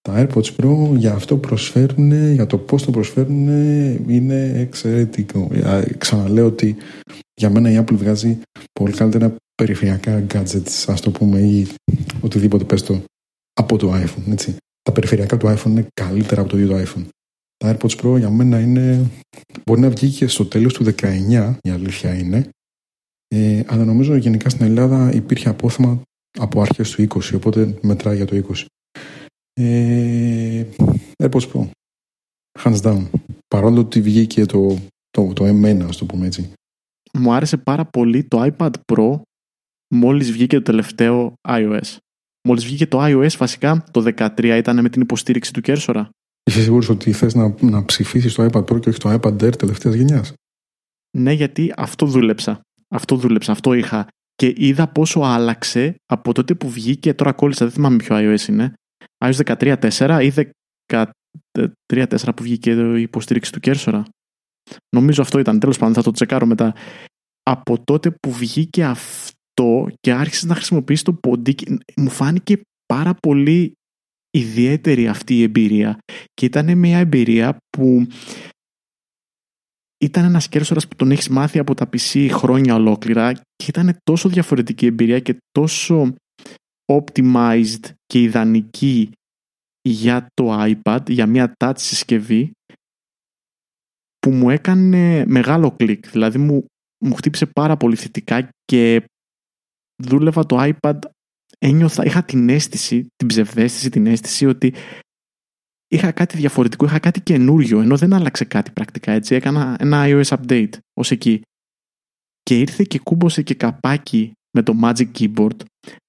τα 0.00 0.26
AirPods 0.26 0.56
Pro 0.56 0.96
για 0.96 1.12
αυτό 1.12 1.36
προσφέρουν, 1.36 2.32
για 2.32 2.46
το 2.46 2.58
πώς 2.58 2.84
το 2.84 2.90
προσφέρουν 2.90 3.48
είναι 4.08 4.52
εξαιρετικό. 4.54 5.50
Ξαναλέω 5.98 6.46
ότι 6.46 6.76
για 7.34 7.50
μένα 7.50 7.70
η 7.70 7.78
Apple 7.78 7.96
βγάζει 7.96 8.38
πολύ 8.72 8.92
καλύτερα 8.92 9.34
περιφερειακά 9.54 10.26
gadgets, 10.34 10.84
ας 10.86 11.00
το 11.00 11.10
πούμε, 11.10 11.40
ή 11.40 11.66
οτιδήποτε 12.20 12.64
πες 12.64 12.82
το, 12.82 13.02
από 13.52 13.76
το 13.76 13.94
iPhone, 13.94 14.30
έτσι. 14.32 14.56
Τα 14.82 14.92
περιφερειακά 14.92 15.36
του 15.36 15.46
iPhone 15.46 15.66
είναι 15.66 15.86
καλύτερα 15.94 16.40
από 16.40 16.50
το 16.50 16.58
ίδιο 16.58 16.68
το 16.68 16.82
iPhone. 16.82 17.04
Τα 17.56 17.76
AirPods 17.76 17.96
Pro 18.00 18.18
για 18.18 18.30
μένα 18.30 18.60
είναι. 18.60 19.10
Μπορεί 19.64 19.80
να 19.80 19.90
βγει 19.90 20.10
και 20.10 20.26
στο 20.26 20.46
τέλος 20.46 20.72
του 20.72 20.84
19, 20.84 21.56
η 21.62 21.70
αλήθεια 21.70 22.14
είναι. 22.14 22.48
Ε, 23.28 23.62
αλλά 23.66 23.84
νομίζω 23.84 24.16
γενικά 24.16 24.48
στην 24.48 24.64
Ελλάδα 24.64 25.12
υπήρχε 25.12 25.48
απόθεμα 25.48 26.02
από 26.38 26.60
αρχέ 26.60 26.82
του 26.82 27.20
20, 27.20 27.34
οπότε 27.34 27.78
μετράει 27.82 28.16
για 28.16 28.26
το 28.26 28.44
20. 28.54 28.64
Ε, 29.52 30.64
AirPods 31.22 31.50
Pro. 31.52 31.68
Hands 32.62 32.80
down. 32.80 33.10
Παρόλο 33.48 33.80
ότι 33.80 34.00
βγήκε 34.00 34.46
το, 34.46 34.78
το, 35.10 35.32
το 35.32 35.44
M1, 35.44 35.80
ας 35.88 35.96
το 35.96 36.04
πούμε 36.04 36.26
έτσι. 36.26 36.52
Μου 37.12 37.32
άρεσε 37.32 37.56
πάρα 37.56 37.84
πολύ 37.84 38.24
το 38.24 38.52
iPad 38.56 38.70
Pro 38.92 39.20
μόλις 39.94 40.32
βγήκε 40.32 40.56
το 40.56 40.62
τελευταίο 40.62 41.34
iOS. 41.48 41.96
Μόλις 42.48 42.64
βγήκε 42.64 42.86
το 42.86 42.98
iOS 43.00 43.36
βασικά 43.38 43.84
το 43.90 44.12
13 44.16 44.42
ήταν 44.44 44.80
με 44.80 44.88
την 44.88 45.02
υποστήριξη 45.02 45.52
του 45.52 45.60
Κέρσορα. 45.60 46.10
Είσαι 46.50 46.62
σίγουρος 46.62 46.88
ότι 46.88 47.12
θες 47.12 47.34
να, 47.34 47.54
να 47.60 47.84
ψηφίσεις 47.84 48.34
το 48.34 48.48
iPad 48.52 48.64
Pro 48.64 48.80
και 48.80 48.88
όχι 48.88 48.98
το 48.98 49.18
iPad 49.20 49.42
Air 49.42 49.56
τελευταίας 49.58 49.94
γενιάς; 49.94 50.32
Ναι, 51.18 51.32
γιατί 51.32 51.72
αυτό 51.76 52.06
δούλεψα. 52.06 52.60
Αυτό 52.88 53.16
δούλεψα, 53.16 53.52
αυτό 53.52 53.72
είχα. 53.72 54.06
Και 54.34 54.52
είδα 54.56 54.88
πόσο 54.88 55.20
άλλαξε 55.20 55.94
από 56.06 56.32
τότε 56.32 56.54
που 56.54 56.70
βγήκε. 56.70 57.14
Τώρα 57.14 57.32
κόλλησα, 57.32 57.64
δεν 57.64 57.74
θυμάμαι 57.74 57.96
ποιο 57.96 58.16
iOS 58.18 58.48
είναι. 58.48 58.72
iOS 59.24 59.56
13.4 59.58 60.20
ή 60.22 60.52
13.4 60.92 62.36
που 62.36 62.42
βγήκε 62.42 62.70
η 62.70 63.02
υποστήριξη 63.02 63.52
του 63.52 63.60
Κέρσορα. 63.60 64.04
Νομίζω 64.96 65.22
αυτό 65.22 65.38
ήταν. 65.38 65.58
Τέλος 65.58 65.78
πάντων, 65.78 65.94
θα 65.94 66.02
το 66.02 66.10
τσεκάρω 66.10 66.46
μετά. 66.46 66.74
Από 67.42 67.82
τότε 67.84 68.10
που 68.10 68.32
βγήκε 68.32 68.84
αυτό 68.84 69.86
και 70.00 70.12
άρχισες 70.12 70.44
να 70.44 70.54
χρησιμοποιήσει 70.54 71.04
το 71.04 71.12
ποντίκι, 71.12 71.78
μου 71.96 72.10
φάνηκε 72.10 72.60
πάρα 72.86 73.14
πολύ 73.14 73.72
ιδιαίτερη 74.34 75.08
αυτή 75.08 75.38
η 75.38 75.42
εμπειρία 75.42 75.98
και 76.34 76.46
ήταν 76.46 76.78
μια 76.78 76.98
εμπειρία 76.98 77.56
που 77.70 78.06
ήταν 80.04 80.24
ένας 80.24 80.48
κέρσορας 80.48 80.88
που 80.88 80.96
τον 80.96 81.10
έχεις 81.10 81.28
μάθει 81.28 81.58
από 81.58 81.74
τα 81.74 81.88
PC 81.92 82.28
χρόνια 82.32 82.74
ολόκληρα 82.74 83.32
και 83.32 83.66
ήταν 83.68 83.96
τόσο 84.02 84.28
διαφορετική 84.28 84.86
εμπειρία 84.86 85.18
και 85.18 85.36
τόσο 85.50 86.14
optimized 86.92 87.90
και 88.06 88.20
ιδανική 88.20 89.10
για 89.88 90.26
το 90.34 90.62
iPad, 90.62 91.00
για 91.08 91.26
μια 91.26 91.52
touch 91.64 91.72
συσκευή 91.76 92.50
που 94.18 94.30
μου 94.30 94.50
έκανε 94.50 95.24
μεγάλο 95.26 95.70
κλικ. 95.70 96.10
Δηλαδή 96.10 96.38
μου, 96.38 96.64
μου 97.04 97.14
χτύπησε 97.14 97.46
πάρα 97.46 97.76
πολύ 97.76 97.96
θετικά 97.96 98.48
και 98.64 99.04
δούλευα 100.02 100.46
το 100.46 100.72
iPad 100.72 100.98
ένιωθα, 101.58 102.04
είχα 102.04 102.22
την 102.22 102.48
αίσθηση, 102.48 103.06
την 103.16 103.26
ψευδέστηση, 103.28 103.90
την 103.90 104.06
αίσθηση 104.06 104.46
ότι 104.46 104.74
είχα 105.88 106.12
κάτι 106.12 106.36
διαφορετικό, 106.36 106.84
είχα 106.84 106.98
κάτι 106.98 107.20
καινούριο, 107.20 107.80
ενώ 107.80 107.96
δεν 107.96 108.12
άλλαξε 108.12 108.44
κάτι 108.44 108.70
πρακτικά, 108.70 109.12
έτσι. 109.12 109.34
Έκανα 109.34 109.76
ένα 109.78 110.04
iOS 110.06 110.38
update 110.38 110.72
ως 111.00 111.10
εκεί. 111.10 111.40
Και 112.42 112.58
ήρθε 112.58 112.84
και 112.88 112.98
κούμπωσε 112.98 113.42
και 113.42 113.54
καπάκι 113.54 114.32
με 114.56 114.62
το 114.62 114.78
Magic 114.82 115.10
Keyboard, 115.18 115.56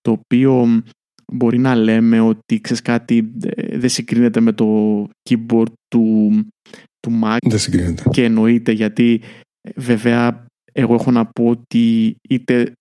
το 0.01 0.11
οποίο 0.11 0.81
μπορεί 1.33 1.57
να 1.57 1.75
λέμε 1.75 2.19
ότι 2.19 2.61
ξέρεις 2.61 2.81
κάτι 2.81 3.31
δεν 3.71 3.89
συγκρίνεται 3.89 4.39
με 4.39 4.53
το 4.53 5.07
keyboard 5.29 5.71
του, 5.87 6.31
του 6.99 7.19
Mac. 7.23 7.37
Δεν 7.47 7.59
συγκρίνεται. 7.59 8.03
Και 8.09 8.23
εννοείται 8.23 8.71
γιατί 8.71 9.21
βέβαια 9.75 10.45
εγώ 10.71 10.93
έχω 10.93 11.11
να 11.11 11.25
πω 11.25 11.47
ότι 11.47 12.15
είτε 12.29 12.73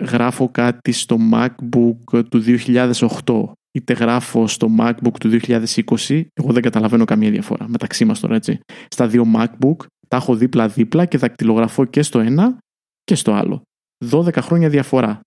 γράφω 0.00 0.48
κάτι 0.48 0.92
στο 0.92 1.16
MacBook 1.32 2.24
του 2.28 2.44
2008 3.24 3.44
είτε 3.72 3.92
γράφω 3.92 4.46
στο 4.46 4.68
MacBook 4.78 5.18
του 5.20 5.40
2020 5.42 6.22
εγώ 6.32 6.52
δεν 6.52 6.62
καταλαβαίνω 6.62 7.04
καμία 7.04 7.30
διαφορά 7.30 7.68
μεταξύ 7.68 8.04
μας 8.04 8.20
τώρα 8.20 8.34
έτσι. 8.34 8.60
Στα 8.88 9.06
δύο 9.06 9.24
MacBook 9.36 9.76
τα 10.08 10.16
έχω 10.16 10.34
δίπλα 10.34 10.68
δίπλα 10.68 11.04
και 11.04 11.18
δακτυλογραφώ 11.18 11.84
και 11.84 12.02
στο 12.02 12.18
ένα 12.18 12.58
και 13.04 13.14
στο 13.14 13.32
άλλο. 13.32 13.62
12 14.10 14.36
χρόνια 14.40 14.68
διαφορά. 14.68 15.20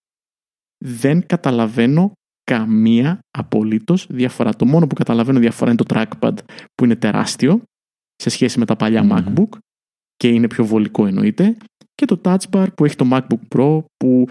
Δεν 0.86 1.26
καταλαβαίνω 1.26 2.12
καμία 2.44 3.20
απολύτως 3.38 4.08
διαφορά. 4.10 4.54
Το 4.54 4.66
μόνο 4.66 4.88
που 4.88 4.96
καταλαβαίνω 4.96 5.40
διαφορά 5.40 5.72
είναι 5.72 5.84
το 5.84 5.96
trackpad 5.96 6.38
που 6.76 6.84
είναι 6.84 6.96
τεράστιο 6.96 7.62
σε 8.16 8.30
σχέση 8.30 8.60
με 8.60 8.66
τα 8.66 8.76
παλια 8.76 9.08
MacBook 9.12 9.58
και 10.16 10.28
είναι 10.28 10.48
πιο 10.48 10.66
βολικό 10.66 11.06
εννοείται 11.06 11.58
και 11.96 12.06
το 12.06 12.22
Touch 12.24 12.50
Bar 12.52 12.68
που 12.76 12.86
έχει 12.86 12.96
το 12.96 13.06
MacBook 13.12 13.56
Pro 13.56 13.84
που 13.98 14.28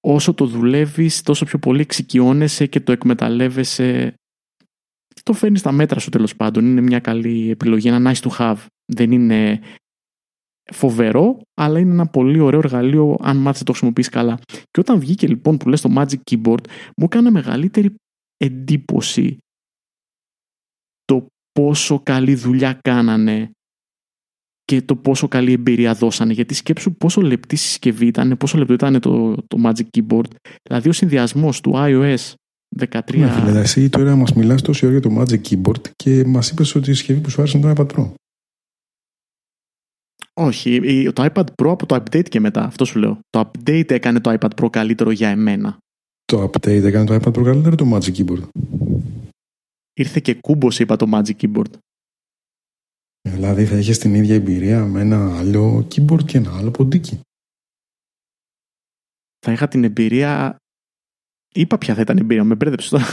όσο 0.00 0.34
το 0.34 0.46
δουλεύεις 0.46 1.22
τόσο 1.22 1.44
πιο 1.44 1.58
πολύ 1.58 1.80
εξοικειώνεσαι 1.80 2.66
και 2.66 2.80
το 2.80 2.92
εκμεταλλεύεσαι 2.92 4.14
το 5.22 5.32
φέρνεις 5.32 5.60
στα 5.60 5.72
μέτρα 5.72 6.00
σου 6.00 6.10
τέλος 6.10 6.36
πάντων. 6.36 6.66
Είναι 6.66 6.80
μια 6.80 7.00
καλή 7.00 7.50
επιλογή, 7.50 7.88
ένα 7.88 8.12
nice 8.12 8.28
to 8.28 8.30
have. 8.38 8.66
Δεν 8.92 9.12
είναι 9.12 9.60
φοβερό, 10.72 11.40
αλλά 11.54 11.78
είναι 11.78 11.92
ένα 11.92 12.06
πολύ 12.06 12.40
ωραίο 12.40 12.58
εργαλείο 12.58 13.16
αν 13.20 13.36
μάθεις 13.36 13.60
να 13.60 13.66
το 13.66 13.72
χρησιμοποιείς 13.72 14.08
καλά. 14.08 14.38
Και 14.46 14.80
όταν 14.80 14.98
βγήκε 14.98 15.26
λοιπόν 15.26 15.56
που 15.56 15.68
λες 15.68 15.80
το 15.80 15.94
Magic 15.96 16.18
Keyboard, 16.30 16.64
μου 16.96 17.04
έκανε 17.04 17.30
μεγαλύτερη 17.30 17.94
εντύπωση 18.36 19.38
το 21.04 21.26
πόσο 21.52 22.00
καλή 22.02 22.34
δουλειά 22.34 22.78
κάνανε 22.82 23.50
και 24.72 24.82
το 24.82 24.96
πόσο 24.96 25.28
καλή 25.28 25.52
εμπειρία 25.52 25.94
δώσανε. 25.94 26.32
Γιατί 26.32 26.54
σκέψου 26.54 26.94
πόσο 26.94 27.20
λεπτή 27.20 27.56
συσκευή 27.56 28.06
ήταν, 28.06 28.36
πόσο 28.36 28.58
λεπτό 28.58 28.72
ήταν 28.72 29.00
το, 29.00 29.34
το 29.34 29.58
Magic 29.64 29.98
Keyboard. 29.98 30.30
Δηλαδή 30.62 30.88
ο 30.88 30.92
συνδυασμός 30.92 31.60
του 31.60 31.72
iOS 31.74 32.32
13. 32.78 33.16
Ναι, 33.16 33.28
φίλε, 33.28 33.60
εσύ 33.60 33.88
τώρα 33.88 34.16
μας 34.16 34.32
μιλάς 34.32 34.62
τόση 34.62 34.86
ώρα 34.86 34.98
για 34.98 35.10
το 35.10 35.16
Magic 35.20 35.40
Keyboard 35.48 35.80
και 35.96 36.24
μας 36.26 36.50
είπες 36.50 36.74
ότι 36.74 36.90
η 36.90 36.94
συσκευή 36.94 37.20
που 37.20 37.30
σου 37.30 37.40
άρεσε 37.40 37.58
είναι 37.58 37.74
το 37.74 37.82
iPad 37.82 37.96
Pro. 37.96 38.12
Όχι, 40.34 40.80
το 41.12 41.28
iPad 41.32 41.44
Pro 41.62 41.70
από 41.70 41.86
το 41.86 41.94
update 41.94 42.28
και 42.28 42.40
μετά, 42.40 42.64
αυτό 42.64 42.84
σου 42.84 42.98
λέω. 42.98 43.18
Το 43.30 43.50
update 43.50 43.90
έκανε 43.90 44.20
το 44.20 44.36
iPad 44.40 44.50
Pro 44.62 44.70
καλύτερο 44.70 45.10
για 45.10 45.28
εμένα. 45.28 45.78
Το 46.24 46.42
update 46.42 46.82
έκανε 46.82 47.04
το 47.04 47.14
iPad 47.14 47.38
Pro 47.38 47.42
καλύτερο 47.44 47.74
το 47.74 47.96
Magic 47.96 48.12
Keyboard; 48.16 48.48
Ήρθε 49.92 50.20
και 50.20 50.34
κούμπος, 50.34 50.78
είπα 50.78 50.96
το 50.96 51.06
Magic 51.12 51.36
Keyboard. 51.40 51.72
Δηλαδή 53.28 53.64
θα 53.64 53.76
είχε 53.76 53.92
την 53.92 54.14
ίδια 54.14 54.34
εμπειρία 54.34 54.84
με 54.86 55.00
ένα 55.00 55.38
άλλο 55.38 55.88
keyboard 55.94 56.24
και 56.24 56.38
ένα 56.38 56.56
άλλο 56.56 56.70
ποντίκι. 56.70 57.20
Θα 59.38 59.52
είχα 59.52 59.68
την 59.68 59.84
εμπειρία. 59.84 60.56
Είπα 61.54 61.78
ποια 61.78 61.94
θα 61.94 62.00
ήταν 62.00 62.16
η 62.16 62.20
εμπειρία, 62.20 62.44
με 62.44 62.54
μπέρδεψες 62.54 62.90
τώρα. 62.90 63.04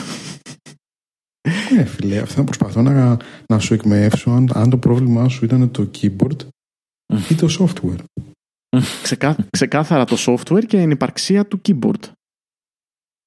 Ναι, 1.74 1.86
φίλε, 1.86 2.18
αυτά 2.18 2.44
προσπαθώ 2.44 2.82
να, 2.82 3.18
να 3.50 3.60
σου 3.60 3.74
εκμεύσω 3.74 4.32
αν, 4.32 4.50
αν 4.54 4.70
το 4.70 4.78
πρόβλημά 4.78 5.30
σου 5.30 5.46
ήταν 5.46 5.72
το 5.72 5.92
keyboard 5.98 6.48
ή 7.30 7.36
το 7.36 7.48
software. 7.60 8.04
Ξεκά, 9.02 9.48
ξεκάθαρα 9.50 10.06
το 10.06 10.16
software 10.20 10.66
και 10.66 10.82
η 10.82 10.90
υπαρξία 10.90 11.48
του 11.48 11.62
keyboard 11.66 12.12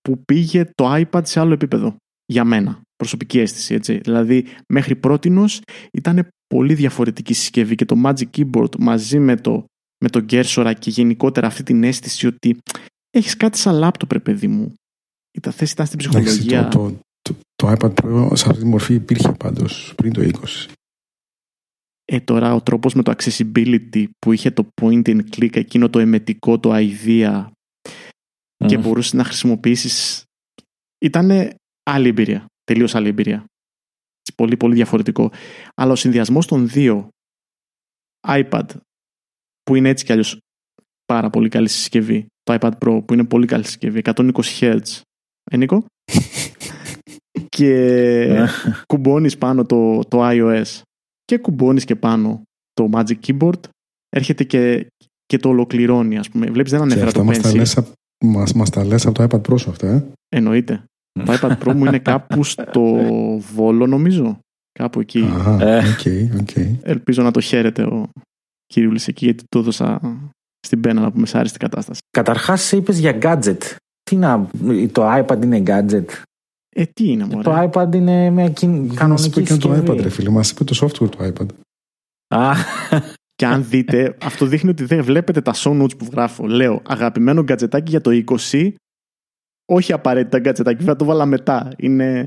που 0.01 0.23
πήγε 0.25 0.65
το 0.75 0.95
iPad 0.95 1.21
σε 1.25 1.41
άλλο 1.41 1.53
επίπεδο 1.53 1.97
για 2.27 2.45
μένα, 2.45 2.81
προσωπική 2.97 3.39
αίσθηση 3.39 3.75
έτσι. 3.75 3.99
Δηλαδή 3.99 4.47
μέχρι 4.73 4.97
πρότινος 4.97 5.61
ήταν 5.93 6.29
πολύ 6.53 6.75
διαφορετική 6.75 7.35
συσκευή 7.35 7.75
και 7.75 7.85
το 7.85 7.97
Magic 8.05 8.31
Keyboard 8.37 8.77
μαζί 8.79 9.19
με 9.19 9.37
το, 9.37 9.65
με 10.05 10.09
το 10.09 10.25
Gersora 10.31 10.75
και 10.79 10.91
γενικότερα 10.91 11.47
αυτή 11.47 11.63
την 11.63 11.85
αίσθηση 11.85 12.27
ότι 12.27 12.59
έχεις 13.11 13.37
κάτι 13.37 13.59
σαν 13.59 13.75
λάπτοπ 13.75 14.13
ρε 14.13 14.19
παιδί 14.19 14.47
μου. 14.49 14.75
Η 15.31 15.41
τα 15.41 15.51
θέση 15.51 15.73
ήταν 15.73 15.87
στην 15.87 15.99
ψυχολογία. 15.99 16.69
το, 16.69 16.79
το, 16.79 16.99
το, 17.23 17.37
το, 17.55 17.75
iPad 17.79 17.95
Pro 17.95 18.31
σε 18.35 18.45
αυτή 18.49 18.61
τη 18.61 18.67
μορφή 18.67 18.95
υπήρχε 18.95 19.33
πάντως 19.33 19.93
πριν 19.97 20.13
το 20.13 20.23
20. 20.23 20.73
Ε, 22.05 22.21
τώρα 22.21 22.55
ο 22.55 22.61
τρόπος 22.63 22.95
με 22.95 23.03
το 23.03 23.15
accessibility 23.17 24.05
που 24.19 24.33
είχε 24.33 24.51
το 24.51 24.69
point 24.81 25.03
and 25.07 25.21
click, 25.37 25.57
εκείνο 25.57 25.91
το 25.91 25.99
εμετικό, 25.99 26.59
το 26.59 26.71
idea 26.75 27.47
και 28.67 28.79
μπορούσες 28.79 29.13
να 29.13 29.25
χρησιμοποιήσεις 29.25 30.25
ήταν 30.99 31.51
άλλη 31.83 32.09
εμπειρία, 32.09 32.47
τελείως 32.65 32.95
άλλη 32.95 33.09
εμπειρία. 33.09 33.45
Πολύ 34.35 34.57
πολύ 34.57 34.75
διαφορετικό. 34.75 35.33
Αλλά 35.75 35.93
ο 35.93 35.97
συνδυασμός 35.97 36.47
των 36.47 36.69
δύο 36.69 37.09
iPad 38.29 38.67
που 39.63 39.75
είναι 39.75 39.89
έτσι 39.89 40.05
κι 40.05 40.13
αλλιώς 40.13 40.39
πάρα 41.05 41.31
πολύ 41.31 41.49
καλή 41.49 41.69
συσκευή 41.69 42.27
το 42.43 42.57
iPad 42.61 42.73
Pro 42.79 43.03
που 43.07 43.13
είναι 43.13 43.25
πολύ 43.25 43.47
καλή 43.47 43.65
συσκευή 43.65 44.03
120 44.05 44.33
Hz 44.61 44.81
ε 45.51 45.57
Νίκο; 45.57 45.85
Και 47.57 47.75
ναι. 48.29 48.47
κουμπώνεις 48.87 49.39
πάνω 49.39 49.65
το, 49.65 50.01
το 50.09 50.19
iOS 50.23 50.81
και 51.25 51.39
κουμπώνεις 51.39 51.85
και 51.85 51.97
πάνω 51.97 52.43
το 52.73 52.89
Magic 52.93 53.19
Keyboard 53.27 53.61
έρχεται 54.09 54.45
και, 54.45 54.87
και 55.27 55.39
το 55.39 55.49
ολοκληρώνει 55.49 56.19
ας 56.19 56.29
πούμε 56.29 56.47
βλέπεις 56.47 56.71
δεν 56.71 56.81
ανέφερα 56.81 57.13
το 57.13 57.27
Pencil 57.29 57.83
μας, 58.25 58.53
μας 58.53 58.71
τα 58.71 58.85
λες 58.85 59.07
από 59.07 59.15
το 59.15 59.27
iPad 59.31 59.53
Pro 59.53 59.61
σου 59.61 59.71
αυτά 59.71 59.89
ε; 59.89 60.05
εννοείται 60.29 60.85
το 61.13 61.33
iPad 61.33 61.59
Pro 61.59 61.75
μου 61.75 61.85
είναι 61.85 61.99
κάπου 61.99 62.45
στο 62.45 62.83
Βόλο 63.55 63.87
νομίζω. 63.87 64.39
Κάπου 64.73 65.01
εκεί. 65.01 65.29
Ε. 65.61 65.83
okay, 65.97 66.41
okay. 66.41 66.77
Ελπίζω 66.83 67.23
να 67.23 67.31
το 67.31 67.41
χαίρετε 67.41 67.83
ο 67.83 68.11
κύριος 68.67 69.07
εκεί 69.07 69.25
γιατί 69.25 69.45
το 69.49 69.59
έδωσα 69.59 70.01
στην 70.67 70.81
πένα 70.81 71.01
να 71.01 71.13
πούμε 71.13 71.27
σε 71.27 71.39
άριστη 71.39 71.59
κατάσταση. 71.59 72.01
Καταρχάς 72.11 72.73
είπες 72.73 72.99
για 72.99 73.19
gadget. 73.23 73.77
Τι 74.03 74.17
να, 74.17 74.49
το 74.93 75.13
iPad 75.13 75.43
είναι 75.43 75.63
gadget; 75.67 76.05
Ε, 76.69 76.85
τι 76.85 77.11
είναι 77.11 77.25
μωρέ; 77.25 77.43
Το 77.43 77.71
iPad 77.73 77.95
είναι 77.95 78.31
μια 78.31 78.53
κανονική 78.95 79.45
συσκευή. 79.45 79.59
το 79.61 79.75
iPad 79.75 80.01
ρε 80.01 80.09
φίλε, 80.09 80.31
μας 80.31 80.51
είπε 80.51 80.65
το 80.65 80.79
software 80.81 81.11
του 81.11 81.19
iPad. 81.19 81.47
Α, 82.35 82.53
και 83.35 83.47
αν 83.47 83.65
δείτε, 83.69 84.17
αυτό 84.23 84.47
δείχνει 84.47 84.71
ότι 84.71 84.85
δεν 84.85 85.05
βλέπετε 85.05 85.41
τα 85.41 85.55
show 85.55 85.83
notes 85.83 85.99
που 85.99 86.09
γράφω. 86.13 86.47
Λέω, 86.47 86.83
αγαπημένο 86.87 87.43
γκατζετάκι 87.43 87.91
για 87.91 88.01
το 88.01 88.23
20, 88.51 88.73
όχι 89.73 89.93
απαραίτητα 89.93 90.39
γκατζετάκι, 90.39 90.85
θα 90.85 90.97
το 90.97 91.05
βάλα 91.05 91.27
μετά. 91.27 91.73
Είναι... 91.77 92.27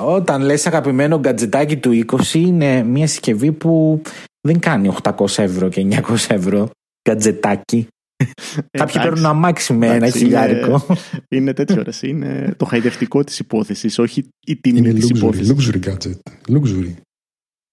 Όταν 0.00 0.42
λες 0.42 0.66
αγαπημένο 0.66 1.18
γκατζετάκι 1.18 1.76
του 1.76 2.04
20 2.06 2.34
είναι 2.34 2.82
μια 2.82 3.06
συσκευή 3.06 3.52
που 3.52 4.02
δεν 4.40 4.58
κάνει 4.58 4.94
800 5.02 5.26
ευρώ 5.36 5.68
και 5.68 5.86
900 5.90 6.00
ευρώ 6.28 6.70
γκατζετάκι. 7.08 7.86
Κάποιοι 8.70 9.02
παίρνουν 9.02 9.26
αμάξι 9.26 9.72
με 9.72 9.86
ένα 9.86 10.10
χιλιάρικο. 10.10 10.86
Είναι 11.28 11.52
τέτοιο 11.52 11.82
ρε. 11.82 12.08
Είναι 12.08 12.54
το 12.56 12.64
χαϊδευτικό 12.64 13.24
της 13.24 13.38
υπόθεσης, 13.38 13.98
όχι 13.98 14.28
η 14.46 14.56
τιμή 14.56 14.92
της 14.92 15.08
υπόθεσης. 15.10 15.54
Luxury 15.54 15.80
gadget. 15.88 16.18
Luxury. 16.48 16.94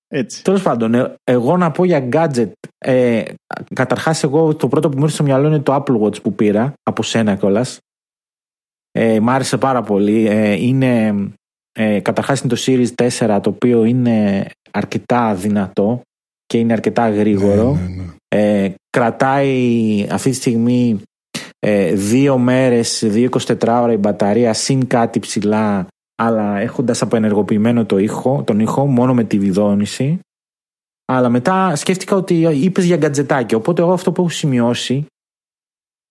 Έτσι. 0.07 0.43
Τέλος 0.43 0.61
πάντων, 0.61 0.93
ε, 0.93 1.15
εγώ 1.23 1.57
να 1.57 1.71
πω 1.71 1.85
για 1.85 2.09
gadget. 2.11 2.51
Ε, 2.77 3.23
Καταρχάς, 3.73 4.23
εγώ 4.23 4.55
το 4.55 4.67
πρώτο 4.67 4.89
που 4.89 4.97
μου 4.97 5.03
ήρθε 5.03 5.15
στο 5.15 5.23
μυαλό 5.23 5.47
είναι 5.47 5.59
το 5.59 5.75
Apple 5.75 6.01
Watch 6.01 6.21
που 6.21 6.35
πήρα 6.35 6.73
από 6.83 7.03
σένα 7.03 7.35
κιόλας. 7.35 7.79
Ε, 8.91 9.19
μ' 9.19 9.29
άρεσε 9.29 9.57
πάρα 9.57 9.81
πολύ. 9.81 10.27
Ε, 10.27 10.51
είναι, 10.51 11.15
ε, 11.71 11.99
καταρχάς 11.99 12.39
είναι 12.39 12.53
το 12.53 12.61
Series 12.65 13.09
4 13.27 13.39
το 13.41 13.49
οποίο 13.49 13.83
είναι 13.83 14.47
αρκετά 14.71 15.35
δυνατό 15.35 16.01
και 16.45 16.57
είναι 16.57 16.73
αρκετά 16.73 17.09
γρήγορο. 17.09 17.73
Ναι, 17.73 17.81
ναι, 17.81 18.03
ναι. 18.03 18.13
Ε, 18.27 18.73
κρατάει 18.89 20.07
αυτή 20.11 20.29
τη 20.29 20.35
στιγμή 20.35 21.01
ε, 21.59 21.93
δύο 21.93 22.37
μέρες, 22.37 23.03
δύο 23.05 23.29
24 23.31 23.55
ώρα 23.61 23.91
η 23.91 23.97
μπαταρία 23.97 24.53
συν 24.53 24.87
κάτι 24.87 25.19
ψηλά 25.19 25.87
αλλά 26.15 26.57
έχοντας 26.57 27.01
αποενεργοποιημένο 27.01 27.85
το 27.85 27.97
ήχο, 27.97 28.43
τον 28.45 28.59
ήχο 28.59 28.85
μόνο 28.85 29.13
με 29.13 29.23
τη 29.23 29.39
βιδόνηση 29.39 30.19
αλλά 31.05 31.29
μετά 31.29 31.75
σκέφτηκα 31.75 32.15
ότι 32.15 32.33
είπες 32.33 32.85
για 32.85 32.97
γκατζετάκι 32.97 33.55
οπότε 33.55 33.81
εγώ 33.81 33.93
αυτό 33.93 34.11
που 34.11 34.21
έχω 34.21 34.29
σημειώσει 34.29 35.05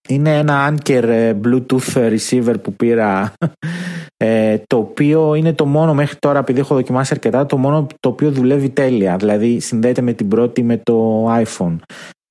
είναι 0.09 0.39
ένα 0.39 0.75
Anker 0.75 1.03
ε, 1.03 1.35
Bluetooth 1.45 2.17
receiver 2.17 2.55
που 2.63 2.73
πήρα 2.73 3.33
ε, 4.17 4.59
το 4.67 4.77
οποίο 4.77 5.35
είναι 5.35 5.53
το 5.53 5.67
μόνο 5.67 5.95
μέχρι 5.95 6.17
τώρα 6.19 6.39
επειδή 6.39 6.61
έχω 6.61 6.75
δοκιμάσει 6.75 7.13
αρκετά 7.13 7.47
το 7.47 7.57
μόνο 7.57 7.87
το 8.01 8.09
οποίο 8.09 8.31
δουλεύει 8.31 8.71
τέλεια. 8.71 9.17
Δηλαδή 9.17 9.61
συνδέεται 9.61 10.01
με 10.01 10.13
την 10.13 10.29
πρώτη 10.29 10.63
με 10.63 10.77
το 10.77 11.27
iPhone 11.35 11.77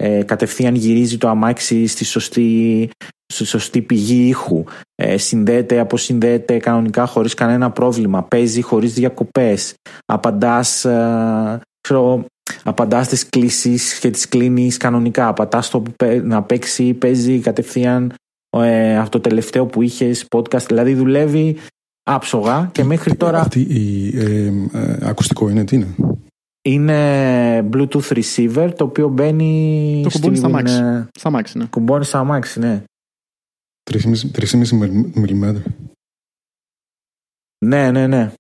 ε, 0.03 0.23
κατευθείαν 0.23 0.75
γυρίζει 0.75 1.17
το 1.17 1.27
αμάξι 1.27 1.87
στη 1.87 2.05
σωστή, 2.05 2.89
στη 3.33 3.45
σωστή 3.45 3.81
πηγή 3.81 4.27
ήχου 4.27 4.63
ε, 4.95 5.17
συνδέεται, 5.17 5.79
αποσυνδέεται 5.79 6.57
κανονικά 6.57 7.05
χωρίς 7.05 7.33
κανένα 7.33 7.71
πρόβλημα 7.71 8.23
παίζει 8.23 8.61
χωρίς 8.61 8.93
διακοπές 8.93 9.73
απαντάς 10.05 10.85
ε, 10.85 11.59
ξέρω, 11.81 12.25
απαντάς 12.63 13.05
στι 13.05 13.25
κλήσεις 13.29 13.99
και 13.99 14.09
τις 14.09 14.27
κλείνει 14.27 14.71
κανονικά. 14.71 15.27
Απαντά 15.27 15.63
το 15.71 15.83
να 16.23 16.43
παίξει, 16.43 16.93
παίζει 16.93 17.39
κατευθείαν 17.39 18.13
ε, 18.49 18.97
αυτό 18.97 19.19
το 19.19 19.29
τελευταίο 19.29 19.65
που 19.65 19.81
είχες 19.81 20.25
podcast. 20.35 20.65
Δηλαδή 20.67 20.93
δουλεύει 20.93 21.57
άψογα 22.03 22.69
και 22.71 22.83
μέχρι 22.83 23.15
τώρα. 23.15 23.39
Αυτή 23.39 23.59
η 23.59 24.13
ε, 24.17 24.51
ε, 24.73 24.97
ακουστικό 25.01 25.49
είναι, 25.49 25.63
τι 25.63 25.75
είναι; 25.75 25.95
Είναι 26.65 27.69
Bluetooth 27.71 28.23
receiver 28.23 28.73
το 28.77 28.83
οποίο 28.83 29.07
μπαίνει. 29.07 30.01
Το 30.03 30.09
κουμπώνει 30.09 30.35
στα 30.35 30.49
μάξι. 30.49 31.07
Στα 31.11 31.29
μάξι, 31.29 31.57
ναι. 31.57 31.65
Κουμπώνει 31.65 32.03
στα 32.03 32.23
μάξι, 32.23 32.59
ναι. 32.59 32.83
3,5 33.91 34.03
mm. 34.71 35.61
Ναι, 37.65 37.91
ναι, 37.91 38.07
ναι. 38.07 38.33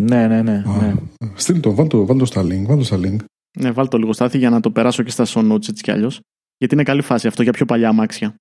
Ναι, 0.00 0.26
ναι, 0.26 0.42
ναι. 0.42 0.62
ναι. 0.66 0.94
Στείλ 1.34 1.60
το, 1.60 1.74
βάλ 1.74 1.86
το, 1.86 2.06
βάλ 2.06 2.18
το 2.18 2.24
στα 2.24 2.42
link. 2.42 2.64
Βάλ 2.66 2.78
το 2.78 2.84
στα 2.84 2.96
link. 2.96 3.16
Ναι, 3.58 3.70
βάλ 3.70 3.88
το 3.88 3.98
λίγο 3.98 4.12
στάθη 4.12 4.38
για 4.38 4.50
να 4.50 4.60
το 4.60 4.70
περάσω 4.70 5.02
και 5.02 5.10
στα 5.10 5.24
show 5.26 5.52
notes 5.52 5.68
έτσι 5.68 5.82
κι 5.82 5.90
αλλιώς. 5.90 6.20
Γιατί 6.58 6.74
είναι 6.74 6.82
καλή 6.82 7.02
φάση 7.02 7.26
αυτό 7.26 7.42
για 7.42 7.52
πιο 7.52 7.66
παλιά 7.66 7.88
αμάξια. 7.88 8.34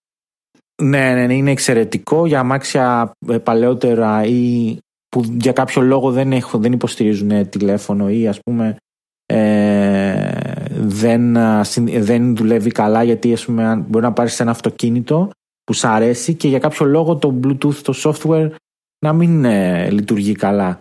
Ναι, 0.82 1.14
ναι, 1.14 1.26
ναι, 1.26 1.36
είναι 1.36 1.52
εξαιρετικό 1.52 2.26
για 2.26 2.40
αμάξια 2.40 3.12
ε, 3.28 3.38
παλαιότερα 3.38 4.26
ή 4.26 4.78
που 5.10 5.24
για 5.24 5.52
κάποιο 5.52 5.82
λόγο 5.82 6.12
δεν, 6.12 6.32
έχουν, 6.32 6.62
δεν 6.62 6.72
υποστηρίζουν 6.72 7.50
τηλέφωνο 7.50 8.10
ή 8.10 8.28
ας 8.28 8.40
πούμε 8.42 8.76
ε, 9.26 10.30
δεν, 10.76 11.38
δεν 11.86 12.36
δουλεύει 12.36 12.72
καλά 12.72 13.04
γιατί 13.04 13.34
ας 13.34 13.46
πούμε, 13.46 13.86
μπορεί 13.88 14.06
να 14.06 14.14
πάρεις 14.14 14.40
ένα 14.40 14.52
αυτοκίνητο 14.52 15.30
που 15.64 15.74
σου 15.74 15.88
αρέσει 15.88 16.34
και 16.34 16.48
για 16.48 16.60
κάποιο 16.60 16.86
λόγο 16.86 17.16
το 17.16 17.40
Bluetooth, 17.44 17.76
το 17.76 17.94
software 17.96 18.50
να 19.06 19.14
μην 19.14 19.46
ε, 19.46 19.90
λειτουργεί 19.90 20.34
καλά. 20.34 20.80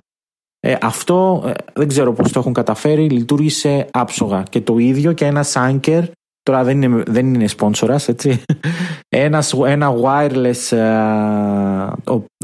Ε, 0.60 0.76
αυτό 0.80 1.42
ε, 1.46 1.52
δεν 1.72 1.88
ξέρω 1.88 2.12
πώς 2.12 2.32
το 2.32 2.38
έχουν 2.38 2.52
καταφέρει, 2.52 3.08
λειτουργήσε 3.08 3.88
άψογα. 3.90 4.42
Και 4.42 4.60
το 4.60 4.78
ίδιο 4.78 5.12
και 5.12 5.24
ένας 5.24 5.54
Anker, 5.56 6.02
τώρα 6.42 6.64
δεν 6.64 6.82
είναι, 6.82 7.02
δεν 7.06 7.34
είναι 7.34 7.46
σπόνσορας, 7.46 8.08
έτσι. 8.08 8.42
Ένας, 9.08 9.52
ένα 9.52 9.94
wireless 10.02 10.76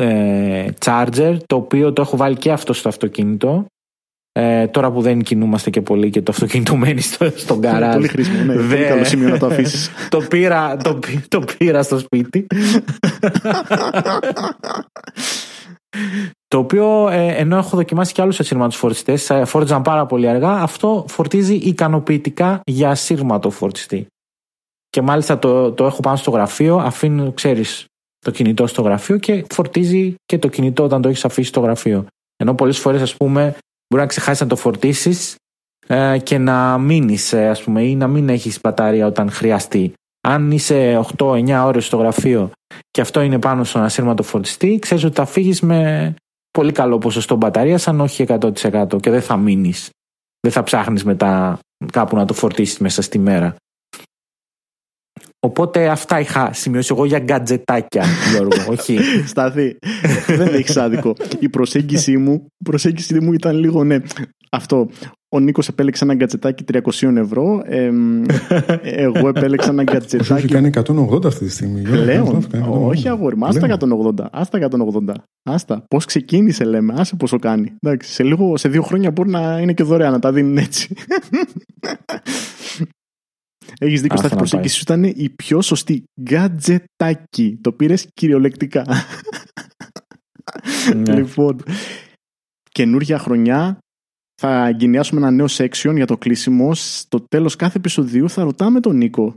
ε, 0.01 0.67
charger, 0.85 1.37
το 1.47 1.57
οποίο 1.57 1.93
το 1.93 2.03
έχω 2.03 2.17
βάλει 2.17 2.37
και 2.37 2.53
αυτό 2.53 2.73
στο 2.73 2.89
αυτοκίνητο. 2.89 3.67
Ε, 4.33 4.67
τώρα 4.67 4.93
που 4.93 5.01
δεν 5.01 5.23
κινούμαστε 5.23 5.71
και 5.71 5.81
πολύ 5.81 6.11
και 6.11 6.23
το 6.23 6.33
αυτοκίνητο 6.33 6.77
μένει 6.77 7.01
στο, 7.01 7.31
στον 7.37 7.59
γκαράζ. 7.59 7.95
Πολύ 7.95 8.09
χρήσιμο, 8.09 8.43
ναι. 8.43 8.55
Πολύ 8.55 8.85
καλό 8.85 9.05
σημείο 9.05 9.29
να 9.29 9.39
το 9.39 9.47
αφήσεις. 9.47 9.91
το, 10.09 10.21
πήρα, 10.21 10.77
το, 10.77 10.99
το 11.29 11.45
πήρα 11.59 11.83
στο 11.83 11.99
σπίτι. 11.99 12.47
Το 16.49 16.59
οποίο 16.59 17.09
ε, 17.09 17.27
ενώ 17.27 17.57
έχω 17.57 17.77
δοκιμάσει 17.77 18.13
και 18.13 18.23
άλλους 18.23 18.41
ασύρματου 18.41 18.77
φορτιστές, 18.77 19.31
ε, 19.31 19.45
φόρτιζαν 19.45 19.83
πάρα 19.83 20.07
πολύ 20.07 20.29
αργά, 20.29 20.53
αυτό 20.53 21.05
φορτίζει 21.09 21.55
ικανοποιητικά 21.55 22.61
για 22.65 22.91
ασύρματο 22.91 23.51
φορτιστή. 23.51 24.07
Και 24.91 25.03
μάλιστα 25.03 25.39
το, 25.39 25.73
το 25.73 25.87
έχω 25.87 26.01
πάνω 26.01 26.17
στο 26.17 26.31
γραφείο, 26.31 26.77
αφήνω, 26.77 27.33
ξέρεις, 27.33 27.85
το 28.19 28.31
κινητό 28.31 28.67
στο 28.67 28.83
γραφείο 28.83 29.19
και 29.19 29.45
φορτίζει 29.51 30.15
και 30.25 30.39
το 30.39 30.49
κινητό 30.49 30.85
όταν 30.85 31.03
το 31.03 31.09
έχεις 31.09 31.25
αφήσει 31.25 31.49
στο 31.49 31.61
γραφείο. 31.61 32.07
Ενώ 32.37 32.55
πολλές 32.55 32.79
φορές, 32.79 33.03
ας 33.03 33.17
πούμε, 33.17 33.57
μπορεί 33.91 34.03
να 34.03 34.07
ξεχάσεις 34.07 34.41
να 34.41 34.47
το 34.47 34.57
φορτίσεις 34.57 35.37
ε, 35.87 36.19
και 36.19 36.39
να 36.39 36.79
μείνει, 36.79 37.19
ας 37.33 37.63
πούμε, 37.63 37.83
ή 37.83 37.97
να 37.97 38.09
μην 38.09 38.29
έχεις 38.29 38.61
μπαταρία 38.61 39.07
όταν 39.07 39.31
χρειαστεί. 39.31 39.93
Αν 40.29 40.51
είσαι 40.51 41.01
8-9 41.19 41.63
ώρες 41.65 41.87
στο 41.87 41.97
γραφείο 41.97 42.51
και 42.91 43.01
αυτό 43.01 43.21
είναι 43.21 43.39
πάνω 43.39 43.65
στον 43.65 43.83
ασύρματο 43.83 44.23
φορτιστή, 44.23 44.79
ξέρεις 44.79 45.05
ότι 45.05 45.15
θα 45.15 45.25
φύγεις 45.25 45.61
με 45.61 46.15
πολύ 46.51 46.73
καλό 46.73 46.99
ποσοστό 46.99 47.37
μπαταρίας, 47.37 47.89
αν 47.89 48.01
όχι 48.01 48.25
100% 48.29 49.01
και 49.01 49.11
δεν 49.11 49.23
θα 49.23 49.37
μείνεις. 49.37 49.91
Δεν 50.41 50.53
θα 50.53 50.63
ψάχνεις 50.63 51.05
μετά 51.05 51.59
κάπου 51.93 52.17
να 52.17 52.25
το 52.25 52.35
φορτίσεις 52.35 52.79
μέσα 52.79 53.03
στη 53.03 53.19
μέρα. 53.19 53.55
Οπότε 55.41 55.89
αυτά 55.89 56.21
είχα 56.21 56.53
σημειώσει 56.53 56.93
εγώ 56.97 57.05
για 57.05 57.19
γκατζετάκια, 57.19 58.05
Γιώργο, 58.33 58.65
όχι. 58.75 58.99
Στάθη, 59.27 59.79
δεν 60.27 60.55
έχεις 60.55 60.77
άδικο. 60.77 61.15
Η 61.39 61.49
προσέγγιση 61.49 62.17
μου, 62.17 62.47
η 62.59 62.65
προσέγγιση 62.65 63.21
μου 63.21 63.33
ήταν 63.33 63.57
λίγο, 63.57 63.85
ναι, 63.85 63.99
αυτό. 64.51 64.89
Ο 65.33 65.41
Νίκος 65.41 65.69
επέλεξε 65.69 66.05
ένα 66.05 66.15
γκατζετάκι 66.15 66.65
300 66.73 67.17
ευρώ. 67.17 67.63
Ε, 67.65 67.91
εγώ 69.07 69.29
επέλεξα 69.29 69.71
ένα 69.71 69.83
γκατζετάκι. 69.83 70.33
Έχει 70.33 70.49
κάνει 70.49 70.71
180 70.75 71.25
αυτή 71.25 71.45
τη 71.45 71.51
στιγμή. 71.51 71.83
Λέω, 71.83 72.43
όχι 72.65 73.09
αγόρι, 73.09 73.37
άστα 73.41 73.79
180. 73.79 74.27
Άστα 74.31 74.69
180. 75.09 75.15
Άστα. 75.43 75.85
Πώς 75.89 76.05
ξεκίνησε, 76.05 76.65
λέμε, 76.65 76.95
άσε 76.97 77.17
πόσο 77.17 77.39
κάνει. 77.39 77.73
Εντάξει, 77.81 78.13
σε, 78.13 78.23
λίγο, 78.23 78.57
σε 78.57 78.69
δύο 78.69 78.83
χρόνια 78.83 79.11
μπορεί 79.11 79.31
να 79.31 79.59
είναι 79.59 79.73
και 79.73 79.83
δωρεάν 79.85 80.13
να 80.13 80.19
τα 80.19 80.33
δίνουν 80.33 80.57
έτσι. 80.57 80.95
Έχεις 83.83 84.01
δίκιο, 84.01 84.19
στα 84.19 84.37
προσέγγιση 84.37 84.75
σου 84.75 84.83
ήταν 84.83 85.05
η 85.05 85.31
πιο 85.37 85.61
σωστή. 85.61 86.05
Γκατζετάκι. 86.23 87.59
Το 87.61 87.73
πήρες 87.73 88.07
κυριολεκτικά. 88.15 88.85
Ναι. 90.97 91.15
λοιπόν, 91.15 91.63
καινούργια 92.71 93.19
χρονιά. 93.19 93.79
Θα 94.41 94.67
εγκαινιάσουμε 94.67 95.21
ένα 95.21 95.31
νέο 95.31 95.47
section 95.49 95.95
για 95.95 96.07
το 96.07 96.19
κλείσιμο. 96.19 96.75
Στο 96.75 97.21
τέλος 97.21 97.57
κάθε 97.57 97.79
επεισοδίου 97.79 98.29
θα 98.29 98.43
ρωτάμε 98.43 98.81
τον 98.81 98.97
Νίκο 98.97 99.37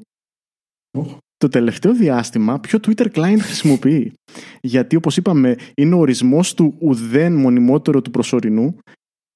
το 1.43 1.49
τελευταίο 1.49 1.93
διάστημα 1.93 2.59
ποιο 2.59 2.79
Twitter 2.87 3.07
client 3.11 3.39
χρησιμοποιεί. 3.39 4.13
Γιατί 4.61 4.95
όπως 4.95 5.17
είπαμε 5.17 5.55
είναι 5.75 5.95
ο 5.95 5.97
ορισμός 5.97 6.53
του 6.53 6.75
ουδέν 6.79 7.35
μονιμότερο 7.35 8.01
του 8.01 8.11
προσωρινού, 8.11 8.77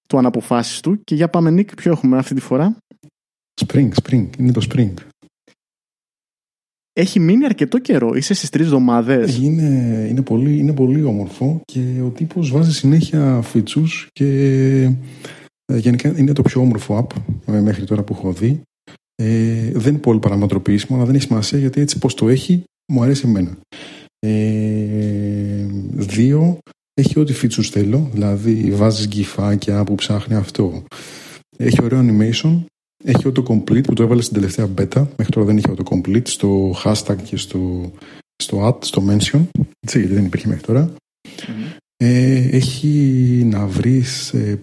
του 0.09 0.17
αναποφάσεις 0.17 0.79
του 0.79 1.01
και 1.03 1.15
για 1.15 1.29
πάμε 1.29 1.49
Νίκ 1.49 1.75
ποιο 1.75 1.91
έχουμε 1.91 2.17
αυτή 2.17 2.33
τη 2.33 2.41
φορά; 2.41 2.77
Spring, 3.65 3.89
Spring, 4.03 4.27
είναι 4.37 4.51
το 4.51 4.67
Spring. 4.69 4.93
Έχει 6.93 7.19
μείνει 7.19 7.45
αρκετό 7.45 7.79
καιρό, 7.79 8.13
είσαι 8.15 8.33
στις 8.33 8.49
τρεις 8.49 8.65
εβδομάδες. 8.65 9.37
Είναι, 9.37 10.07
είναι, 10.09 10.21
πολύ, 10.21 10.57
είναι 10.57 10.73
πολύ 10.73 11.03
όμορφο 11.03 11.61
και 11.65 12.01
ο 12.05 12.09
τύπος 12.09 12.51
βάζει 12.51 12.73
συνέχεια 12.73 13.43
features 13.53 14.07
και 14.11 14.31
ε, 15.65 15.77
γενικά 15.77 16.17
είναι 16.17 16.33
το 16.33 16.41
πιο 16.41 16.61
όμορφο 16.61 17.07
app 17.07 17.21
ε, 17.53 17.59
μέχρι 17.59 17.85
τώρα 17.85 18.03
που 18.03 18.13
έχω 18.13 18.33
δει. 18.33 18.61
Ε, 19.15 19.71
δεν 19.71 19.93
είναι 19.93 20.01
πολύ 20.01 20.19
παραμετροποιήσιμο, 20.19 20.97
αλλά 20.97 21.05
δεν 21.05 21.15
έχει 21.15 21.23
σημασία 21.23 21.59
γιατί 21.59 21.81
έτσι 21.81 21.97
πως 21.97 22.13
το 22.13 22.29
έχει 22.29 22.63
μου 22.93 23.03
αρέσει 23.03 23.27
εμένα. 23.27 23.57
Ε, 24.19 25.65
δύο, 25.91 26.57
έχει 26.93 27.19
ό,τι 27.19 27.33
features 27.41 27.69
θέλω, 27.71 28.09
δηλαδή 28.13 28.71
βάζεις 28.71 29.07
γκυφάκια 29.07 29.83
που 29.83 29.95
ψάχνει 29.95 30.35
αυτό. 30.35 30.83
Έχει 31.57 31.83
ωραίο 31.83 31.99
animation, 31.99 32.63
έχει 33.03 33.23
autocomplete 33.23 33.83
που 33.83 33.93
το 33.93 34.03
έβαλε 34.03 34.21
στην 34.21 34.33
τελευταία 34.33 34.65
beta. 34.65 35.07
Μέχρι 35.17 35.31
τώρα 35.31 35.45
δεν 35.45 35.57
είχε 35.57 35.73
autocomplete 35.77 36.27
στο 36.27 36.75
hashtag 36.83 37.15
και 37.23 37.37
στο, 37.37 37.91
στο 38.43 38.67
at, 38.67 38.85
στο 38.85 39.03
mention. 39.09 39.45
Έτσι, 39.79 39.99
γιατί 39.99 40.13
δεν 40.13 40.25
υπήρχε 40.25 40.47
μέχρι 40.47 40.63
τώρα. 40.63 40.93
Ε, 41.97 42.47
έχει 42.51 42.87
να 43.45 43.65
βρεις 43.67 44.33
ε, 44.33 44.61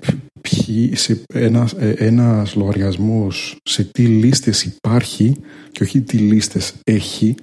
σε 0.92 1.22
ένας, 1.34 1.72
ε, 1.72 1.90
ένας 1.90 2.54
λογαριασμός 2.54 3.56
σε 3.62 3.84
τι 3.84 4.06
λίστες 4.06 4.64
υπάρχει 4.64 5.36
και 5.72 5.82
όχι 5.82 6.00
τι 6.00 6.16
λίστες 6.16 6.74
έχει 6.84 7.34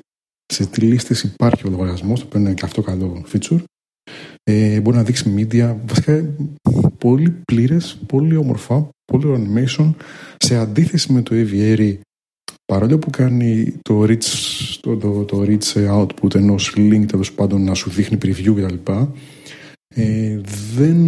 σε 0.45 0.65
τι 0.65 0.81
λίστες 0.81 1.23
υπάρχει 1.23 1.67
ο 1.67 1.69
λογαριασμός 1.69 2.19
το 2.19 2.25
οποίο 2.25 2.39
είναι 2.39 2.53
και 2.53 2.65
αυτό 2.65 2.81
καλό 2.81 3.25
feature 3.33 3.63
ε, 4.43 4.79
μπορεί 4.79 4.97
να 4.97 5.03
δείξει 5.03 5.33
media 5.37 5.75
βασικά 5.85 6.25
πολύ 6.97 7.29
πλήρες, 7.29 7.97
πολύ 8.05 8.35
όμορφα 8.35 8.89
πολύ 9.11 9.25
animation 9.37 9.93
σε 10.37 10.57
αντίθεση 10.57 11.13
με 11.13 11.21
το 11.21 11.35
Aviary 11.35 11.97
παρόλο 12.65 12.97
που 12.97 13.09
κάνει 13.09 13.73
το 13.81 14.03
reach, 14.03 14.23
το, 14.81 14.97
το, 14.97 15.25
το 15.25 15.45
reach 15.47 15.89
output 15.99 16.35
ενός 16.35 16.73
link 16.75 17.05
τέλος 17.07 17.33
πάντων 17.33 17.63
να 17.63 17.73
σου 17.73 17.89
δείχνει 17.89 18.17
preview 18.21 18.55
κτλ 18.55 18.91
ε, 19.95 20.41
δεν 20.75 20.99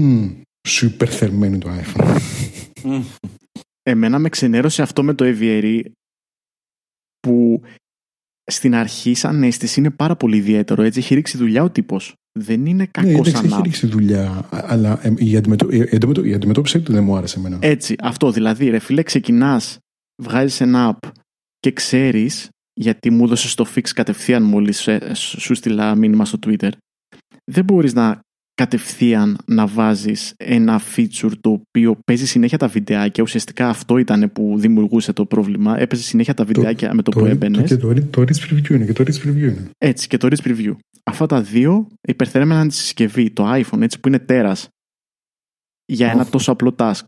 σου 0.68 0.86
υπερθερμαίνει 0.86 1.58
το 1.58 1.70
iPhone. 1.70 2.18
Εμένα 3.84 4.20
με 4.20 4.30
ξενέρωσε 4.30 4.82
αυτό 4.82 5.04
με 5.04 5.14
το 5.14 5.26
Aviary 5.28 5.82
που 7.20 7.62
στην 8.44 8.76
αρχή 8.76 9.14
σαν 9.14 9.44
αίσθηση 9.44 9.80
είναι 9.80 9.90
πάρα 9.90 10.16
πολύ 10.16 10.38
ιδιαίτερο. 10.38 10.82
Έτσι 10.82 11.00
έχει 11.00 11.16
ρίξει 11.16 11.38
δουλειά 11.38 11.64
ο 11.64 11.70
τύπος. 11.70 12.14
Δεν 12.40 12.66
είναι 12.66 12.86
κακός 12.92 13.32
ναι, 13.32 13.38
σαν 13.38 13.46
έχει 13.46 13.62
ρίξει 13.62 13.88
δουλειά, 13.88 14.48
αλλά 14.50 15.00
ε, 15.02 15.14
η, 15.18 15.38
αντιμετω... 15.38 15.72
η, 16.24 16.34
αντιμετώπιση 16.34 16.82
του 16.82 16.92
δεν 16.92 17.04
μου 17.04 17.16
άρεσε 17.16 17.40
εμένα. 17.40 17.58
Έτσι, 17.62 17.96
αυτό 18.00 18.32
δηλαδή, 18.32 18.70
ρε 18.70 18.80
φίλε, 18.80 19.04
ξεκινάς, 19.04 19.78
βγάζεις 20.24 20.62
ένα 20.62 20.98
app 21.02 21.10
και 21.60 21.72
ξέρεις, 21.72 22.50
γιατί 22.74 23.10
μου 23.10 23.24
έδωσες 23.24 23.54
το 23.54 23.68
fix 23.76 23.90
κατευθείαν 23.94 24.44
μόλις 24.44 24.90
σου 25.14 25.56
στείλα 25.56 25.96
μήνυμα 25.96 26.26
στο 26.26 26.40
Twitter, 26.46 26.70
δεν 27.52 27.64
μπορείς 27.64 27.94
να 27.94 28.20
κατευθείαν 28.54 29.38
να 29.46 29.68
βάζεις 29.68 30.34
ένα 30.38 30.82
feature 30.96 31.32
το 31.42 31.50
οποίο 31.50 32.00
παίζει 32.06 32.28
συνέχεια 32.28 32.58
τα 32.58 32.68
βιντεάκια. 32.68 33.24
Ουσιαστικά 33.24 33.70
αυτό 33.70 33.98
ήταν 33.98 34.32
που 34.32 34.56
δημιουργούσε 34.58 35.14
το 35.14 35.26
πρόβλημα. 35.26 35.80
Έπαιζε 35.80 36.02
συνέχεια 36.02 36.34
τα 36.34 36.44
βιντεάκια 36.44 36.94
με 36.94 37.02
το, 37.02 37.12
το 37.12 37.20
που 37.20 37.26
έμπαινες. 37.26 37.70
Και 37.70 37.78
το, 37.78 37.94
το 38.10 38.22
Rich 38.22 38.50
Preview 38.50 38.70
είναι. 38.70 38.86
Και 38.86 38.94
το 38.94 39.04
Rich 39.08 39.28
Preview 39.28 39.38
είναι. 39.38 39.70
Έτσι, 39.78 40.08
και 40.08 40.18
το 40.18 40.28
Rich 40.32 40.48
Preview. 40.48 40.76
Αυτά 41.04 41.26
τα 41.26 41.42
δύο 41.42 41.88
υπερθερέμεναν 42.02 42.68
τη 42.68 42.74
συσκευή, 42.74 43.32
το 43.32 43.54
iPhone, 43.54 43.82
έτσι 43.82 44.00
που 44.00 44.08
είναι 44.08 44.20
τέρας 44.20 44.68
για 45.86 46.12
ένα 46.12 46.26
τόσο 46.26 46.52
απλό 46.52 46.76
task. 46.78 47.04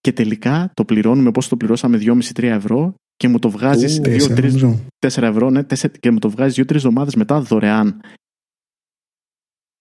Και 0.00 0.12
τελικά 0.12 0.70
το 0.74 0.84
πληρώνουμε 0.84 1.30
πώ 1.30 1.48
το 1.48 1.56
πληρώσαμε 1.56 1.98
2,5-3 2.02 2.42
ευρώ 2.42 2.94
και 3.16 3.28
μου 3.28 3.38
το 3.38 3.50
βγάζεις 3.50 4.00
2-3 4.04 5.22
ευρώ, 5.22 5.50
ναι, 5.50 5.62
και 6.00 6.10
μου 6.10 6.18
το 6.18 6.30
βγάζεις 6.30 6.64
2-3 6.64 6.74
εβδομάδες 6.74 7.14
μετά 7.14 7.40
δωρεάν. 7.40 8.00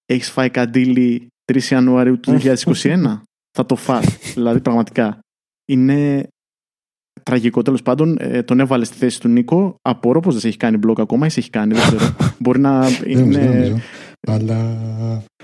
Έχεις 0.10 0.30
φάει 0.32 0.50
καντήλι 0.50 1.28
3 1.52 1.62
Ιανουαρίου 1.62 2.20
του 2.20 2.40
2021. 2.42 3.22
θα 3.52 3.66
το 3.66 3.76
φας. 3.76 4.06
δηλαδή 4.36 4.62
πραγματικά. 4.62 5.20
Είναι 5.66 6.28
τραγικό 7.24 7.62
τέλος 7.62 7.82
πάντων. 7.82 8.18
Ε, 8.20 8.44
τον 8.44 8.60
έβαλε 8.60 8.86
στη 8.86 8.98
θέση 8.98 9.20
του 9.20 9.28
Νίκο. 9.28 9.76
Απορώ 9.82 10.20
πως 10.20 10.34
δεν 10.34 10.42
σε 10.42 10.48
έχει 10.48 10.58
κάνει 10.58 10.80
blog 10.88 11.00
ακόμα 11.00 11.26
ή 11.26 11.30
σε 11.30 11.40
έχει 11.40 11.50
κάνει. 11.50 11.74
Δεν 11.74 11.82
ξέρω. 11.82 12.16
Μπορεί 12.42 12.60
να 12.60 12.88
είναι. 13.06 13.82
Αλλά 14.28 14.78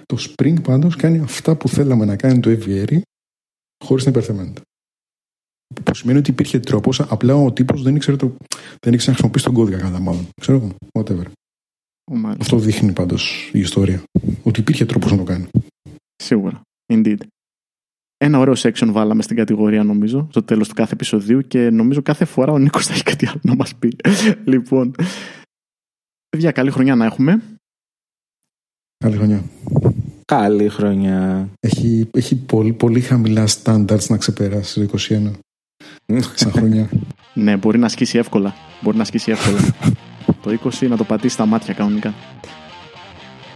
το 0.06 0.18
Spring 0.20 0.64
πάντως 0.64 0.96
κάνει 0.96 1.20
αυτά 1.20 1.56
που 1.56 1.70
θέλαμε 1.70 2.06
να 2.06 2.16
κάνει 2.16 2.40
το 2.40 2.50
Aviary 2.50 3.02
χωρίς 3.86 4.06
να 4.06 4.12
υπερθεμένεται. 4.12 4.62
Που 5.84 5.96
σημαίνει 5.96 6.20
ότι 6.20 6.30
υπήρχε 6.30 6.60
τρόπος, 6.60 7.00
απλά 7.00 7.36
ο 7.36 7.52
τύπος 7.52 7.82
δεν 7.82 7.96
ήξερε, 7.96 8.18
το, 8.18 8.36
δεν 8.80 8.94
ήξερε 8.94 9.12
να 9.12 9.18
χρησιμοποιήσει 9.18 9.46
τον 9.46 9.54
κώδικα 9.54 9.78
κατά 9.80 10.00
μάλλον. 10.00 10.28
Ξέρω 10.42 10.58
εγώ, 10.58 10.76
whatever. 11.00 11.26
Αυτό 12.40 12.58
δείχνει 12.58 12.92
πάντως 12.92 13.50
η 13.54 13.60
ιστορία. 13.60 14.04
Ότι 14.44 14.60
υπήρχε 14.60 14.86
τρόπος 14.86 15.12
να 15.12 15.18
το 15.18 15.24
κάνει. 15.24 15.48
Σίγουρα. 16.16 16.62
Indeed. 16.94 17.18
Ένα 18.18 18.40
ωραίο 18.40 18.54
section 18.58 18.88
βάλαμε 18.92 19.22
στην 19.22 19.36
κατηγορία 19.36 19.84
νομίζω 19.84 20.28
στο 20.30 20.44
τέλος 20.44 20.68
του 20.68 20.74
κάθε 20.74 20.94
επεισοδίου 20.94 21.42
και 21.42 21.70
νομίζω 21.70 22.02
κάθε 22.02 22.26
φορά 22.26 22.52
ο 22.52 22.58
Νίκος 22.58 22.86
θα 22.86 22.94
έχει 22.94 23.04
κάτι 23.04 23.28
άλλο 23.28 23.40
να 23.44 23.56
μας 23.56 23.76
πει. 23.76 23.96
λοιπόν, 24.52 24.96
παιδιά 26.30 26.52
καλή 26.52 26.72
χρονιά 26.72 26.96
να 26.96 27.06
έχουμε. 27.06 27.42
Καλή 28.98 29.16
χρονιά. 29.16 29.44
Καλή 30.26 30.70
χρονιά. 30.70 31.50
Έχει, 31.60 32.10
έχει 32.12 32.36
πολύ, 32.36 32.74
πολύ 32.74 33.02
χαμηλά 33.02 33.48
standards 33.48 34.08
να 34.08 34.18
ξεπεράσει 34.18 34.88
το 34.88 34.98
21. 34.98 35.32
Σαν 36.36 36.52
χρονιά. 36.58 36.90
Ναι, 37.34 37.58
μπορεί 37.58 37.78
να 37.78 37.86
ασκήσει 37.86 38.18
εύκολα. 38.18 38.54
Μπορεί 38.82 38.96
να 38.96 39.04
ασκήσει 39.04 39.32
εύκολα. 39.32 39.60
το 40.46 40.58
20 40.82 40.88
να 40.90 40.98
το 40.98 41.04
πατήσει 41.04 41.34
στα 41.34 41.46
μάτια 41.46 41.74
κανονικά. 41.74 42.14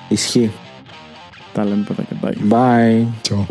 Ισχύει. 0.10 0.52
Τα 1.54 1.66
λέμε 1.66 1.84
παιδάκια. 1.88 2.18
Bye. 2.22 2.52
Bye. 2.54 3.06
Ciao. 3.30 3.46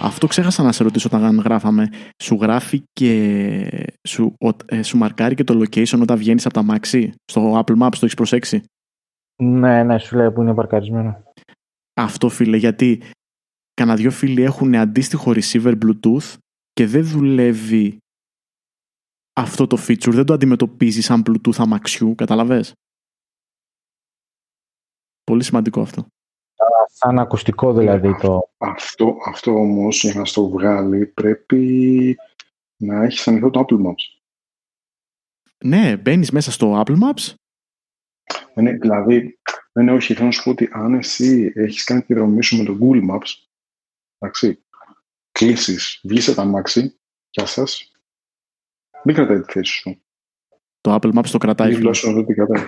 Αυτό 0.00 0.26
ξέχασα 0.26 0.62
να 0.62 0.72
σε 0.72 0.82
ρωτήσω 0.82 1.08
όταν 1.12 1.38
γράφαμε. 1.40 1.88
Σου 2.22 2.38
γράφει 2.40 2.82
και 2.92 3.88
σου, 4.08 4.34
ο- 4.40 4.74
ε, 4.76 4.82
σου 4.82 4.96
μαρκάρει 4.96 5.34
και 5.34 5.44
το 5.44 5.60
location 5.60 6.00
όταν 6.00 6.16
βγαίνεις 6.18 6.44
από 6.44 6.54
τα 6.54 6.62
μάξι; 6.62 7.12
Στο 7.24 7.52
Apple 7.58 7.82
Maps 7.82 7.90
το 7.90 7.98
έχεις 8.02 8.14
προσέξει; 8.14 8.62
Ναι, 9.42 9.82
ναι, 9.82 9.98
σου 9.98 10.16
λέει 10.16 10.30
που 10.30 10.42
είναι 10.42 10.54
παρκαρισμένο. 10.54 11.22
Αυτό 11.96 12.28
φίλε, 12.28 12.56
γιατί 12.56 13.02
κανένα 13.74 13.96
δυο 13.96 14.10
φίλοι 14.10 14.42
έχουν 14.42 14.74
αντίστοιχο 14.74 15.32
receiver 15.34 15.78
Bluetooth 15.82 16.34
και 16.72 16.86
δεν 16.86 17.04
δουλεύει 17.04 17.98
αυτό 19.32 19.66
το 19.66 19.76
feature, 19.88 20.12
δεν 20.12 20.24
το 20.24 20.32
αντιμετωπίζει 20.32 21.00
σαν 21.00 21.22
Bluetooth 21.26 21.56
αμαξιού, 21.56 22.14
καταλαβες; 22.14 22.72
Πολύ 25.24 25.42
σημαντικό 25.42 25.80
αυτό. 25.80 26.06
Σαν 26.92 27.18
ακουστικό 27.18 27.72
δηλαδή 27.72 28.16
το. 28.16 28.50
Αυτό, 28.58 29.16
αυτό 29.26 29.50
όμως 29.50 30.02
για 30.02 30.14
να 30.14 30.24
στο 30.24 30.48
βγάλει 30.48 31.06
πρέπει 31.06 32.16
να 32.76 33.02
έχει 33.02 33.30
ανοιχτό 33.30 33.50
το 33.50 33.64
Apple 33.68 33.86
Maps. 33.86 34.20
Ναι, 35.64 35.96
μπαίνεις 35.96 36.30
μέσα 36.30 36.50
στο 36.50 36.82
Apple 36.84 36.98
Maps. 36.98 37.34
Ναι, 38.54 38.72
δηλαδή, 38.72 39.38
ναι, 39.76 39.82
ναι, 39.82 39.92
όχι, 39.92 40.14
θέλω 40.14 40.26
να 40.26 40.32
σου 40.32 40.42
πω 40.42 40.50
ότι 40.50 40.68
αν 40.72 40.94
εσύ 40.94 41.52
έχεις 41.54 41.84
κάνει 41.84 42.02
τη 42.02 42.14
δρομή 42.14 42.42
σου 42.42 42.56
με 42.56 42.64
το 42.64 42.78
Google 42.80 43.10
Maps, 43.10 43.28
εντάξει, 44.18 44.64
κλείσεις, 45.32 46.00
βγεις 46.02 46.28
από 46.28 46.36
τα 46.36 46.44
μάξι, 46.44 46.98
γεια 47.30 47.46
σας, 47.46 47.92
μην 49.04 49.14
κρατάει 49.14 49.40
τη 49.40 49.52
θέση 49.52 49.72
σου. 49.72 50.00
Το 50.80 50.94
Apple 50.94 51.18
Maps 51.18 51.28
το 51.30 51.38
κρατάει. 51.38 51.68
Μην 51.68 51.76
φίλε. 51.76 51.88
γλώσσα 51.88 52.06
να 52.06 52.12
δω 52.12 52.24
τι 52.24 52.34
κρατάει. 52.34 52.64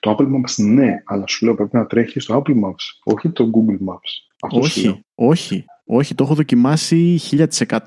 Το 0.00 0.16
Apple 0.18 0.26
Maps 0.26 0.64
ναι, 0.64 1.02
αλλά 1.04 1.26
σου 1.26 1.44
λέω 1.44 1.54
πρέπει 1.54 1.76
να 1.76 1.86
τρέχεις 1.86 2.22
στο 2.22 2.42
Apple 2.42 2.64
Maps, 2.64 2.84
όχι 3.04 3.30
το 3.30 3.50
Google 3.54 3.88
Maps. 3.88 4.10
Αυτό 4.42 4.62
σου 4.62 4.80
λέω. 4.80 4.92
Όχι, 4.92 5.04
όχι, 5.14 5.64
όχι, 5.84 6.14
το 6.14 6.24
έχω 6.24 6.34
δοκιμάσει 6.34 7.20
1000%. 7.30 7.78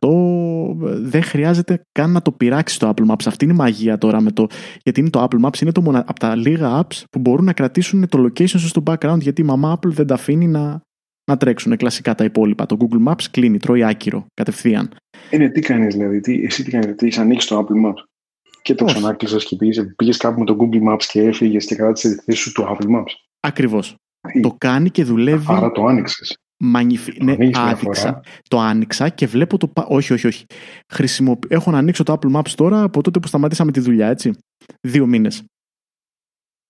Δεν 0.81 1.23
χρειάζεται 1.23 1.81
καν 1.91 2.11
να 2.11 2.21
το 2.21 2.31
πειράξει 2.31 2.79
το 2.79 2.93
Apple 2.95 3.11
Maps. 3.11 3.23
Αυτή 3.25 3.43
είναι 3.43 3.53
η 3.53 3.57
μαγεία 3.57 3.97
τώρα 3.97 4.21
με 4.21 4.31
το. 4.31 4.47
Γιατί 4.83 4.99
είναι 4.99 5.09
το 5.09 5.27
Apple 5.29 5.45
Maps, 5.45 5.61
είναι 5.61 5.71
το 5.71 5.81
μονα... 5.81 6.03
από 6.07 6.19
τα 6.19 6.35
λίγα 6.35 6.81
apps 6.81 7.03
που 7.11 7.19
μπορούν 7.19 7.45
να 7.45 7.53
κρατήσουν 7.53 8.07
το 8.09 8.23
location 8.23 8.47
σου 8.47 8.67
στο 8.67 8.83
background. 8.85 9.19
Γιατί 9.19 9.41
η 9.41 9.45
μαμά 9.45 9.79
Apple 9.79 9.89
δεν 9.89 10.07
τα 10.07 10.13
αφήνει 10.13 10.47
να, 10.47 10.81
να 11.31 11.37
τρέξουν 11.37 11.77
κλασικά 11.77 12.15
τα 12.15 12.23
υπόλοιπα. 12.23 12.65
Το 12.65 12.77
Google 12.79 13.11
Maps 13.11 13.23
κλείνει, 13.31 13.57
τρώει 13.57 13.83
άκυρο 13.83 14.25
κατευθείαν. 14.33 14.89
Είναι 15.31 15.49
τι 15.49 15.61
κάνεις 15.61 15.95
δηλαδή, 15.95 16.19
τι, 16.19 16.43
εσύ 16.43 16.63
τι 16.63 16.71
κάνεις, 16.71 16.95
τι 16.95 17.05
έχεις 17.05 17.17
ανοίξει 17.17 17.47
το 17.47 17.57
Apple 17.57 17.89
Maps 17.89 18.03
και 18.61 18.75
το 18.75 18.85
Όχι. 18.85 18.93
ξανάκλεισες 18.93 19.45
και 19.45 19.55
πήγες, 19.55 19.93
πήγες 19.95 20.17
κάπου 20.17 20.39
με 20.39 20.45
το 20.45 20.57
Google 20.59 20.93
Maps 20.93 21.03
και 21.03 21.21
έφυγες 21.21 21.65
και 21.65 21.75
κράτησε 21.75 22.15
τη 22.15 22.23
θέση 22.23 22.37
σου 22.37 22.51
του 22.51 22.63
Apple 22.63 22.95
Maps. 22.95 23.11
Ακριβώς. 23.39 23.95
Τι, 24.33 24.39
Το 24.39 24.55
κάνει 24.57 24.89
και 24.89 25.03
δουλεύει. 25.03 25.45
Άρα 25.47 25.71
το 25.71 25.85
άνοιξες. 25.85 26.37
Μαγνηφι... 26.65 27.23
Ναι, 27.23 27.31
ανοίγεις 27.31 27.57
μια 27.57 27.65
άδειξα. 27.67 28.01
φορά. 28.07 28.21
Το 28.49 28.59
άνοιξα 28.59 29.09
και 29.09 29.27
βλέπω 29.27 29.57
το. 29.57 29.67
πα- 29.67 29.85
Όχι, 29.89 30.13
όχι, 30.13 30.27
όχι. 30.27 30.45
Χρησιμοποιώ... 30.93 31.49
Έχω 31.51 31.71
να 31.71 31.77
ανοίξω 31.77 32.03
το 32.03 32.17
Apple 32.21 32.35
Maps 32.35 32.49
τώρα 32.55 32.81
από 32.83 33.01
τότε 33.01 33.19
που 33.19 33.27
σταματήσαμε 33.27 33.71
τη 33.71 33.79
δουλειά, 33.79 34.07
έτσι. 34.07 34.31
Δύο 34.87 35.05
μήνες. 35.05 35.43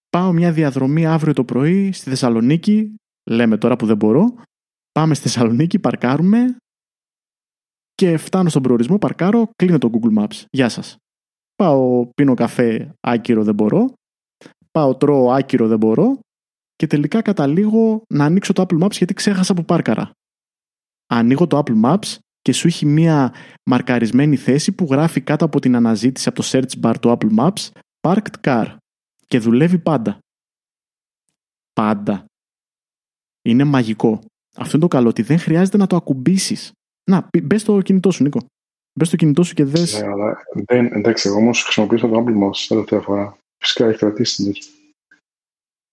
Πάω 0.09 0.31
μια 0.31 0.51
διαδρομή 0.51 1.05
αύριο 1.05 1.33
το 1.33 1.43
πρωί 1.43 1.91
στη 1.91 2.09
Θεσσαλονίκη. 2.09 2.95
Λέμε 3.29 3.57
τώρα 3.57 3.75
που 3.75 3.85
δεν 3.85 3.97
μπορώ. 3.97 4.35
Πάμε 4.91 5.13
στη 5.13 5.23
Θεσσαλονίκη, 5.23 5.79
παρκάρουμε 5.79 6.55
και 7.93 8.17
φτάνω 8.17 8.49
στον 8.49 8.61
προορισμό, 8.61 8.97
παρκάρω, 8.97 9.49
κλείνω 9.55 9.77
το 9.77 9.89
Google 9.93 10.19
Maps. 10.23 10.43
Γεια 10.49 10.69
σας. 10.69 10.95
Πάω, 11.55 12.05
πίνω 12.13 12.33
καφέ, 12.33 12.91
άκυρο 12.99 13.43
δεν 13.43 13.53
μπορώ. 13.53 13.93
Πάω, 14.71 14.95
τρώω, 14.95 15.31
άκυρο 15.31 15.67
δεν 15.67 15.77
μπορώ. 15.77 16.19
Και 16.75 16.87
τελικά 16.87 17.21
καταλήγω 17.21 18.01
να 18.13 18.25
ανοίξω 18.25 18.53
το 18.53 18.65
Apple 18.67 18.83
Maps 18.83 18.91
γιατί 18.91 19.13
ξέχασα 19.13 19.53
που 19.53 19.65
πάρκαρα. 19.65 20.11
Ανοίγω 21.05 21.47
το 21.47 21.63
Apple 21.65 21.81
Maps 21.83 22.15
και 22.41 22.51
σου 22.51 22.67
έχει 22.67 22.85
μία 22.85 23.33
μαρκαρισμένη 23.69 24.35
θέση 24.35 24.71
που 24.71 24.87
γράφει 24.91 25.21
κάτω 25.21 25.45
από 25.45 25.59
την 25.59 25.75
αναζήτηση 25.75 26.29
από 26.29 26.41
το 26.41 26.47
search 26.51 26.81
bar 26.81 26.93
του 27.01 27.17
Apple 27.17 27.35
Maps 27.37 27.69
Parked 28.07 28.41
Car 28.41 28.75
και 29.27 29.39
δουλεύει 29.39 29.77
πάντα. 29.77 30.19
Πάντα. 31.73 32.25
Είναι 33.41 33.63
μαγικό. 33.63 34.19
Αυτό 34.55 34.71
είναι 34.77 34.87
το 34.87 34.87
καλό 34.87 35.09
ότι 35.09 35.21
δεν 35.21 35.39
χρειάζεται 35.39 35.77
να 35.77 35.87
το 35.87 35.95
ακουμπήσεις. 35.95 36.71
Να, 37.11 37.23
πι- 37.23 37.43
μπες 37.43 37.61
στο 37.61 37.81
κινητό 37.81 38.11
σου, 38.11 38.23
Νίκο. 38.23 38.45
Μπες 38.93 39.07
στο 39.07 39.15
κινητό 39.15 39.43
σου 39.43 39.53
και 39.53 39.63
δες. 39.63 40.01
Ναι, 40.01 40.07
αλλά 40.07 40.37
δεν, 40.53 40.85
εντάξει, 40.85 41.27
εγώ 41.27 41.37
όμως 41.37 41.63
χρησιμοποιήσω 41.63 42.07
το 42.07 42.23
Apple 42.27 42.43
Maps 42.43 42.65
τελευταία 42.67 43.01
φορά. 43.01 43.37
Φυσικά 43.57 43.85
έχει 43.85 43.97
κρατήσει 43.97 44.35
την 44.35 44.45
τέτοια. 44.45 44.71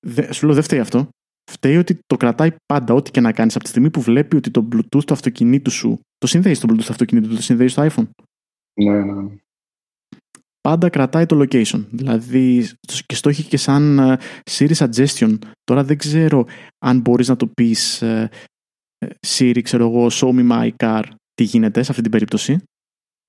Δε, 0.07 0.32
σου 0.32 0.46
λέω 0.46 0.55
δεν 0.55 0.62
φταίει 0.64 0.78
αυτό. 0.80 1.09
Φταίει 1.50 1.76
ότι 1.76 1.98
το 2.07 2.16
κρατάει 2.16 2.50
πάντα, 2.66 2.94
ό,τι 2.94 3.11
και 3.11 3.20
να 3.20 3.32
κάνεις. 3.32 3.55
Από 3.55 3.64
τη 3.64 3.70
στιγμή 3.70 3.90
που 3.90 4.00
βλέπει 4.00 4.36
ότι 4.36 4.50
το 4.50 4.68
Bluetooth 4.72 5.05
του 5.05 5.14
αυτοκινήτου 5.14 5.70
σου. 5.70 6.00
Το 6.18 6.26
συνδέεις 6.26 6.59
στο 6.59 6.68
Bluetooth 6.70 6.84
του 6.84 6.92
αυτοκινήτου, 6.92 7.34
το 7.34 7.42
συνδέεις 7.42 7.72
στο 7.72 7.86
iPhone. 7.90 8.09
Ναι, 8.80 9.05
ναι, 9.05 9.12
ναι. 9.22 9.36
πάντα 10.61 10.88
κρατάει 10.88 11.26
το 11.26 11.38
location. 11.40 11.84
Δηλαδή 11.90 12.68
και 13.07 13.14
στο 13.14 13.28
έχει 13.28 13.42
και 13.42 13.57
σαν 13.57 13.98
ε, 13.98 14.18
Siri 14.50 14.74
suggestion. 14.74 15.38
Τώρα 15.64 15.84
δεν 15.84 15.98
ξέρω 15.98 16.46
αν 16.78 17.00
μπορείς 17.00 17.28
να 17.28 17.36
το 17.36 17.46
πεις 17.46 18.03
ε, 18.03 18.30
ε, 18.98 19.07
Siri, 19.26 19.61
ξέρω 19.62 19.86
εγώ, 19.88 20.07
show 20.11 20.28
me 20.34 20.50
my 20.50 20.70
car, 20.76 21.03
τι 21.34 21.44
γίνεται 21.44 21.82
σε 21.82 21.90
αυτή 21.90 22.03
την 22.03 22.11
περίπτωση; 22.11 22.59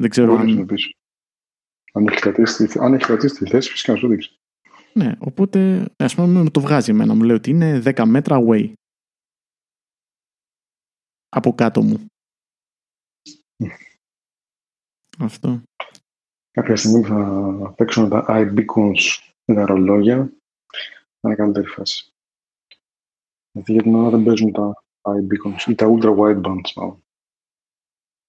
Δεν 0.02 0.10
ξέρω 0.10 0.36
Μπορείς 0.36 0.54
να 0.56 0.62
αν... 0.62 0.66
πεις. 0.66 0.92
Αν 1.94 2.08
έχει 2.08 2.20
κρατήσει, 2.20 2.68
τη- 2.68 2.80
αν 2.80 2.94
έχει 2.94 3.06
κρατήσει 3.06 3.36
τη 3.36 3.50
θέση, 3.50 3.70
φυσικά 3.70 3.92
να 3.92 3.98
σου 3.98 4.08
δείξει. 4.08 4.36
Ναι, 4.96 5.16
οπότε 5.20 5.86
ας 5.96 6.16
πούμε 6.16 6.42
μου 6.42 6.52
το 6.52 6.62
βγάζει 6.62 6.92
εμένα. 6.92 7.14
Μου 7.14 7.24
λέει 7.24 7.36
ότι 7.36 7.50
είναι 7.50 7.82
10 7.86 8.04
μέτρα 8.06 8.38
away. 8.40 8.74
Από 11.30 11.54
κάτω 11.54 11.82
μου. 11.82 12.08
Αυτό. 15.20 15.62
Κάποια 16.52 16.76
στιγμή 16.76 17.04
θα 17.04 17.74
παίξουν 17.78 18.10
τα 18.10 18.26
iBeacons 18.28 19.34
με 19.46 19.56
τα 19.56 19.66
ρολόγια. 19.66 20.18
Θα 21.20 21.28
είναι 21.28 21.36
καλύτερη 21.36 21.68
φάση. 21.68 22.12
Γιατί 23.52 23.72
για 23.72 23.82
την 23.82 23.96
ώρα 23.96 24.10
δεν 24.10 24.24
παίζουν 24.24 24.52
τα 24.52 24.84
iBeacons 25.02 25.68
ή 25.68 25.76
τα 25.76 25.88
ultra 25.90 26.18
wideband 26.18 26.72
μάλλον. 26.76 27.04